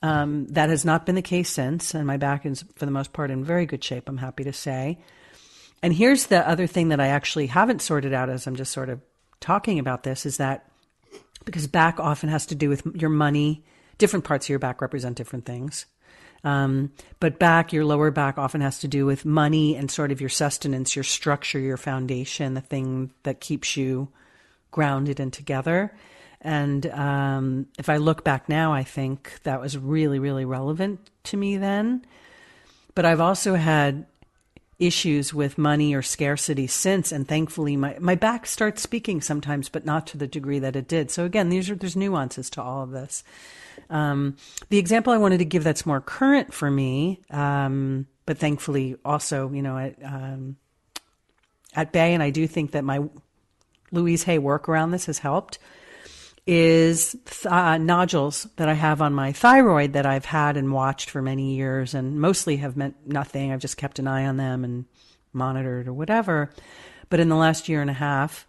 um, 0.00 0.46
that 0.46 0.70
has 0.70 0.84
not 0.84 1.04
been 1.04 1.16
the 1.16 1.22
case 1.22 1.50
since 1.50 1.92
and 1.94 2.06
my 2.06 2.16
back 2.16 2.46
is 2.46 2.64
for 2.76 2.86
the 2.86 2.92
most 2.92 3.12
part 3.12 3.32
in 3.32 3.44
very 3.44 3.66
good 3.66 3.82
shape 3.82 4.08
i'm 4.08 4.18
happy 4.18 4.44
to 4.44 4.52
say 4.52 4.96
and 5.82 5.92
here's 5.92 6.26
the 6.26 6.48
other 6.48 6.66
thing 6.66 6.88
that 6.88 7.00
i 7.00 7.08
actually 7.08 7.46
haven't 7.46 7.82
sorted 7.82 8.12
out 8.12 8.30
as 8.30 8.46
i'm 8.46 8.56
just 8.56 8.72
sort 8.72 8.88
of 8.88 9.00
talking 9.40 9.78
about 9.78 10.02
this 10.02 10.26
is 10.26 10.38
that 10.38 10.68
because 11.44 11.66
back 11.66 11.98
often 11.98 12.28
has 12.28 12.46
to 12.46 12.54
do 12.54 12.68
with 12.68 12.84
your 12.94 13.10
money. 13.10 13.64
Different 13.96 14.24
parts 14.24 14.46
of 14.46 14.50
your 14.50 14.58
back 14.58 14.80
represent 14.80 15.16
different 15.16 15.44
things. 15.46 15.86
Um, 16.44 16.92
but 17.20 17.38
back, 17.38 17.72
your 17.72 17.84
lower 17.84 18.10
back 18.10 18.38
often 18.38 18.60
has 18.60 18.78
to 18.80 18.88
do 18.88 19.06
with 19.06 19.24
money 19.24 19.74
and 19.74 19.90
sort 19.90 20.12
of 20.12 20.20
your 20.20 20.28
sustenance, 20.28 20.94
your 20.94 21.04
structure, 21.04 21.58
your 21.58 21.76
foundation, 21.76 22.54
the 22.54 22.60
thing 22.60 23.12
that 23.24 23.40
keeps 23.40 23.76
you 23.76 24.08
grounded 24.70 25.18
and 25.20 25.32
together. 25.32 25.92
And 26.40 26.86
um, 26.86 27.66
if 27.78 27.88
I 27.88 27.96
look 27.96 28.22
back 28.22 28.48
now, 28.48 28.72
I 28.72 28.84
think 28.84 29.40
that 29.42 29.60
was 29.60 29.76
really, 29.76 30.18
really 30.18 30.44
relevant 30.44 31.10
to 31.24 31.36
me 31.36 31.56
then. 31.56 32.04
But 32.94 33.04
I've 33.04 33.20
also 33.20 33.54
had 33.54 34.06
issues 34.78 35.34
with 35.34 35.58
money 35.58 35.92
or 35.94 36.02
scarcity 36.02 36.66
since 36.66 37.10
and 37.10 37.26
thankfully 37.26 37.76
my, 37.76 37.96
my 37.98 38.14
back 38.14 38.46
starts 38.46 38.80
speaking 38.80 39.20
sometimes 39.20 39.68
but 39.68 39.84
not 39.84 40.06
to 40.06 40.16
the 40.16 40.26
degree 40.26 40.60
that 40.60 40.76
it 40.76 40.86
did. 40.86 41.10
So 41.10 41.24
again 41.24 41.48
these 41.48 41.68
are 41.68 41.74
there's 41.74 41.96
nuances 41.96 42.48
to 42.50 42.62
all 42.62 42.82
of 42.82 42.90
this. 42.90 43.24
Um, 43.90 44.36
the 44.68 44.78
example 44.78 45.12
i 45.12 45.18
wanted 45.18 45.38
to 45.38 45.44
give 45.44 45.64
that's 45.64 45.86
more 45.86 46.00
current 46.00 46.52
for 46.52 46.70
me 46.70 47.20
um, 47.30 48.06
but 48.26 48.38
thankfully 48.38 48.96
also 49.04 49.50
you 49.50 49.62
know 49.62 49.78
at, 49.78 49.96
um, 50.04 50.56
at 51.74 51.92
bay 51.92 52.12
and 52.12 52.22
i 52.22 52.30
do 52.30 52.46
think 52.46 52.72
that 52.72 52.84
my 52.84 53.00
louise 53.92 54.24
hay 54.24 54.38
work 54.38 54.68
around 54.68 54.90
this 54.90 55.06
has 55.06 55.20
helped 55.20 55.58
is 56.50 57.14
uh, 57.44 57.76
nodules 57.76 58.48
that 58.56 58.70
I 58.70 58.72
have 58.72 59.02
on 59.02 59.12
my 59.12 59.32
thyroid 59.32 59.92
that 59.92 60.06
I've 60.06 60.24
had 60.24 60.56
and 60.56 60.72
watched 60.72 61.10
for 61.10 61.20
many 61.20 61.56
years 61.56 61.92
and 61.92 62.18
mostly 62.18 62.56
have 62.56 62.74
meant 62.74 62.96
nothing. 63.06 63.52
I've 63.52 63.60
just 63.60 63.76
kept 63.76 63.98
an 63.98 64.08
eye 64.08 64.24
on 64.24 64.38
them 64.38 64.64
and 64.64 64.86
monitored 65.34 65.86
or 65.86 65.92
whatever. 65.92 66.48
But 67.10 67.20
in 67.20 67.28
the 67.28 67.36
last 67.36 67.68
year 67.68 67.82
and 67.82 67.90
a 67.90 67.94
half, 67.94 68.46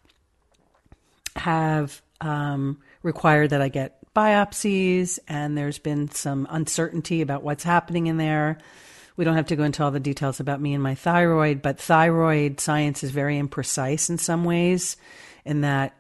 have 1.36 2.02
um, 2.22 2.80
required 3.04 3.50
that 3.50 3.62
I 3.62 3.68
get 3.68 3.98
biopsies, 4.16 5.20
and 5.28 5.58
there's 5.58 5.80
been 5.80 6.10
some 6.10 6.48
uncertainty 6.50 7.20
about 7.22 7.44
what's 7.44 7.66
happening 7.66 8.08
in 8.08 8.16
there. 8.16 8.60
We 9.18 9.26
don't 9.26 9.36
have 9.36 9.48
to 9.48 9.58
go 9.58 9.64
into 9.64 9.84
all 9.84 9.92
the 9.92 10.00
details 10.00 10.40
about 10.40 10.62
me 10.62 10.74
and 10.74 10.82
my 10.82 10.96
thyroid, 10.96 11.62
but 11.62 11.80
thyroid 11.80 12.62
science 12.62 13.04
is 13.04 13.12
very 13.12 13.38
imprecise 13.42 14.10
in 14.10 14.18
some 14.18 14.46
ways, 14.46 14.96
in 15.44 15.62
that 15.62 15.98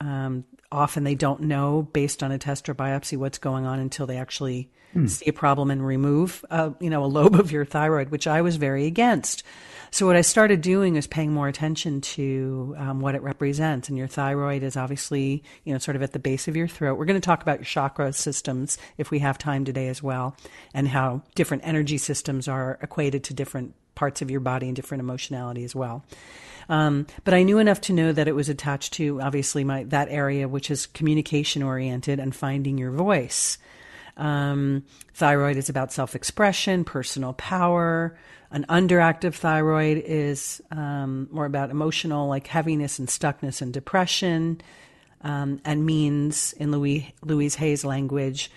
um, 0.00 0.44
often 0.70 1.04
they 1.04 1.14
don't 1.14 1.40
know 1.40 1.88
based 1.92 2.22
on 2.22 2.30
a 2.30 2.38
test 2.38 2.68
or 2.68 2.74
biopsy 2.74 3.16
what's 3.16 3.38
going 3.38 3.64
on 3.64 3.78
until 3.78 4.06
they 4.06 4.18
actually 4.18 4.70
mm. 4.94 5.08
see 5.08 5.26
a 5.26 5.32
problem 5.32 5.70
and 5.70 5.86
remove 5.86 6.44
a, 6.50 6.72
you 6.80 6.90
know 6.90 7.04
a 7.04 7.06
lobe 7.06 7.34
of 7.34 7.50
your 7.50 7.64
thyroid 7.64 8.10
which 8.10 8.26
i 8.26 8.42
was 8.42 8.56
very 8.56 8.86
against. 8.86 9.42
So 9.90 10.06
what 10.06 10.16
i 10.16 10.20
started 10.20 10.60
doing 10.60 10.96
is 10.96 11.06
paying 11.06 11.32
more 11.32 11.48
attention 11.48 12.02
to 12.02 12.74
um, 12.76 13.00
what 13.00 13.14
it 13.14 13.22
represents. 13.22 13.88
And 13.88 13.96
your 13.96 14.06
thyroid 14.06 14.62
is 14.62 14.76
obviously 14.76 15.42
you 15.64 15.72
know 15.72 15.78
sort 15.78 15.96
of 15.96 16.02
at 16.02 16.12
the 16.12 16.18
base 16.18 16.48
of 16.48 16.56
your 16.56 16.68
throat. 16.68 16.98
We're 16.98 17.06
going 17.06 17.20
to 17.20 17.24
talk 17.24 17.40
about 17.40 17.58
your 17.58 17.64
chakra 17.64 18.12
systems 18.12 18.76
if 18.98 19.10
we 19.10 19.20
have 19.20 19.38
time 19.38 19.64
today 19.64 19.88
as 19.88 20.02
well 20.02 20.36
and 20.74 20.88
how 20.88 21.22
different 21.34 21.66
energy 21.66 21.96
systems 21.98 22.46
are 22.46 22.78
equated 22.82 23.24
to 23.24 23.34
different 23.34 23.74
parts 23.94 24.22
of 24.22 24.30
your 24.30 24.40
body 24.40 24.66
and 24.66 24.76
different 24.76 25.00
emotionality 25.00 25.64
as 25.64 25.74
well 25.74 26.04
um, 26.68 27.06
but 27.24 27.34
I 27.34 27.42
knew 27.42 27.58
enough 27.58 27.80
to 27.82 27.92
know 27.92 28.12
that 28.12 28.28
it 28.28 28.34
was 28.34 28.48
attached 28.48 28.92
to 28.94 29.20
obviously 29.22 29.64
my 29.64 29.84
that 29.84 30.08
area, 30.10 30.48
which 30.48 30.70
is 30.70 30.86
communication 30.86 31.62
oriented 31.62 32.20
and 32.20 32.34
finding 32.34 32.76
your 32.76 32.90
voice. 32.90 33.58
Um, 34.16 34.84
thyroid 35.14 35.56
is 35.56 35.68
about 35.68 35.92
self 35.92 36.14
expression, 36.14 36.84
personal 36.84 37.32
power. 37.34 38.18
An 38.50 38.64
underactive 38.68 39.34
thyroid 39.34 40.02
is 40.04 40.60
um, 40.70 41.28
more 41.30 41.44
about 41.44 41.70
emotional, 41.70 42.28
like 42.28 42.46
heaviness 42.46 42.98
and 42.98 43.08
stuckness 43.08 43.60
and 43.60 43.72
depression, 43.72 44.60
um, 45.22 45.60
and 45.64 45.84
means, 45.84 46.54
in 46.54 46.70
Louis, 46.70 47.14
Louise 47.22 47.56
Hay's 47.56 47.84
language, 47.84 48.50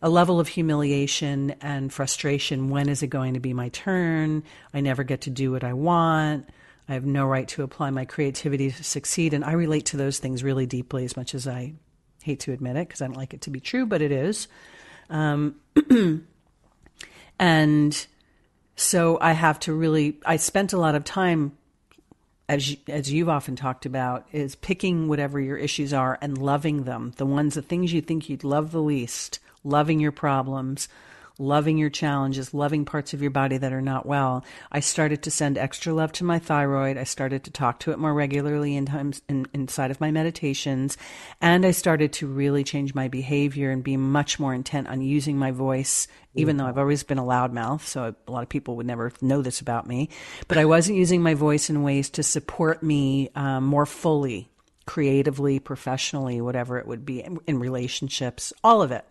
a 0.00 0.08
level 0.08 0.38
of 0.38 0.48
humiliation 0.48 1.56
and 1.60 1.92
frustration. 1.92 2.70
When 2.70 2.88
is 2.88 3.02
it 3.02 3.08
going 3.08 3.34
to 3.34 3.40
be 3.40 3.52
my 3.52 3.70
turn? 3.70 4.44
I 4.72 4.80
never 4.80 5.02
get 5.02 5.22
to 5.22 5.30
do 5.30 5.50
what 5.50 5.64
I 5.64 5.72
want. 5.72 6.48
I 6.88 6.94
have 6.94 7.04
no 7.04 7.26
right 7.26 7.46
to 7.48 7.62
apply 7.62 7.90
my 7.90 8.04
creativity 8.04 8.70
to 8.70 8.84
succeed. 8.84 9.34
And 9.34 9.44
I 9.44 9.52
relate 9.52 9.86
to 9.86 9.96
those 9.96 10.18
things 10.18 10.42
really 10.42 10.66
deeply, 10.66 11.04
as 11.04 11.16
much 11.16 11.34
as 11.34 11.46
I 11.46 11.74
hate 12.22 12.40
to 12.40 12.52
admit 12.52 12.76
it, 12.76 12.88
because 12.88 13.02
I 13.02 13.06
don't 13.06 13.16
like 13.16 13.34
it 13.34 13.42
to 13.42 13.50
be 13.50 13.60
true, 13.60 13.84
but 13.84 14.00
it 14.00 14.10
is. 14.10 14.48
Um, 15.10 15.56
and 17.38 18.06
so 18.76 19.18
I 19.20 19.32
have 19.32 19.60
to 19.60 19.72
really, 19.72 20.18
I 20.24 20.36
spent 20.36 20.72
a 20.72 20.78
lot 20.78 20.94
of 20.94 21.04
time, 21.04 21.52
as, 22.48 22.74
as 22.86 23.12
you've 23.12 23.28
often 23.28 23.54
talked 23.54 23.84
about, 23.84 24.26
is 24.32 24.54
picking 24.54 25.08
whatever 25.08 25.38
your 25.38 25.58
issues 25.58 25.92
are 25.92 26.18
and 26.22 26.38
loving 26.38 26.84
them. 26.84 27.12
The 27.16 27.26
ones, 27.26 27.54
the 27.54 27.62
things 27.62 27.92
you 27.92 28.00
think 28.00 28.30
you'd 28.30 28.44
love 28.44 28.72
the 28.72 28.82
least, 28.82 29.40
loving 29.62 30.00
your 30.00 30.12
problems, 30.12 30.88
loving 31.38 31.78
your 31.78 31.90
challenges, 31.90 32.52
loving 32.52 32.84
parts 32.84 33.14
of 33.14 33.22
your 33.22 33.30
body 33.30 33.56
that 33.56 33.72
are 33.72 33.80
not 33.80 34.04
well, 34.04 34.44
I 34.72 34.80
started 34.80 35.22
to 35.22 35.30
send 35.30 35.56
extra 35.56 35.92
love 35.92 36.12
to 36.12 36.24
my 36.24 36.38
thyroid. 36.38 36.96
I 36.96 37.04
started 37.04 37.44
to 37.44 37.50
talk 37.50 37.78
to 37.80 37.92
it 37.92 37.98
more 37.98 38.12
regularly 38.12 38.76
in 38.76 38.86
times 38.86 39.22
in, 39.28 39.46
inside 39.54 39.90
of 39.90 40.00
my 40.00 40.10
meditations, 40.10 40.98
and 41.40 41.64
I 41.64 41.70
started 41.70 42.12
to 42.14 42.26
really 42.26 42.64
change 42.64 42.94
my 42.94 43.08
behavior 43.08 43.70
and 43.70 43.84
be 43.84 43.96
much 43.96 44.40
more 44.40 44.52
intent 44.52 44.88
on 44.88 45.00
using 45.00 45.38
my 45.38 45.52
voice. 45.52 46.08
Even 46.34 46.56
though 46.56 46.66
I've 46.66 46.78
always 46.78 47.02
been 47.02 47.18
a 47.18 47.24
loudmouth, 47.24 47.80
so 47.80 48.14
a 48.26 48.30
lot 48.30 48.44
of 48.44 48.48
people 48.48 48.76
would 48.76 48.86
never 48.86 49.10
know 49.20 49.42
this 49.42 49.60
about 49.60 49.88
me, 49.88 50.08
but 50.46 50.56
I 50.56 50.66
wasn't 50.66 50.98
using 50.98 51.20
my 51.20 51.34
voice 51.34 51.68
in 51.68 51.82
ways 51.82 52.10
to 52.10 52.22
support 52.22 52.80
me 52.80 53.30
um, 53.34 53.64
more 53.64 53.86
fully, 53.86 54.48
creatively, 54.86 55.58
professionally, 55.58 56.40
whatever 56.40 56.78
it 56.78 56.86
would 56.86 57.04
be 57.04 57.26
in 57.46 57.58
relationships, 57.58 58.52
all 58.62 58.82
of 58.82 58.92
it. 58.92 59.04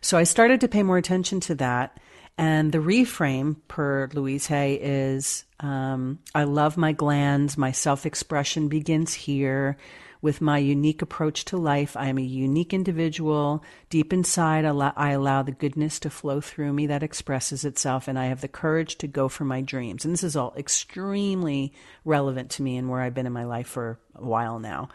So 0.00 0.18
I 0.18 0.24
started 0.24 0.60
to 0.60 0.68
pay 0.68 0.82
more 0.82 0.98
attention 0.98 1.40
to 1.40 1.54
that. 1.56 1.98
And 2.38 2.70
the 2.70 2.78
reframe 2.78 3.56
per 3.66 4.08
Louise 4.12 4.46
Hay 4.48 4.74
is 4.74 5.44
um, 5.60 6.18
I 6.34 6.44
love 6.44 6.76
my 6.76 6.92
glands. 6.92 7.56
My 7.56 7.72
self 7.72 8.04
expression 8.04 8.68
begins 8.68 9.14
here. 9.14 9.78
with 10.22 10.40
my 10.40 10.58
unique 10.58 11.02
approach 11.02 11.44
to 11.44 11.56
life. 11.56 11.96
I 11.96 12.08
am 12.08 12.18
a 12.18 12.22
unique 12.22 12.74
individual. 12.74 13.62
Deep 13.90 14.12
inside, 14.12 14.64
I 14.64 15.10
allow 15.10 15.42
the 15.42 15.52
goodness 15.52 16.00
to 16.00 16.10
flow 16.10 16.40
through 16.40 16.72
me 16.72 16.88
that 16.88 17.02
expresses 17.02 17.64
itself, 17.64 18.08
and 18.08 18.18
I 18.18 18.26
have 18.26 18.40
the 18.40 18.48
courage 18.48 18.96
to 18.98 19.06
go 19.06 19.28
for 19.28 19.44
my 19.44 19.60
dreams. 19.60 20.04
And 20.04 20.12
this 20.12 20.24
is 20.24 20.34
all 20.34 20.54
extremely 20.56 21.72
relevant 22.04 22.50
to 22.52 22.62
me 22.62 22.76
and 22.76 22.88
where 22.88 23.02
I've 23.02 23.14
been 23.14 23.26
in 23.26 23.32
my 23.32 23.44
life 23.44 23.68
for 23.68 24.00
a 24.14 24.24
while 24.24 24.58
now. 24.58 24.88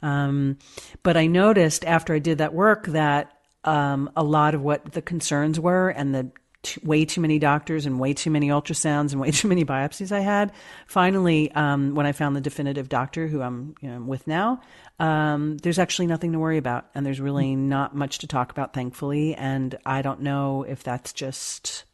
Um, 0.00 0.58
but 1.02 1.16
I 1.16 1.26
noticed 1.26 1.84
after 1.84 2.14
I 2.14 2.18
did 2.18 2.38
that 2.38 2.54
work 2.54 2.86
that 2.86 3.37
um, 3.68 4.10
a 4.16 4.24
lot 4.24 4.54
of 4.54 4.62
what 4.62 4.92
the 4.92 5.02
concerns 5.02 5.60
were 5.60 5.90
and 5.90 6.14
the 6.14 6.30
t- 6.62 6.80
way 6.82 7.04
too 7.04 7.20
many 7.20 7.38
doctors 7.38 7.84
and 7.84 8.00
way 8.00 8.14
too 8.14 8.30
many 8.30 8.48
ultrasounds 8.48 9.12
and 9.12 9.20
way 9.20 9.30
too 9.30 9.46
many 9.46 9.62
biopsies 9.62 10.10
I 10.10 10.20
had. 10.20 10.52
Finally, 10.86 11.52
um, 11.52 11.94
when 11.94 12.06
I 12.06 12.12
found 12.12 12.34
the 12.34 12.40
definitive 12.40 12.88
doctor 12.88 13.26
who 13.26 13.42
I'm 13.42 13.74
you 13.82 13.90
know, 13.90 14.00
with 14.00 14.26
now, 14.26 14.62
um, 14.98 15.58
there's 15.58 15.78
actually 15.78 16.06
nothing 16.06 16.32
to 16.32 16.38
worry 16.38 16.56
about, 16.56 16.86
and 16.94 17.04
there's 17.04 17.20
really 17.20 17.56
not 17.56 17.94
much 17.94 18.20
to 18.20 18.26
talk 18.26 18.50
about, 18.50 18.72
thankfully. 18.72 19.34
And 19.34 19.76
I 19.84 20.00
don't 20.00 20.22
know 20.22 20.62
if 20.62 20.82
that's 20.82 21.12
just 21.12 21.84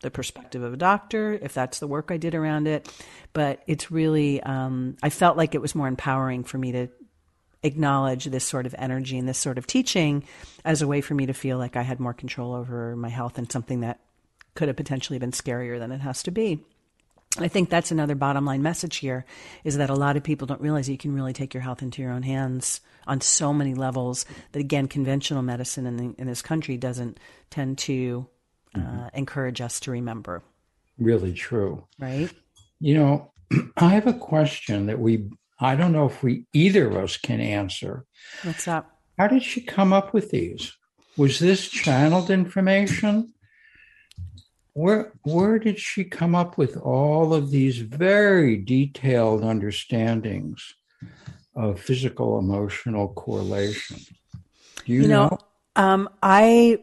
the 0.00 0.10
perspective 0.10 0.62
of 0.62 0.74
a 0.74 0.76
doctor, 0.76 1.38
if 1.40 1.54
that's 1.54 1.78
the 1.78 1.86
work 1.86 2.10
I 2.10 2.16
did 2.16 2.34
around 2.34 2.66
it, 2.66 2.92
but 3.32 3.62
it's 3.68 3.92
really 3.92 4.42
um, 4.42 4.96
I 5.04 5.10
felt 5.10 5.36
like 5.36 5.54
it 5.54 5.62
was 5.62 5.74
more 5.74 5.88
empowering 5.88 6.42
for 6.42 6.58
me 6.58 6.72
to 6.72 6.88
acknowledge 7.64 8.26
this 8.26 8.44
sort 8.44 8.66
of 8.66 8.74
energy 8.78 9.18
and 9.18 9.28
this 9.28 9.38
sort 9.38 9.58
of 9.58 9.66
teaching 9.66 10.22
as 10.64 10.82
a 10.82 10.86
way 10.86 11.00
for 11.00 11.14
me 11.14 11.26
to 11.26 11.32
feel 11.32 11.58
like 11.58 11.76
I 11.76 11.82
had 11.82 11.98
more 11.98 12.14
control 12.14 12.54
over 12.54 12.94
my 12.94 13.08
health 13.08 13.38
and 13.38 13.50
something 13.50 13.80
that 13.80 14.00
could 14.54 14.68
have 14.68 14.76
potentially 14.76 15.18
been 15.18 15.32
scarier 15.32 15.78
than 15.78 15.90
it 15.90 16.00
has 16.00 16.22
to 16.24 16.30
be. 16.30 16.60
I 17.38 17.48
think 17.48 17.68
that's 17.68 17.90
another 17.90 18.14
bottom 18.14 18.44
line 18.44 18.62
message 18.62 18.96
here 18.96 19.24
is 19.64 19.78
that 19.78 19.90
a 19.90 19.94
lot 19.94 20.16
of 20.16 20.22
people 20.22 20.46
don't 20.46 20.60
realize 20.60 20.88
you 20.88 20.96
can 20.96 21.14
really 21.14 21.32
take 21.32 21.52
your 21.52 21.62
health 21.62 21.82
into 21.82 22.00
your 22.00 22.12
own 22.12 22.22
hands 22.22 22.80
on 23.08 23.20
so 23.20 23.52
many 23.52 23.74
levels 23.74 24.24
that 24.52 24.60
again 24.60 24.86
conventional 24.86 25.42
medicine 25.42 25.86
in, 25.86 25.96
the, 25.96 26.14
in 26.16 26.28
this 26.28 26.42
country 26.42 26.76
doesn't 26.76 27.18
tend 27.50 27.78
to 27.78 28.28
uh, 28.76 28.78
mm-hmm. 28.78 29.16
encourage 29.16 29.60
us 29.60 29.80
to 29.80 29.90
remember. 29.90 30.42
Really 30.96 31.32
true. 31.32 31.84
Right? 31.98 32.30
You 32.78 32.94
know, 32.94 33.32
I 33.76 33.88
have 33.88 34.06
a 34.06 34.12
question 34.12 34.86
that 34.86 35.00
we 35.00 35.28
I 35.58 35.76
don't 35.76 35.92
know 35.92 36.06
if 36.06 36.22
we 36.22 36.46
either 36.52 36.88
of 36.88 36.96
us 36.96 37.16
can 37.16 37.40
answer. 37.40 38.04
What's 38.42 38.66
up? 38.66 38.90
How 39.18 39.28
did 39.28 39.42
she 39.42 39.60
come 39.60 39.92
up 39.92 40.12
with 40.12 40.30
these? 40.30 40.72
Was 41.16 41.38
this 41.38 41.68
channeled 41.68 42.30
information? 42.30 43.32
Where 44.72 45.12
where 45.22 45.60
did 45.60 45.78
she 45.78 46.02
come 46.02 46.34
up 46.34 46.58
with 46.58 46.76
all 46.76 47.32
of 47.32 47.52
these 47.52 47.78
very 47.78 48.56
detailed 48.56 49.44
understandings 49.44 50.74
of 51.54 51.80
physical 51.80 52.40
emotional 52.40 53.08
correlation? 53.12 53.98
Do 54.84 54.92
you, 54.92 55.02
you 55.02 55.08
know, 55.08 55.28
know? 55.28 55.38
Um, 55.76 56.08
I 56.20 56.80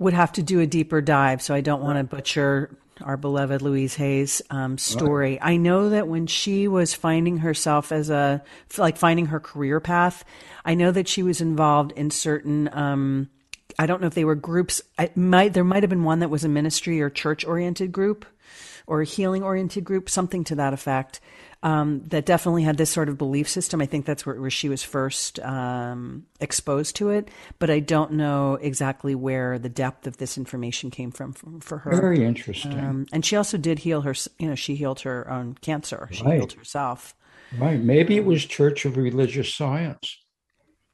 would 0.00 0.14
have 0.14 0.32
to 0.32 0.42
do 0.42 0.58
a 0.58 0.66
deeper 0.66 1.00
dive, 1.00 1.40
so 1.40 1.54
I 1.54 1.60
don't 1.60 1.82
want 1.82 1.98
to 1.98 2.04
butcher 2.04 2.76
our 3.02 3.16
beloved 3.16 3.62
Louise 3.62 3.94
Hay's 3.96 4.42
um, 4.50 4.78
story. 4.78 5.32
Right. 5.32 5.52
I 5.52 5.56
know 5.56 5.90
that 5.90 6.08
when 6.08 6.26
she 6.26 6.68
was 6.68 6.94
finding 6.94 7.38
herself 7.38 7.92
as 7.92 8.10
a, 8.10 8.42
like 8.78 8.96
finding 8.96 9.26
her 9.26 9.40
career 9.40 9.80
path, 9.80 10.24
I 10.64 10.74
know 10.74 10.90
that 10.90 11.08
she 11.08 11.22
was 11.22 11.40
involved 11.40 11.92
in 11.92 12.10
certain, 12.10 12.68
um, 12.72 13.30
I 13.78 13.86
don't 13.86 14.00
know 14.00 14.06
if 14.06 14.14
they 14.14 14.24
were 14.24 14.34
groups. 14.34 14.82
I 14.98 15.10
might, 15.14 15.52
there 15.52 15.64
might 15.64 15.82
have 15.82 15.90
been 15.90 16.04
one 16.04 16.20
that 16.20 16.30
was 16.30 16.44
a 16.44 16.48
ministry 16.48 17.00
or 17.00 17.10
church 17.10 17.44
oriented 17.44 17.92
group 17.92 18.26
or 18.86 19.02
a 19.02 19.04
healing 19.04 19.42
oriented 19.42 19.84
group, 19.84 20.08
something 20.08 20.44
to 20.44 20.54
that 20.56 20.72
effect 20.72 21.20
um, 21.62 22.02
that 22.06 22.24
definitely 22.24 22.62
had 22.62 22.76
this 22.76 22.90
sort 22.90 23.08
of 23.08 23.18
belief 23.18 23.48
system. 23.48 23.80
I 23.80 23.86
think 23.86 24.06
that's 24.06 24.24
where, 24.24 24.40
where 24.40 24.50
she 24.50 24.68
was 24.68 24.82
first 24.82 25.38
um, 25.40 26.26
exposed 26.40 26.96
to 26.96 27.10
it, 27.10 27.28
but 27.58 27.68
I 27.70 27.80
don't 27.80 28.12
know 28.12 28.54
exactly 28.54 29.14
where 29.14 29.58
the 29.58 29.68
depth 29.68 30.06
of 30.06 30.16
this 30.16 30.38
information 30.38 30.90
came 30.90 31.10
from 31.10 31.32
for, 31.32 31.60
for 31.60 31.78
her. 31.78 31.90
Very 31.90 32.24
interesting. 32.24 32.78
Um, 32.78 33.06
and 33.12 33.24
she 33.24 33.36
also 33.36 33.58
did 33.58 33.80
heal 33.80 34.02
her. 34.02 34.14
You 34.38 34.48
know, 34.48 34.54
she 34.54 34.74
healed 34.74 35.00
her 35.00 35.30
own 35.30 35.54
cancer. 35.60 36.08
She 36.12 36.24
right. 36.24 36.36
healed 36.36 36.54
herself. 36.54 37.14
Right. 37.58 37.80
Maybe 37.80 38.16
it 38.16 38.24
was 38.24 38.44
Church 38.44 38.84
of 38.86 38.96
Religious 38.96 39.54
Science. 39.54 40.18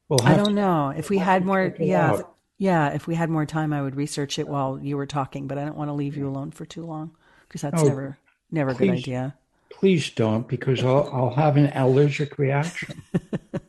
We'll 0.09 0.21
I 0.23 0.37
don't 0.37 0.55
know 0.55 0.91
if 0.97 1.11
we 1.11 1.19
had 1.19 1.45
more. 1.45 1.75
Yeah. 1.79 2.23
Yeah, 2.59 2.95
if 2.95 3.07
we 3.07 3.15
had 3.15 3.29
more 3.29 3.45
time, 3.45 3.75
I 3.75 3.83
would 3.83 3.97
research 3.97 4.39
it 4.39 4.49
while 4.49 4.79
you 4.81 4.97
were 4.97 5.05
talking, 5.05 5.47
but 5.47 5.59
I 5.59 5.67
don't 5.67 5.77
want 5.77 5.91
to 5.91 5.93
leave 5.93 6.17
you 6.17 6.27
alone 6.27 6.53
for 6.53 6.65
too 6.65 6.87
long 6.87 7.15
because 7.49 7.63
that's 7.63 7.83
oh, 7.83 7.87
never 7.87 8.19
never 8.51 8.71
a 8.71 8.75
good 8.75 8.91
idea. 8.91 9.35
Please 9.71 10.11
don't, 10.11 10.49
because 10.49 10.83
I'll, 10.83 11.11
I'll 11.13 11.35
have 11.35 11.57
an 11.57 11.71
allergic 11.75 12.39
reaction. 12.39 13.03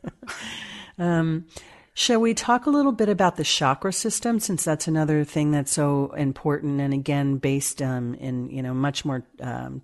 um, 0.97 1.45
shall 1.93 2.21
we 2.21 2.33
talk 2.33 2.65
a 2.65 2.69
little 2.69 2.93
bit 2.93 3.09
about 3.09 3.35
the 3.35 3.43
chakra 3.43 3.91
system, 3.91 4.39
since 4.39 4.63
that's 4.63 4.87
another 4.87 5.23
thing 5.25 5.51
that's 5.51 5.71
so 5.71 6.13
important, 6.13 6.79
and 6.79 6.93
again 6.93 7.37
based 7.37 7.81
um, 7.81 8.13
in 8.15 8.49
you 8.49 8.63
know 8.63 8.73
much 8.73 9.03
more 9.03 9.25
um, 9.41 9.81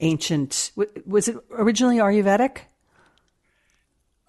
ancient. 0.00 0.72
Was 1.06 1.28
it 1.28 1.36
originally 1.52 1.98
Ayurvedic? 1.98 2.62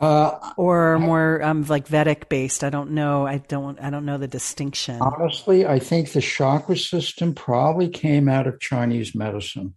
Uh, 0.02 0.54
or 0.58 0.98
more 0.98 1.44
um, 1.44 1.64
like 1.66 1.88
Vedic 1.88 2.28
based. 2.28 2.64
I 2.64 2.72
don't 2.72 2.90
know. 2.92 3.28
I 3.28 3.38
don't. 3.38 3.80
I 3.80 3.92
don't 3.92 4.04
know 4.04 4.18
the 4.18 4.28
distinction. 4.28 5.00
Honestly, 5.00 5.68
I 5.68 5.78
think 5.78 6.12
the 6.12 6.22
chakra 6.22 6.76
system 6.76 7.36
probably 7.36 7.88
came 7.88 8.28
out 8.28 8.48
of 8.48 8.60
Chinese 8.60 9.14
medicine 9.14 9.76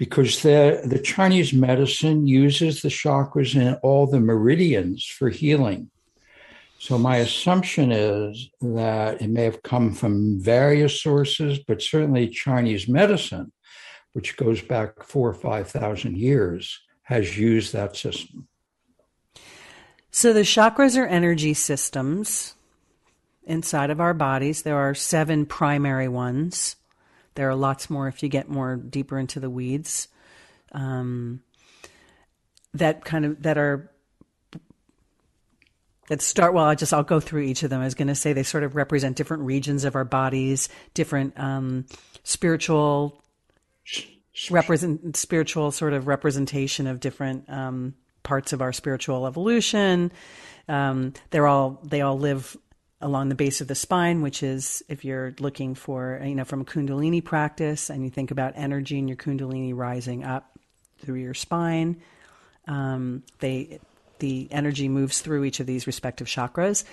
because 0.00 0.42
the, 0.42 0.80
the 0.84 0.98
Chinese 0.98 1.52
medicine 1.52 2.26
uses 2.26 2.80
the 2.80 2.88
chakras 2.88 3.54
and 3.54 3.78
all 3.82 4.06
the 4.06 4.18
meridians 4.18 5.04
for 5.04 5.28
healing. 5.28 5.90
So, 6.78 6.96
my 6.98 7.18
assumption 7.18 7.92
is 7.92 8.48
that 8.62 9.20
it 9.20 9.28
may 9.28 9.44
have 9.44 9.62
come 9.62 9.92
from 9.92 10.40
various 10.40 11.00
sources, 11.02 11.58
but 11.58 11.82
certainly 11.82 12.28
Chinese 12.28 12.88
medicine, 12.88 13.52
which 14.14 14.38
goes 14.38 14.62
back 14.62 15.02
four 15.02 15.28
or 15.28 15.34
5,000 15.34 16.16
years, 16.16 16.80
has 17.10 17.36
used 17.36 17.72
that 17.72 17.96
system. 17.96 18.46
So, 20.12 20.32
the 20.32 20.40
chakras 20.40 20.96
are 20.96 21.06
energy 21.06 21.54
systems 21.54 22.54
inside 23.42 23.90
of 23.90 24.00
our 24.00 24.14
bodies. 24.14 24.62
There 24.62 24.76
are 24.76 24.94
seven 24.94 25.44
primary 25.44 26.06
ones. 26.06 26.76
There 27.34 27.48
are 27.48 27.56
lots 27.56 27.90
more 27.90 28.06
if 28.06 28.22
you 28.22 28.28
get 28.28 28.48
more 28.48 28.76
deeper 28.76 29.18
into 29.18 29.40
the 29.40 29.50
weeds. 29.50 30.06
Um, 30.70 31.42
that 32.74 33.04
kind 33.04 33.24
of 33.24 33.42
that 33.42 33.58
are 33.58 33.90
that 36.08 36.22
start 36.22 36.54
well 36.54 36.64
i 36.64 36.76
just 36.76 36.94
i'll 36.94 37.02
go 37.02 37.18
through 37.18 37.42
each 37.42 37.64
of 37.64 37.70
them 37.70 37.80
i 37.80 37.84
was 37.84 37.96
going 37.96 38.06
to 38.06 38.14
say 38.14 38.32
they 38.32 38.44
sort 38.44 38.62
of 38.62 38.76
represent 38.76 39.16
different 39.16 39.42
regions 39.42 39.82
of 39.82 39.96
our 39.96 40.04
bodies 40.04 40.68
different 40.94 41.36
um, 41.36 41.84
spiritual 42.22 43.20
represent 44.48 45.16
spiritual 45.16 45.70
sort 45.72 45.92
of 45.92 46.06
representation 46.06 46.86
of 46.86 47.00
different 47.00 47.48
um, 47.50 47.94
parts 48.22 48.52
of 48.52 48.62
our 48.62 48.72
spiritual 48.72 49.26
evolution 49.26 50.12
um, 50.70 51.12
they're 51.30 51.48
all 51.48 51.80
they 51.82 52.00
all 52.00 52.18
live 52.18 52.56
along 53.00 53.28
the 53.28 53.34
base 53.34 53.60
of 53.60 53.66
the 53.66 53.74
spine, 53.74 54.22
which 54.22 54.42
is 54.42 54.82
if 54.88 55.04
you're 55.04 55.34
looking 55.40 55.74
for, 55.74 56.20
you 56.22 56.34
know, 56.34 56.44
from 56.44 56.60
a 56.60 56.64
Kundalini 56.64 57.24
practice 57.24 57.88
and 57.88 58.04
you 58.04 58.10
think 58.10 58.30
about 58.30 58.52
energy 58.56 58.98
and 58.98 59.08
your 59.08 59.16
Kundalini 59.16 59.74
rising 59.74 60.22
up 60.22 60.58
through 60.98 61.16
your 61.16 61.34
spine, 61.34 62.00
um, 62.68 63.22
they 63.40 63.80
the 64.18 64.48
energy 64.50 64.86
moves 64.86 65.22
through 65.22 65.44
each 65.44 65.60
of 65.60 65.66
these 65.66 65.86
respective 65.86 66.26
chakras. 66.26 66.84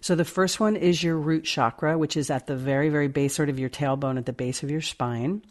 So 0.00 0.14
the 0.14 0.24
first 0.24 0.60
one 0.60 0.76
is 0.76 1.02
your 1.02 1.16
root 1.16 1.44
chakra, 1.44 1.98
which 1.98 2.16
is 2.16 2.30
at 2.30 2.46
the 2.46 2.54
very, 2.54 2.88
very 2.90 3.08
base, 3.08 3.34
sort 3.34 3.48
of 3.48 3.58
your 3.58 3.68
tailbone 3.68 4.18
at 4.18 4.26
the 4.26 4.32
base 4.32 4.62
of 4.62 4.70
your 4.70 4.80
spine. 4.80 5.42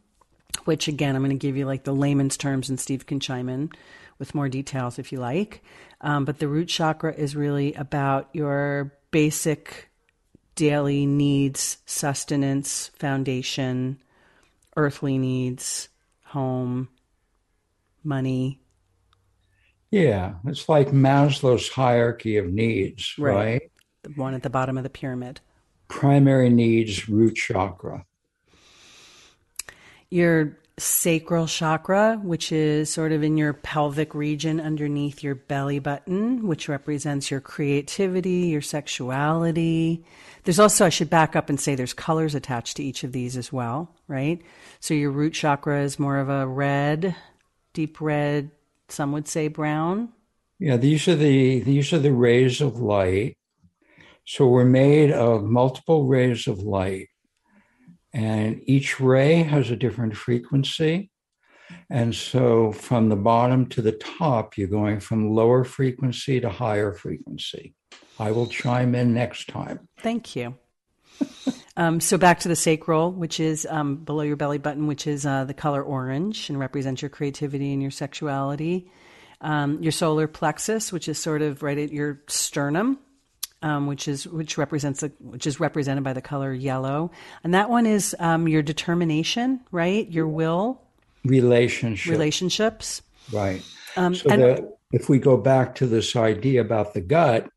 Which 0.64 0.88
again, 0.88 1.16
I'm 1.16 1.22
going 1.22 1.38
to 1.38 1.48
give 1.48 1.58
you 1.58 1.66
like 1.66 1.84
the 1.84 1.94
layman's 1.94 2.38
terms, 2.38 2.70
and 2.70 2.80
Steve 2.80 3.06
can 3.06 3.20
chime 3.20 3.50
in 3.50 3.72
with 4.18 4.34
more 4.34 4.50
details 4.50 4.98
if 4.98 5.12
you 5.12 5.20
like. 5.20 5.64
Um, 6.02 6.26
but 6.26 6.40
the 6.40 6.48
root 6.48 6.68
chakra 6.68 7.14
is 7.14 7.36
really 7.36 7.74
about 7.74 8.30
your 8.34 8.94
basic 9.12 9.90
daily 10.56 11.06
needs, 11.06 11.78
sustenance, 11.86 12.92
foundation, 12.98 14.02
earthly 14.78 15.18
needs, 15.18 15.90
home, 16.24 16.90
money. 18.04 18.60
Yeah, 19.92 20.36
it's 20.46 20.68
like 20.68 20.90
Maslow's 20.90 21.70
hierarchy 21.70 22.38
of 22.38 22.52
needs, 22.52 23.16
right? 23.18 23.36
right? 23.36 23.72
The 24.04 24.10
one 24.12 24.34
at 24.34 24.44
the 24.44 24.50
bottom 24.50 24.78
of 24.78 24.84
the 24.84 24.90
pyramid. 24.90 25.42
Primary 25.88 26.50
needs, 26.50 27.08
root 27.08 27.36
chakra. 27.36 28.06
Your 30.16 30.58
sacral 30.78 31.46
chakra, 31.46 32.22
which 32.24 32.54
is 32.54 32.90
sort 32.90 33.12
of 33.12 33.22
in 33.22 33.36
your 33.36 33.52
pelvic 33.52 34.16
region 34.16 34.62
underneath 34.62 35.22
your 35.22 35.36
belly 35.36 35.80
button, 35.80 36.48
which 36.48 36.70
represents 36.70 37.30
your 37.30 37.42
creativity, 37.42 38.48
your 38.48 38.62
sexuality. 38.62 40.06
There's 40.46 40.60
also, 40.60 40.86
I 40.86 40.90
should 40.90 41.10
back 41.10 41.36
up 41.36 41.50
and 41.50 41.60
say 41.60 41.76
there's 41.76 41.94
colors 41.94 42.34
attached 42.34 42.78
to 42.78 42.84
each 42.84 43.04
of 43.04 43.12
these 43.12 43.36
as 43.36 43.52
well, 43.52 43.94
right? 44.08 44.42
So 44.80 44.94
your 44.94 45.12
root 45.12 45.34
chakra 45.34 45.82
is 45.82 46.00
more 46.00 46.18
of 46.18 46.30
a 46.30 46.48
red, 46.48 47.14
deep 47.74 48.00
red, 48.00 48.52
some 48.88 49.12
would 49.12 49.28
say 49.28 49.50
brown, 49.50 50.14
Yeah, 50.60 50.78
these 50.78 51.10
are 51.10 51.16
the 51.16 51.60
these 51.60 51.92
are 51.92 52.00
the 52.00 52.14
rays 52.14 52.62
of 52.62 52.80
light. 52.80 53.36
So 54.26 54.48
we're 54.48 54.64
made 54.64 55.12
of 55.12 55.44
multiple 55.44 56.08
rays 56.08 56.48
of 56.48 56.60
light, 56.60 57.10
and 58.16 58.62
each 58.66 59.02
ray 59.02 59.44
has 59.44 59.70
a 59.70 59.76
different 59.76 60.16
frequency. 60.16 61.12
And 61.90 62.16
so 62.16 62.72
from 62.72 63.10
the 63.10 63.18
bottom 63.18 63.68
to 63.68 63.82
the 63.82 63.92
top, 63.92 64.58
you're 64.58 64.70
going 64.70 65.02
from 65.02 65.32
lower 65.32 65.66
frequency 65.66 66.40
to 66.40 66.50
higher 66.50 66.94
frequency. 66.94 67.76
I 68.18 68.32
will 68.32 68.48
chime 68.48 68.96
in 68.96 69.14
next 69.14 69.50
time. 69.50 69.90
Thank 70.00 70.34
you. 70.34 70.56
um, 71.78 72.00
so 72.00 72.18
back 72.18 72.40
to 72.40 72.48
the 72.48 72.56
sacral, 72.56 73.12
which 73.12 73.42
is 73.42 73.68
um, 73.70 73.98
below 73.98 74.24
your 74.24 74.38
belly 74.38 74.60
button, 74.60 74.88
which 74.88 75.08
is 75.08 75.26
uh, 75.26 75.44
the 75.44 75.54
color 75.54 75.84
orange 75.84 76.50
and 76.50 76.58
represents 76.58 77.02
your 77.02 77.10
creativity 77.10 77.74
and 77.74 77.82
your 77.82 77.92
sexuality. 77.92 78.90
Um, 79.42 79.84
your 79.84 79.92
solar 79.92 80.28
plexus, 80.28 80.94
which 80.94 81.10
is 81.10 81.20
sort 81.20 81.42
of 81.42 81.62
right 81.62 81.78
at 81.78 81.92
your 81.92 82.24
sternum, 82.28 82.98
um, 83.66 83.88
which 83.88 84.08
is 84.08 84.28
which 84.28 84.58
represents 84.60 85.02
a, 85.02 85.08
which 85.20 85.48
is 85.48 85.60
represented 85.60 86.04
by 86.04 86.14
the 86.14 86.22
color 86.22 86.54
yellow, 86.54 87.12
and 87.44 87.54
that 87.56 87.70
one 87.70 87.88
is 87.88 88.16
um, 88.20 88.48
your 88.48 88.62
determination, 88.62 89.60
right? 89.72 90.10
Your 90.10 90.28
will, 90.28 90.80
relationship, 91.26 92.12
relationships, 92.12 93.02
right? 93.34 93.64
Um, 93.98 94.14
so 94.14 94.30
and, 94.30 94.42
the, 94.42 94.74
if 94.92 95.10
we 95.10 95.18
go 95.18 95.36
back 95.36 95.74
to 95.76 95.88
this 95.88 96.16
idea 96.16 96.62
about 96.62 96.94
the 96.94 97.02
gut, 97.02 97.50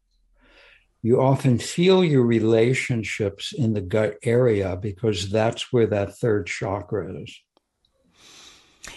you 1.03 1.21
often 1.21 1.59
feel 1.59 2.03
your 2.03 2.23
relationships 2.23 3.53
in 3.53 3.75
the 3.75 3.83
gut 3.83 4.17
area 4.23 4.77
because 4.81 5.31
that's 5.31 5.71
where 5.75 5.87
that 5.89 6.17
third 6.17 6.47
chakra 6.47 7.23
is. 7.23 7.39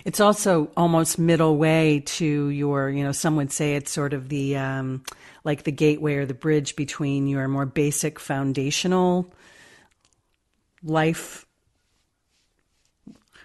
It's 0.05 0.19
also 0.19 0.71
almost 0.77 1.19
middle 1.19 1.57
way 1.57 2.03
to 2.05 2.49
your, 2.49 2.89
you 2.89 3.03
know, 3.03 3.11
some 3.11 3.35
would 3.35 3.51
say 3.51 3.75
it's 3.75 3.91
sort 3.91 4.13
of 4.13 4.29
the, 4.29 4.57
um, 4.57 5.03
like 5.43 5.63
the 5.63 5.71
gateway 5.71 6.15
or 6.15 6.25
the 6.25 6.33
bridge 6.33 6.75
between 6.75 7.27
your 7.27 7.47
more 7.47 7.65
basic 7.65 8.19
foundational 8.19 9.33
life. 10.83 11.45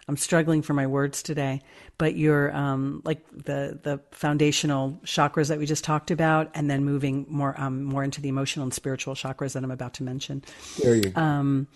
I'm 0.09 0.17
struggling 0.17 0.63
for 0.63 0.73
my 0.73 0.87
words 0.87 1.23
today 1.23 1.63
but 1.99 2.17
you're 2.17 2.55
um, 2.55 3.01
like 3.05 3.27
the 3.31 3.79
the 3.83 4.01
foundational 4.11 4.99
chakras 5.05 5.49
that 5.49 5.59
we 5.59 5.67
just 5.67 5.85
talked 5.85 6.11
about, 6.11 6.51
and 6.55 6.71
then 6.71 6.85
moving 6.85 7.27
more 7.29 7.59
um, 7.61 7.85
more 7.85 8.05
into 8.05 8.21
the 8.21 8.29
emotional 8.29 8.65
and 8.65 8.75
spiritual 8.75 9.15
chakras 9.15 9.55
that 9.55 9.65
I'm 9.65 9.71
about 9.71 9.95
to 9.95 10.03
mention. 10.03 10.45
There 10.83 10.95
you 10.95 11.11
go. 11.11 11.21
Um, 11.21 11.69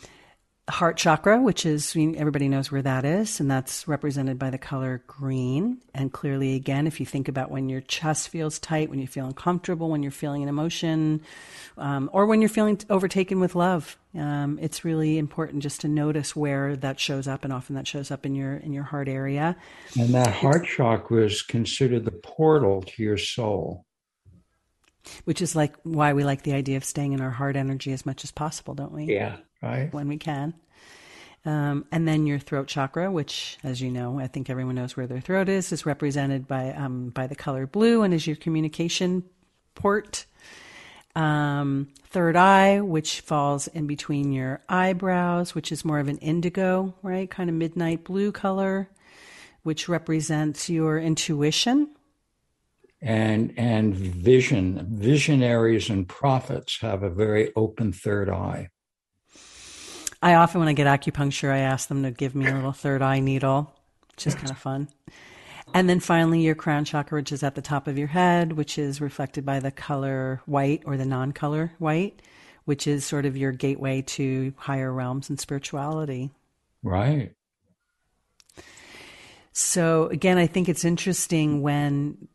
heart 0.71 0.97
chakra, 0.97 1.41
which 1.41 1.67
is 1.67 1.97
everybody 1.97 2.49
knows 2.49 2.71
where 2.71 2.83
that 2.83 3.05
is, 3.05 3.41
and 3.41 3.51
that's 3.51 3.87
represented 3.87 4.39
by 4.39 4.51
the 4.51 4.59
color 4.59 5.03
green. 5.07 5.79
And 5.95 6.13
clearly, 6.13 6.55
again, 6.55 6.87
if 6.87 7.01
you 7.01 7.07
think 7.07 7.29
about 7.29 7.51
when 7.51 7.69
your 7.69 7.81
chest 7.81 8.29
feels 8.29 8.59
tight, 8.59 8.91
when 8.91 8.99
you 8.99 9.07
feel 9.07 9.27
uncomfortable, 9.27 9.91
when 9.91 10.03
you're 10.03 10.13
feeling 10.13 10.43
an 10.43 10.49
emotion, 10.49 11.23
um, 11.77 12.09
or 12.13 12.27
when 12.27 12.41
you're 12.41 12.49
feeling 12.49 12.81
overtaken 12.89 13.41
with 13.41 13.55
love, 13.55 13.99
um, 14.15 14.59
it's 14.61 14.85
really 14.85 15.19
important 15.19 15.63
just 15.63 15.81
to 15.83 15.89
notice 15.89 16.35
where 16.35 16.77
that 16.77 16.99
shows 16.99 17.29
up, 17.29 17.45
and 17.45 17.53
often 17.53 17.75
that 17.77 17.87
shows 17.87 18.11
up 18.11 18.25
in 18.25 18.35
your 18.35 18.57
in 18.57 18.73
your 18.73 18.85
heart 18.85 19.09
area. 19.09 19.57
And 19.99 20.15
that 20.15 20.33
heart 20.33 20.67
chakra 20.67 21.25
is 21.25 21.43
considered 21.43 22.05
the 22.05 22.13
portal 22.13 22.83
to 22.83 23.03
your 23.03 23.19
soul. 23.19 23.85
Which 25.25 25.41
is 25.41 25.57
like 25.57 25.75
why 25.83 26.13
we 26.13 26.25
like 26.25 26.43
the 26.43 26.53
idea 26.53 26.77
of 26.77 26.85
staying 26.85 27.13
in 27.13 27.21
our 27.21 27.31
heart 27.31 27.57
energy 27.57 27.93
as 27.93 28.05
much 28.05 28.23
as 28.23 28.31
possible, 28.31 28.75
don't 28.75 28.93
we? 28.93 29.05
Yeah 29.05 29.37
right? 29.63 29.93
When 29.93 30.09
we 30.09 30.17
can. 30.17 30.55
Um, 31.47 31.87
and 31.91 32.07
then 32.07 32.27
your 32.27 32.39
throat 32.39 32.69
chakra, 32.69 33.11
which, 33.11 33.57
as 33.65 33.81
you 33.81 33.91
know, 33.91 34.21
I 34.21 34.27
think 34.27 34.51
everyone 34.51 34.75
knows 34.75 34.97
where 34.97 35.07
their 35.07 35.21
throat 35.21 35.49
is, 35.49 35.73
is 35.73 35.87
represented 35.87 36.47
by 36.47 36.73
um, 36.73 37.09
by 37.11 37.27
the 37.27 37.35
color 37.35 37.67
blue 37.67 38.03
and 38.03 38.13
is 38.13 38.27
your 38.27 38.37
communication 38.37 39.25
port. 39.75 40.27
Um, 41.17 41.89
third 42.05 42.37
eye, 42.37 42.81
which 42.81 43.21
falls 43.21 43.67
in 43.69 43.87
between 43.87 44.33
your 44.33 44.61
eyebrows, 44.69 45.55
which 45.55 45.73
is 45.73 45.85
more 45.85 45.99
of 45.99 46.09
an 46.09 46.19
indigo, 46.19 46.95
right? 47.03 47.29
Kind 47.29 47.51
of 47.51 47.57
midnight 47.57 48.05
blue 48.05 48.31
color, 48.33 48.89
which 49.63 49.89
represents 49.89 50.69
your 50.69 50.99
intuition. 51.01 51.91
And 53.01 53.55
and 53.57 53.95
vision, 53.97 54.87
visionaries 54.91 55.89
and 55.89 56.07
prophets 56.07 56.79
have 56.83 57.03
a 57.03 57.09
very 57.09 57.51
open 57.57 57.93
third 57.93 58.29
eye. 58.29 58.69
I 60.23 60.35
often, 60.35 60.59
when 60.59 60.69
I 60.69 60.75
get 60.75 60.87
acupuncture, 60.87 61.51
I 61.51 61.59
ask 61.59 61.89
them 61.89 62.03
to 62.03 62.11
give 62.11 62.35
me 62.35 62.47
a 62.47 62.55
little 62.55 62.73
third 62.73 63.01
eye 63.01 63.21
needle, 63.21 63.73
which 64.13 64.27
is 64.27 64.35
kind 64.35 64.51
of 64.51 64.59
fun. 64.59 64.89
And 65.73 65.89
then 65.89 66.01
finally, 66.01 66.41
your 66.41 66.55
crown 66.55 66.85
chakra, 66.85 67.19
which 67.19 67.33
is 67.33 67.43
at 67.43 67.55
the 67.55 67.63
top 67.63 67.87
of 67.87 67.97
your 67.97 68.09
head, 68.09 68.53
which 68.53 68.77
is 68.79 69.01
reflected 69.01 69.47
by 69.47 69.61
the 69.61 69.71
color 69.71 70.43
white 70.47 70.83
or 70.85 70.97
the 70.97 71.07
non 71.07 71.33
color 71.33 71.73
white, 71.79 72.21
which 72.65 72.87
is 72.87 73.05
sort 73.05 73.25
of 73.25 73.37
your 73.37 73.53
gateway 73.53 74.03
to 74.03 74.53
higher 74.57 74.93
realms 74.93 75.31
and 75.31 75.41
spirituality. 75.41 76.31
Right. 76.83 77.33
So, 79.53 80.07
again, 80.07 80.39
I 80.39 80.47
think 80.47 80.69
it's 80.69 80.85
interesting 80.85 81.63
when 81.63 82.29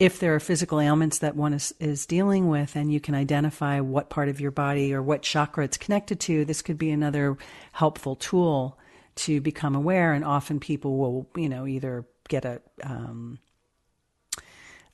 if 0.00 0.18
there 0.18 0.34
are 0.34 0.40
physical 0.40 0.80
ailments 0.80 1.18
that 1.18 1.36
one 1.36 1.52
is, 1.52 1.74
is 1.78 2.06
dealing 2.06 2.48
with 2.48 2.74
and 2.74 2.90
you 2.90 2.98
can 2.98 3.14
identify 3.14 3.80
what 3.80 4.08
part 4.08 4.30
of 4.30 4.40
your 4.40 4.50
body 4.50 4.94
or 4.94 5.02
what 5.02 5.20
chakra 5.20 5.62
it's 5.62 5.76
connected 5.76 6.18
to, 6.18 6.46
this 6.46 6.62
could 6.62 6.78
be 6.78 6.90
another 6.90 7.36
helpful 7.72 8.16
tool 8.16 8.78
to 9.14 9.42
become 9.42 9.76
aware. 9.76 10.14
And 10.14 10.24
often 10.24 10.58
people 10.58 10.96
will, 10.96 11.28
you 11.36 11.50
know, 11.50 11.66
either 11.66 12.06
get 12.30 12.46
a, 12.46 12.62
um, 12.82 13.40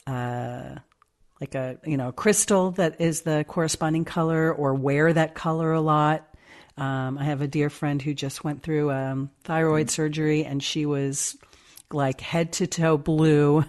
uh, 0.09 0.75
like 1.41 1.55
a, 1.55 1.79
you 1.87 1.97
know, 1.97 2.11
crystal 2.11 2.73
that 2.73 3.01
is 3.01 3.23
the 3.23 3.45
corresponding 3.47 4.05
color 4.05 4.53
or 4.53 4.75
wear 4.75 5.13
that 5.13 5.37
color 5.37 5.73
a 5.73 5.81
lot. 5.81 6.29
Um, 6.77 7.17
I 7.17 7.25
have 7.25 7.43
a 7.43 7.47
dear 7.47 7.71
friend 7.71 8.03
who 8.03 8.13
just 8.13 8.43
went 8.43 8.65
through 8.65 8.91
um, 8.91 9.31
thyroid 9.45 9.89
surgery 9.89 10.45
and 10.45 10.61
she 10.61 10.85
was 10.85 11.37
like 11.93 12.21
head 12.21 12.53
to 12.55 12.67
toe 12.67 12.97
blue 12.97 13.65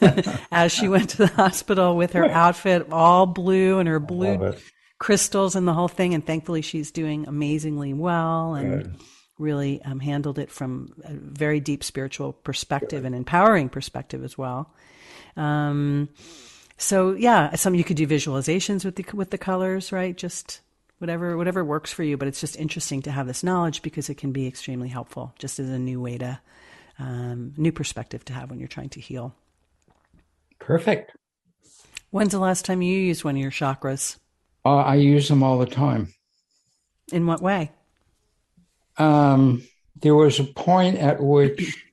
as 0.52 0.72
she 0.72 0.88
went 0.88 1.10
to 1.10 1.16
the 1.18 1.26
hospital 1.26 1.96
with 1.96 2.12
her 2.12 2.26
outfit 2.26 2.88
all 2.92 3.26
blue 3.26 3.78
and 3.78 3.88
her 3.88 3.98
blue 3.98 4.54
crystals 4.98 5.56
and 5.56 5.66
the 5.66 5.72
whole 5.72 5.88
thing. 5.88 6.14
And 6.14 6.24
thankfully, 6.24 6.62
she's 6.62 6.90
doing 6.90 7.26
amazingly 7.26 7.92
well 7.92 8.54
and 8.54 8.82
Good. 8.84 8.96
really 9.38 9.82
um, 9.82 10.00
handled 10.00 10.38
it 10.38 10.50
from 10.50 10.92
a 11.04 11.12
very 11.12 11.60
deep 11.60 11.82
spiritual 11.82 12.32
perspective 12.32 13.02
Good. 13.02 13.06
and 13.06 13.14
empowering 13.14 13.68
perspective 13.68 14.24
as 14.24 14.36
well. 14.36 14.72
Um, 15.36 16.08
so 16.76 17.12
yeah, 17.14 17.54
some 17.56 17.74
you 17.74 17.84
could 17.84 17.96
do 17.96 18.06
visualizations 18.06 18.84
with 18.84 18.96
the 18.96 19.04
with 19.14 19.30
the 19.30 19.38
colors, 19.38 19.90
right? 19.90 20.16
Just 20.16 20.60
whatever 20.98 21.36
whatever 21.36 21.64
works 21.64 21.92
for 21.92 22.04
you. 22.04 22.16
But 22.16 22.28
it's 22.28 22.40
just 22.40 22.56
interesting 22.56 23.02
to 23.02 23.10
have 23.10 23.26
this 23.26 23.42
knowledge 23.42 23.82
because 23.82 24.08
it 24.08 24.16
can 24.16 24.32
be 24.32 24.46
extremely 24.46 24.88
helpful, 24.88 25.34
just 25.38 25.58
as 25.58 25.68
a 25.68 25.78
new 25.78 26.00
way 26.00 26.18
to 26.18 26.38
um, 26.98 27.54
new 27.56 27.72
perspective 27.72 28.24
to 28.26 28.32
have 28.32 28.50
when 28.50 28.58
you're 28.58 28.68
trying 28.68 28.88
to 28.90 29.00
heal. 29.00 29.34
Perfect. 30.58 31.12
When's 32.10 32.32
the 32.32 32.38
last 32.38 32.64
time 32.64 32.82
you 32.82 32.98
used 32.98 33.24
one 33.24 33.36
of 33.36 33.42
your 33.42 33.50
chakras? 33.50 34.16
Uh, 34.64 34.76
I 34.76 34.96
use 34.96 35.28
them 35.28 35.42
all 35.42 35.58
the 35.58 35.66
time. 35.66 36.12
In 37.12 37.26
what 37.26 37.40
way? 37.40 37.72
Um, 38.96 39.62
there 40.00 40.14
was 40.14 40.40
a 40.40 40.44
point 40.44 40.96
at 40.98 41.22
which 41.22 41.84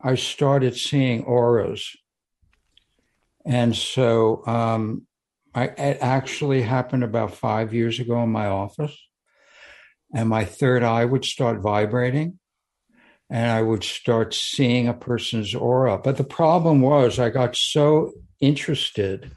I 0.00 0.16
started 0.16 0.76
seeing 0.76 1.24
auras. 1.24 1.96
And 3.44 3.74
so 3.74 4.46
um, 4.46 5.06
I, 5.54 5.64
it 5.64 5.98
actually 6.00 6.62
happened 6.62 7.04
about 7.04 7.34
five 7.34 7.72
years 7.72 7.98
ago 8.00 8.22
in 8.22 8.30
my 8.30 8.46
office. 8.46 8.96
And 10.14 10.28
my 10.28 10.44
third 10.44 10.82
eye 10.82 11.04
would 11.04 11.24
start 11.24 11.60
vibrating 11.60 12.38
and 13.32 13.50
I 13.50 13.62
would 13.62 13.82
start 13.82 14.34
seeing 14.34 14.86
a 14.86 14.92
person's 14.92 15.54
aura. 15.54 15.96
But 15.96 16.18
the 16.18 16.24
problem 16.24 16.82
was, 16.82 17.18
I 17.18 17.30
got 17.30 17.56
so 17.56 18.12
interested 18.40 19.32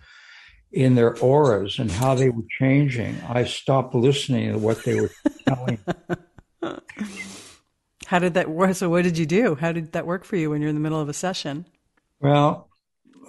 in 0.73 0.95
their 0.95 1.17
auras 1.19 1.79
and 1.79 1.89
how 1.89 2.13
they 2.13 2.29
were 2.29 2.43
changing, 2.59 3.15
I 3.29 3.45
stopped 3.45 3.95
listening 3.95 4.51
to 4.51 4.57
what 4.57 4.83
they 4.83 4.99
were 4.99 5.11
telling. 5.47 5.79
How 8.07 8.19
did 8.19 8.33
that 8.33 8.49
work? 8.49 8.75
So, 8.75 8.89
what 8.89 9.03
did 9.03 9.17
you 9.17 9.25
do? 9.25 9.55
How 9.55 9.71
did 9.71 9.93
that 9.93 10.05
work 10.05 10.25
for 10.25 10.35
you 10.35 10.49
when 10.49 10.59
you're 10.59 10.69
in 10.69 10.75
the 10.75 10.81
middle 10.81 10.99
of 10.99 11.07
a 11.07 11.13
session? 11.13 11.65
Well, 12.19 12.69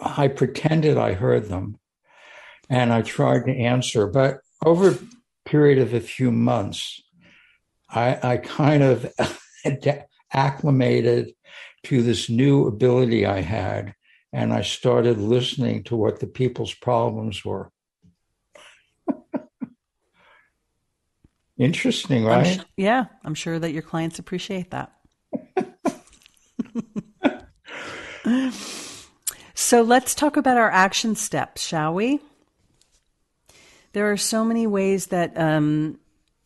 I 0.03 0.27
pretended 0.29 0.99
I 0.99 1.13
heard 1.13 1.49
them 1.49 1.79
and 2.69 2.93
I 2.93 3.03
tried 3.03 3.47
to 3.47 3.57
answer. 3.57 4.09
But 4.09 4.41
over 4.65 4.91
a 4.91 4.99
period 5.45 5.79
of 5.79 5.95
a 5.95 6.01
few 6.01 6.33
months, 6.33 7.01
I, 7.89 8.19
I 8.23 8.37
kind 8.39 8.83
of 8.83 9.11
acclimated 10.37 11.33
to 11.85 12.03
this 12.03 12.31
new 12.31 12.67
ability 12.67 13.27
I 13.27 13.41
had, 13.41 13.95
and 14.33 14.53
I 14.53 14.63
started 14.63 15.19
listening 15.19 15.83
to 15.85 15.97
what 15.97 16.21
the 16.21 16.27
people's 16.27 16.75
problems 16.75 17.45
were. 17.45 17.73
Interesting, 21.59 22.25
right? 22.25 22.47
I'm 22.47 22.59
sh- 22.59 22.65
yeah, 22.77 23.07
I'm 23.25 23.35
sure 23.35 23.59
that 23.59 23.73
your 23.73 23.83
clients 23.83 24.19
appreciate 24.19 24.71
that. 24.71 24.93
So 29.59 29.81
let's 29.81 30.15
talk 30.15 30.37
about 30.37 30.59
our 30.59 30.71
action 30.71 31.17
steps, 31.17 31.67
shall 31.67 31.95
we? 31.95 32.21
There 33.95 34.13
are 34.13 34.19
so 34.19 34.45
many 34.45 34.67
ways 34.67 35.07
that 35.07 35.33
um, 35.37 35.99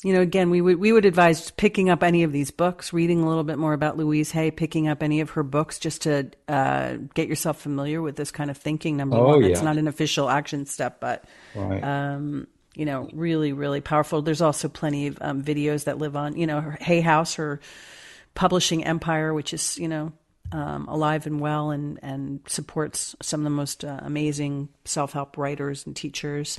you 0.02 0.14
know, 0.14 0.22
again, 0.22 0.48
we 0.48 0.62
would 0.62 0.78
we 0.78 0.92
would 0.92 1.04
advise 1.04 1.50
picking 1.50 1.90
up 1.90 2.02
any 2.02 2.22
of 2.22 2.32
these 2.32 2.50
books, 2.50 2.92
reading 2.92 3.22
a 3.22 3.28
little 3.28 3.44
bit 3.44 3.58
more 3.58 3.74
about 3.74 3.98
Louise 3.98 4.30
Hay, 4.30 4.50
picking 4.50 4.88
up 4.88 5.02
any 5.02 5.20
of 5.20 5.30
her 5.30 5.42
books, 5.42 5.78
just 5.78 6.02
to 6.02 6.30
uh, 6.48 6.96
get 7.12 7.28
yourself 7.28 7.60
familiar 7.60 8.00
with 8.00 8.16
this 8.16 8.30
kind 8.30 8.50
of 8.50 8.56
thinking. 8.56 8.96
Number 8.96 9.16
oh, 9.16 9.26
one, 9.28 9.42
yeah. 9.42 9.48
it's 9.48 9.60
not 9.60 9.76
an 9.76 9.88
official 9.88 10.30
action 10.30 10.64
step, 10.64 11.00
but 11.00 11.24
right. 11.54 11.84
um, 11.84 12.46
you 12.74 12.86
know, 12.86 13.10
really, 13.12 13.52
really 13.52 13.82
powerful. 13.82 14.22
There's 14.22 14.40
also 14.40 14.70
plenty 14.70 15.08
of 15.08 15.18
um, 15.20 15.42
videos 15.42 15.84
that 15.84 15.98
live 15.98 16.16
on, 16.16 16.34
you 16.34 16.46
know, 16.46 16.62
her 16.62 16.78
Hay 16.80 17.02
House, 17.02 17.34
her 17.34 17.60
publishing 18.34 18.84
empire, 18.84 19.34
which 19.34 19.52
is 19.52 19.76
you 19.76 19.88
know 19.88 20.12
um, 20.50 20.88
alive 20.88 21.26
and 21.26 21.40
well, 21.40 21.72
and 21.72 21.98
and 22.02 22.40
supports 22.46 23.14
some 23.20 23.40
of 23.40 23.44
the 23.44 23.50
most 23.50 23.84
uh, 23.84 24.00
amazing 24.02 24.70
self 24.86 25.12
help 25.12 25.36
writers 25.36 25.84
and 25.84 25.94
teachers. 25.94 26.58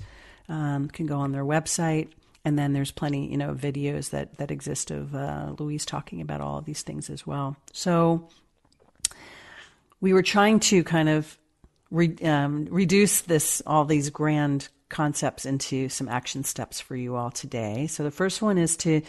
Um, 0.49 0.89
can 0.89 1.05
go 1.05 1.17
on 1.17 1.31
their 1.31 1.45
website 1.45 2.09
and 2.43 2.57
then 2.57 2.73
there's 2.73 2.91
plenty, 2.91 3.29
you 3.29 3.37
know, 3.37 3.53
videos 3.53 4.09
that 4.11 4.37
that 4.37 4.51
exist 4.51 4.91
of 4.91 5.13
uh, 5.13 5.53
Louise 5.59 5.85
talking 5.85 6.21
about 6.21 6.41
all 6.41 6.57
of 6.57 6.65
these 6.65 6.81
things 6.81 7.09
as 7.09 7.25
well. 7.25 7.55
So 7.73 8.29
we 9.99 10.13
were 10.13 10.23
trying 10.23 10.59
to 10.61 10.83
kind 10.83 11.09
of 11.09 11.37
re- 11.91 12.17
um, 12.23 12.67
reduce 12.69 13.21
this 13.21 13.61
all 13.65 13.85
these 13.85 14.09
grand 14.09 14.69
concepts 14.89 15.45
into 15.45 15.87
some 15.87 16.09
action 16.09 16.43
steps 16.43 16.81
for 16.81 16.95
you 16.95 17.15
all 17.15 17.31
today. 17.31 17.87
So 17.87 18.03
the 18.03 18.11
first 18.11 18.41
one 18.41 18.57
is 18.57 18.75
to 18.77 19.01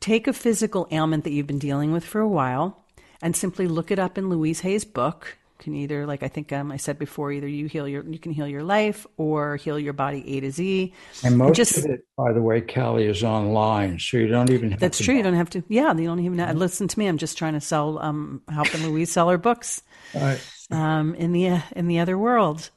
take 0.00 0.26
a 0.26 0.32
physical 0.32 0.86
ailment 0.90 1.24
that 1.24 1.30
you've 1.30 1.46
been 1.46 1.58
dealing 1.58 1.92
with 1.92 2.04
for 2.04 2.20
a 2.20 2.28
while 2.28 2.84
and 3.22 3.34
simply 3.34 3.66
look 3.66 3.90
it 3.90 3.98
up 3.98 4.18
in 4.18 4.28
Louise 4.28 4.60
Hay's 4.60 4.84
book 4.84 5.38
can 5.60 5.74
either 5.74 6.06
like 6.06 6.22
I 6.22 6.28
think 6.28 6.52
um, 6.52 6.72
I 6.72 6.76
said 6.76 6.98
before, 6.98 7.30
either 7.30 7.46
you 7.46 7.66
heal 7.66 7.86
your 7.86 8.04
you 8.04 8.18
can 8.18 8.32
heal 8.32 8.48
your 8.48 8.64
life 8.64 9.06
or 9.16 9.56
heal 9.56 9.78
your 9.78 9.92
body 9.92 10.36
A 10.36 10.40
to 10.40 10.50
Z. 10.50 10.92
And 11.22 11.38
most 11.38 11.56
just, 11.56 11.78
of 11.78 11.84
it, 11.84 12.00
by 12.16 12.32
the 12.32 12.42
way, 12.42 12.60
Callie, 12.60 13.06
is 13.06 13.22
online, 13.22 13.98
so 13.98 14.16
you 14.16 14.26
don't 14.26 14.50
even. 14.50 14.76
that's 14.78 14.98
true. 14.98 15.14
Buy. 15.14 15.18
You 15.18 15.22
don't 15.22 15.34
have 15.34 15.50
to. 15.50 15.62
Yeah, 15.68 15.94
you 15.94 16.06
don't 16.06 16.20
even 16.20 16.38
have, 16.38 16.56
listen 16.56 16.88
to 16.88 16.98
me. 16.98 17.06
I'm 17.06 17.18
just 17.18 17.38
trying 17.38 17.54
to 17.54 17.60
sell, 17.60 17.98
um, 18.00 18.42
helping 18.48 18.84
Louise 18.84 19.12
sell 19.12 19.28
her 19.28 19.38
books. 19.38 19.82
Right. 20.14 20.40
Um, 20.72 21.14
in 21.14 21.32
the 21.32 21.62
in 21.76 21.86
the 21.86 22.00
other 22.00 22.16
world, 22.16 22.70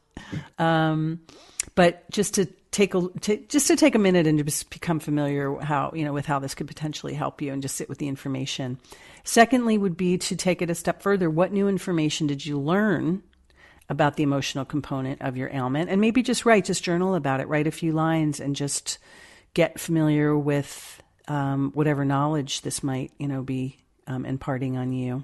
um, 0.59 1.21
but 1.75 2.09
just 2.11 2.35
to 2.35 2.47
take 2.73 2.93
just 3.47 3.67
to 3.67 3.75
take 3.75 3.95
a 3.95 3.99
minute 3.99 4.27
and 4.27 4.43
just 4.43 4.69
become 4.69 4.99
familiar 4.99 5.55
how 5.59 5.91
you 5.95 6.03
know 6.03 6.11
with 6.11 6.25
how 6.25 6.39
this 6.39 6.55
could 6.55 6.67
potentially 6.67 7.13
help 7.13 7.41
you 7.41 7.53
and 7.53 7.61
just 7.61 7.75
sit 7.75 7.87
with 7.87 7.99
the 7.99 8.07
information. 8.07 8.79
Secondly, 9.23 9.77
would 9.77 9.95
be 9.95 10.17
to 10.17 10.35
take 10.35 10.61
it 10.61 10.69
a 10.69 10.75
step 10.75 11.01
further. 11.01 11.29
What 11.29 11.53
new 11.53 11.67
information 11.67 12.27
did 12.27 12.45
you 12.45 12.59
learn 12.59 13.23
about 13.89 14.15
the 14.15 14.23
emotional 14.23 14.65
component 14.65 15.21
of 15.21 15.37
your 15.37 15.49
ailment? 15.49 15.89
And 15.89 16.01
maybe 16.01 16.21
just 16.21 16.45
write, 16.45 16.65
just 16.65 16.83
journal 16.83 17.15
about 17.15 17.39
it. 17.39 17.47
Write 17.47 17.67
a 17.67 17.71
few 17.71 17.91
lines 17.93 18.39
and 18.39 18.55
just 18.55 18.97
get 19.53 19.79
familiar 19.79 20.37
with 20.37 21.01
um, 21.27 21.71
whatever 21.73 22.03
knowledge 22.03 22.61
this 22.61 22.83
might 22.83 23.11
you 23.17 23.27
know 23.27 23.43
be 23.43 23.77
um, 24.07 24.25
imparting 24.25 24.77
on 24.77 24.91
you. 24.91 25.23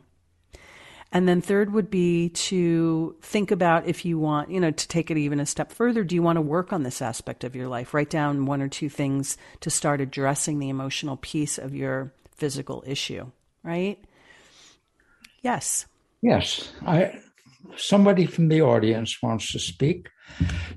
And 1.12 1.28
then 1.28 1.42
third 1.42 1.74
would 1.74 1.90
be 1.90 2.30
to 2.30 3.16
think 3.22 3.50
about 3.50 3.88
if 3.88 4.06
you 4.06 4.20
want, 4.20 4.52
you 4.52 4.60
know, 4.60 4.70
to 4.70 4.88
take 4.88 5.10
it 5.10 5.18
even 5.18 5.40
a 5.40 5.46
step 5.46 5.72
further, 5.72 6.04
do 6.04 6.14
you 6.14 6.22
want 6.22 6.38
to 6.38 6.42
work 6.42 6.72
on 6.72 6.84
this 6.84 7.02
aspect 7.02 7.44
of 7.44 7.56
your 7.56 7.68
life? 7.68 7.94
Write 7.94 8.12
down 8.12 8.46
one 8.46 8.62
or 8.62 8.68
two 8.68 8.90
things 8.90 9.36
to 9.62 9.72
start 9.72 10.02
addressing 10.02 10.60
the 10.60 10.70
emotional 10.70 11.18
piece 11.18 11.58
of 11.58 11.74
your 11.74 12.14
physical 12.36 12.84
issue, 12.86 13.32
right? 13.64 13.98
Yes. 15.42 15.88
Yes. 16.22 16.72
I 16.86 17.20
somebody 17.76 18.26
from 18.26 18.48
the 18.48 18.62
audience 18.62 19.18
wants 19.22 19.52
to 19.52 19.60
speak. 19.60 20.10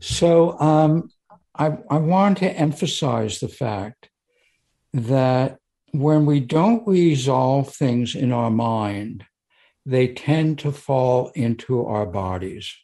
So 0.01 0.59
um, 0.59 1.11
I, 1.55 1.77
I 1.91 1.99
want 1.99 2.39
to 2.39 2.51
emphasize 2.51 3.39
the 3.39 3.49
fact 3.49 4.09
that 4.95 5.59
when 5.93 6.27
we 6.27 6.41
don't 6.41 6.87
resolve 6.87 7.75
things 7.75 8.15
in 8.15 8.33
our 8.33 8.51
mind, 8.51 9.25
they 9.85 10.09
tend 10.09 10.59
to 10.61 10.73
fall 10.73 11.31
into 11.35 11.85
our 11.85 12.07
bodies. 12.07 12.75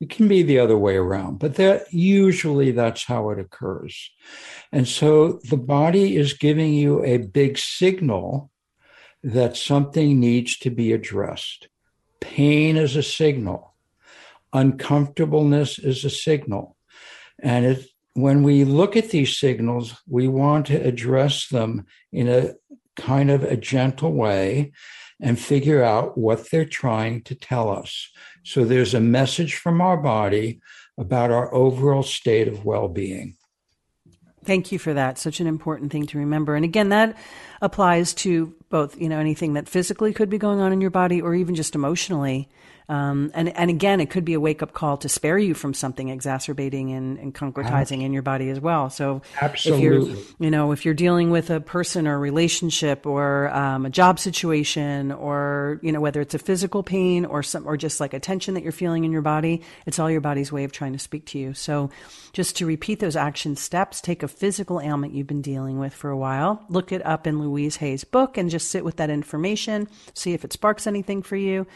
It 0.00 0.10
can 0.10 0.28
be 0.28 0.42
the 0.42 0.58
other 0.58 0.76
way 0.76 0.96
around, 0.96 1.38
but 1.38 1.54
that 1.54 1.92
usually 1.92 2.72
that's 2.72 3.04
how 3.04 3.30
it 3.30 3.38
occurs. 3.38 4.10
And 4.72 4.88
so 4.88 5.40
the 5.48 5.56
body 5.56 6.16
is 6.16 6.32
giving 6.32 6.74
you 6.74 7.04
a 7.04 7.18
big 7.18 7.58
signal 7.58 8.50
that 9.22 9.56
something 9.56 10.20
needs 10.20 10.58
to 10.58 10.70
be 10.70 10.92
addressed. 10.92 11.68
Pain 12.20 12.76
is 12.76 12.96
a 12.96 13.02
signal. 13.02 13.74
Uncomfortableness 14.52 15.78
is 15.78 16.04
a 16.04 16.10
signal. 16.10 16.76
And 17.38 17.64
it, 17.64 17.86
when 18.14 18.42
we 18.42 18.64
look 18.64 18.96
at 18.96 19.10
these 19.10 19.38
signals, 19.38 19.94
we 20.06 20.28
want 20.28 20.66
to 20.66 20.76
address 20.76 21.48
them 21.48 21.86
in 22.12 22.28
a 22.28 22.54
kind 22.96 23.30
of 23.30 23.42
a 23.42 23.56
gentle 23.56 24.12
way 24.12 24.72
and 25.20 25.38
figure 25.38 25.82
out 25.82 26.18
what 26.18 26.50
they're 26.50 26.64
trying 26.64 27.22
to 27.22 27.34
tell 27.34 27.70
us. 27.70 28.10
So 28.44 28.64
there's 28.64 28.94
a 28.94 29.00
message 29.00 29.56
from 29.56 29.80
our 29.80 29.96
body 29.96 30.60
about 30.98 31.30
our 31.30 31.52
overall 31.54 32.02
state 32.02 32.48
of 32.48 32.64
well 32.64 32.88
being. 32.88 33.36
Thank 34.44 34.70
you 34.72 34.78
for 34.78 34.92
that. 34.92 35.18
Such 35.18 35.40
an 35.40 35.46
important 35.46 35.90
thing 35.90 36.06
to 36.08 36.18
remember. 36.18 36.54
And 36.54 36.64
again, 36.64 36.90
that 36.90 37.16
applies 37.64 38.14
to 38.14 38.54
both, 38.68 39.00
you 39.00 39.08
know, 39.08 39.18
anything 39.18 39.54
that 39.54 39.68
physically 39.68 40.12
could 40.12 40.30
be 40.30 40.38
going 40.38 40.60
on 40.60 40.72
in 40.72 40.80
your 40.80 40.90
body 40.90 41.22
or 41.22 41.34
even 41.34 41.54
just 41.54 41.74
emotionally. 41.74 42.48
Um, 42.86 43.30
and, 43.32 43.48
and 43.56 43.70
again, 43.70 44.00
it 44.00 44.10
could 44.10 44.26
be 44.26 44.34
a 44.34 44.40
wake 44.40 44.62
up 44.62 44.74
call 44.74 44.98
to 44.98 45.08
spare 45.08 45.38
you 45.38 45.54
from 45.54 45.72
something 45.72 46.10
exacerbating 46.10 46.92
and, 46.92 47.18
and 47.18 47.34
concretizing 47.34 48.02
in 48.02 48.12
your 48.12 48.20
body 48.20 48.50
as 48.50 48.60
well. 48.60 48.90
So 48.90 49.22
Absolutely. 49.40 49.86
if 49.86 50.18
you're, 50.18 50.24
you 50.38 50.50
know, 50.50 50.72
if 50.72 50.84
you're 50.84 50.92
dealing 50.92 51.30
with 51.30 51.48
a 51.48 51.60
person 51.60 52.06
or 52.06 52.18
relationship 52.18 53.06
or 53.06 53.48
um, 53.54 53.86
a 53.86 53.90
job 53.90 54.18
situation 54.18 55.12
or, 55.12 55.80
you 55.82 55.92
know, 55.92 56.00
whether 56.00 56.20
it's 56.20 56.34
a 56.34 56.38
physical 56.38 56.82
pain 56.82 57.24
or 57.24 57.42
some, 57.42 57.66
or 57.66 57.78
just 57.78 58.00
like 58.00 58.12
a 58.12 58.20
tension 58.20 58.52
that 58.52 58.62
you're 58.62 58.70
feeling 58.70 59.04
in 59.04 59.12
your 59.12 59.22
body, 59.22 59.62
it's 59.86 59.98
all 59.98 60.10
your 60.10 60.20
body's 60.20 60.52
way 60.52 60.64
of 60.64 60.72
trying 60.72 60.92
to 60.92 60.98
speak 60.98 61.24
to 61.26 61.38
you. 61.38 61.54
So 61.54 61.88
just 62.34 62.58
to 62.58 62.66
repeat 62.66 63.00
those 63.00 63.16
action 63.16 63.56
steps, 63.56 64.02
take 64.02 64.22
a 64.22 64.28
physical 64.28 64.78
ailment 64.78 65.14
you've 65.14 65.26
been 65.26 65.40
dealing 65.40 65.78
with 65.78 65.94
for 65.94 66.10
a 66.10 66.18
while, 66.18 66.62
look 66.68 66.92
it 66.92 67.06
up 67.06 67.26
in 67.26 67.38
Louise 67.54 67.76
Hay's 67.76 68.04
book 68.04 68.36
and 68.36 68.50
just 68.50 68.68
sit 68.68 68.84
with 68.84 68.96
that 68.96 69.10
information, 69.10 69.88
see 70.12 70.32
if 70.32 70.44
it 70.44 70.52
sparks 70.52 70.86
anything 70.86 71.22
for 71.22 71.36
you. 71.36 71.66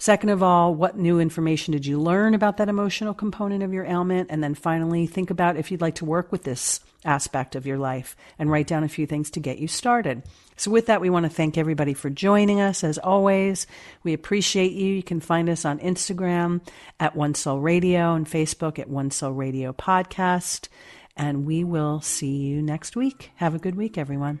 Second 0.00 0.30
of 0.30 0.42
all, 0.42 0.74
what 0.74 0.96
new 0.96 1.20
information 1.20 1.72
did 1.72 1.84
you 1.84 2.00
learn 2.00 2.32
about 2.32 2.56
that 2.56 2.70
emotional 2.70 3.12
component 3.12 3.62
of 3.62 3.74
your 3.74 3.84
ailment? 3.84 4.30
And 4.30 4.42
then 4.42 4.54
finally, 4.54 5.06
think 5.06 5.28
about 5.28 5.58
if 5.58 5.70
you'd 5.70 5.82
like 5.82 5.96
to 5.96 6.06
work 6.06 6.32
with 6.32 6.42
this 6.42 6.80
aspect 7.04 7.54
of 7.54 7.66
your 7.66 7.76
life 7.76 8.16
and 8.38 8.50
write 8.50 8.66
down 8.66 8.82
a 8.82 8.88
few 8.88 9.06
things 9.06 9.30
to 9.32 9.40
get 9.40 9.58
you 9.58 9.68
started. 9.68 10.22
So, 10.56 10.70
with 10.70 10.86
that, 10.86 11.02
we 11.02 11.10
want 11.10 11.24
to 11.24 11.30
thank 11.30 11.58
everybody 11.58 11.92
for 11.92 12.08
joining 12.08 12.62
us 12.62 12.82
as 12.82 12.96
always. 12.96 13.66
We 14.02 14.14
appreciate 14.14 14.72
you. 14.72 14.86
You 14.86 15.02
can 15.02 15.20
find 15.20 15.50
us 15.50 15.66
on 15.66 15.78
Instagram 15.80 16.62
at 16.98 17.14
One 17.14 17.34
Soul 17.34 17.60
Radio 17.60 18.14
and 18.14 18.26
Facebook 18.26 18.78
at 18.78 18.88
One 18.88 19.10
Soul 19.10 19.32
Radio 19.32 19.74
Podcast. 19.74 20.68
And 21.14 21.44
we 21.44 21.62
will 21.62 22.00
see 22.00 22.38
you 22.38 22.62
next 22.62 22.96
week. 22.96 23.32
Have 23.36 23.54
a 23.54 23.58
good 23.58 23.74
week, 23.74 23.98
everyone. 23.98 24.40